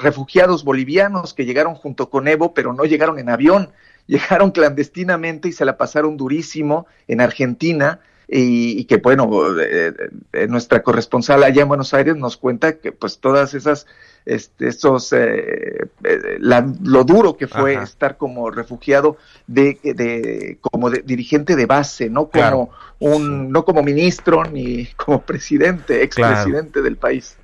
refugiados 0.00 0.64
bolivianos 0.64 1.34
que 1.34 1.44
llegaron 1.44 1.74
junto 1.74 2.10
con 2.10 2.28
Evo, 2.28 2.54
pero 2.54 2.72
no 2.72 2.84
llegaron 2.84 3.18
en 3.18 3.28
avión, 3.28 3.70
llegaron 4.06 4.50
clandestinamente 4.50 5.48
y 5.48 5.52
se 5.52 5.64
la 5.64 5.76
pasaron 5.76 6.16
durísimo 6.16 6.86
en 7.08 7.20
Argentina 7.20 8.00
y, 8.30 8.84
que 8.84 8.98
bueno, 8.98 9.30
eh, 9.58 9.94
nuestra 10.48 10.82
corresponsal 10.82 11.42
allá 11.42 11.62
en 11.62 11.68
Buenos 11.68 11.94
Aires 11.94 12.14
nos 12.16 12.36
cuenta 12.36 12.76
que 12.76 12.92
pues 12.92 13.18
todas 13.20 13.54
esas 13.54 13.86
este, 14.28 14.68
estos, 14.68 15.10
eh, 15.14 15.88
eh, 16.04 16.38
lo 16.38 17.04
duro 17.04 17.38
que 17.38 17.46
fue 17.46 17.74
estar 17.82 18.18
como 18.18 18.50
refugiado 18.50 19.16
de, 19.46 19.78
de 19.82 20.58
como 20.60 20.90
de, 20.90 21.00
dirigente 21.00 21.56
de 21.56 21.64
base, 21.64 22.10
no 22.10 22.28
como 22.28 22.70
un, 22.98 23.50
no 23.50 23.64
como 23.64 23.82
ministro 23.82 24.44
ni 24.44 24.84
como 24.96 25.22
presidente, 25.22 26.02
expresidente 26.02 26.82
del 26.82 26.96
país. 26.96 27.38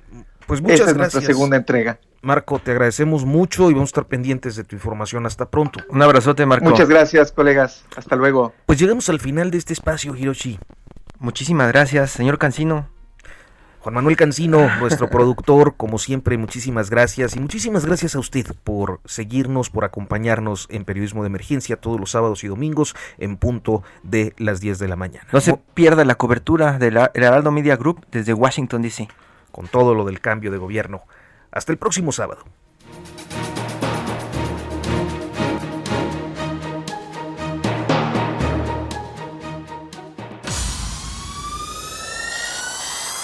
Pues 0.45 0.61
muchas 0.61 0.81
Esa 0.81 0.91
es 0.91 0.97
nuestra 0.97 1.21
segunda 1.21 1.57
entrega. 1.57 1.97
Marco, 2.25 2.57
te 2.57 2.71
agradecemos 2.71 3.23
mucho 3.23 3.69
y 3.69 3.73
vamos 3.73 3.89
a 3.89 3.91
estar 3.91 4.05
pendientes 4.07 4.55
de 4.55 4.63
tu 4.63 4.75
información. 4.75 5.27
Hasta 5.27 5.47
pronto. 5.47 5.79
Un 5.89 6.01
abrazote, 6.01 6.43
Marco. 6.47 6.65
Muchas 6.65 6.89
gracias, 6.89 7.31
colegas. 7.31 7.85
Hasta 7.95 8.15
luego. 8.15 8.51
Pues 8.65 8.79
llegamos 8.79 9.09
al 9.09 9.19
final 9.19 9.51
de 9.51 9.59
este 9.59 9.73
espacio, 9.73 10.15
Hiroshi. 10.15 10.59
Muchísimas 11.19 11.71
gracias, 11.71 12.09
señor 12.09 12.39
Cancino. 12.39 12.89
Juan 13.81 13.93
Manuel 13.93 14.17
Cancino, 14.17 14.67
nuestro 14.79 15.07
productor, 15.11 15.75
como 15.77 15.99
siempre, 15.99 16.35
muchísimas 16.39 16.89
gracias 16.89 17.35
y 17.35 17.39
muchísimas 17.39 17.85
gracias 17.85 18.15
a 18.15 18.19
usted 18.19 18.47
por 18.63 19.01
seguirnos, 19.05 19.69
por 19.69 19.85
acompañarnos 19.85 20.65
en 20.71 20.83
Periodismo 20.83 21.21
de 21.21 21.27
Emergencia 21.27 21.75
todos 21.75 21.99
los 21.99 22.09
sábados 22.09 22.43
y 22.43 22.47
domingos 22.47 22.95
en 23.19 23.37
punto 23.37 23.83
de 24.01 24.33
las 24.39 24.59
10 24.59 24.79
de 24.79 24.87
la 24.87 24.95
mañana. 24.95 25.27
No 25.31 25.41
se 25.41 25.53
pierda 25.75 26.03
la 26.03 26.15
cobertura 26.15 26.79
del 26.79 26.97
Heraldo 27.13 27.51
Media 27.51 27.75
Group 27.75 28.07
desde 28.11 28.33
Washington, 28.33 28.81
D.C. 28.81 29.07
Con 29.51 29.67
todo 29.67 29.93
lo 29.93 30.03
del 30.05 30.19
cambio 30.19 30.49
de 30.49 30.57
gobierno. 30.57 31.03
Hasta 31.55 31.71
el 31.71 31.77
próximo 31.77 32.11
sábado. 32.11 32.43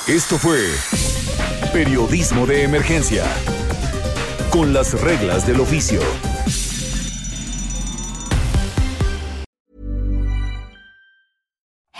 Esto 0.07 0.37
fue 0.37 0.59
Periodismo 1.73 2.45
de 2.45 2.63
Emergencia, 2.63 3.25
con 4.49 4.73
las 4.73 4.99
reglas 5.01 5.45
del 5.45 5.59
oficio. 5.59 6.01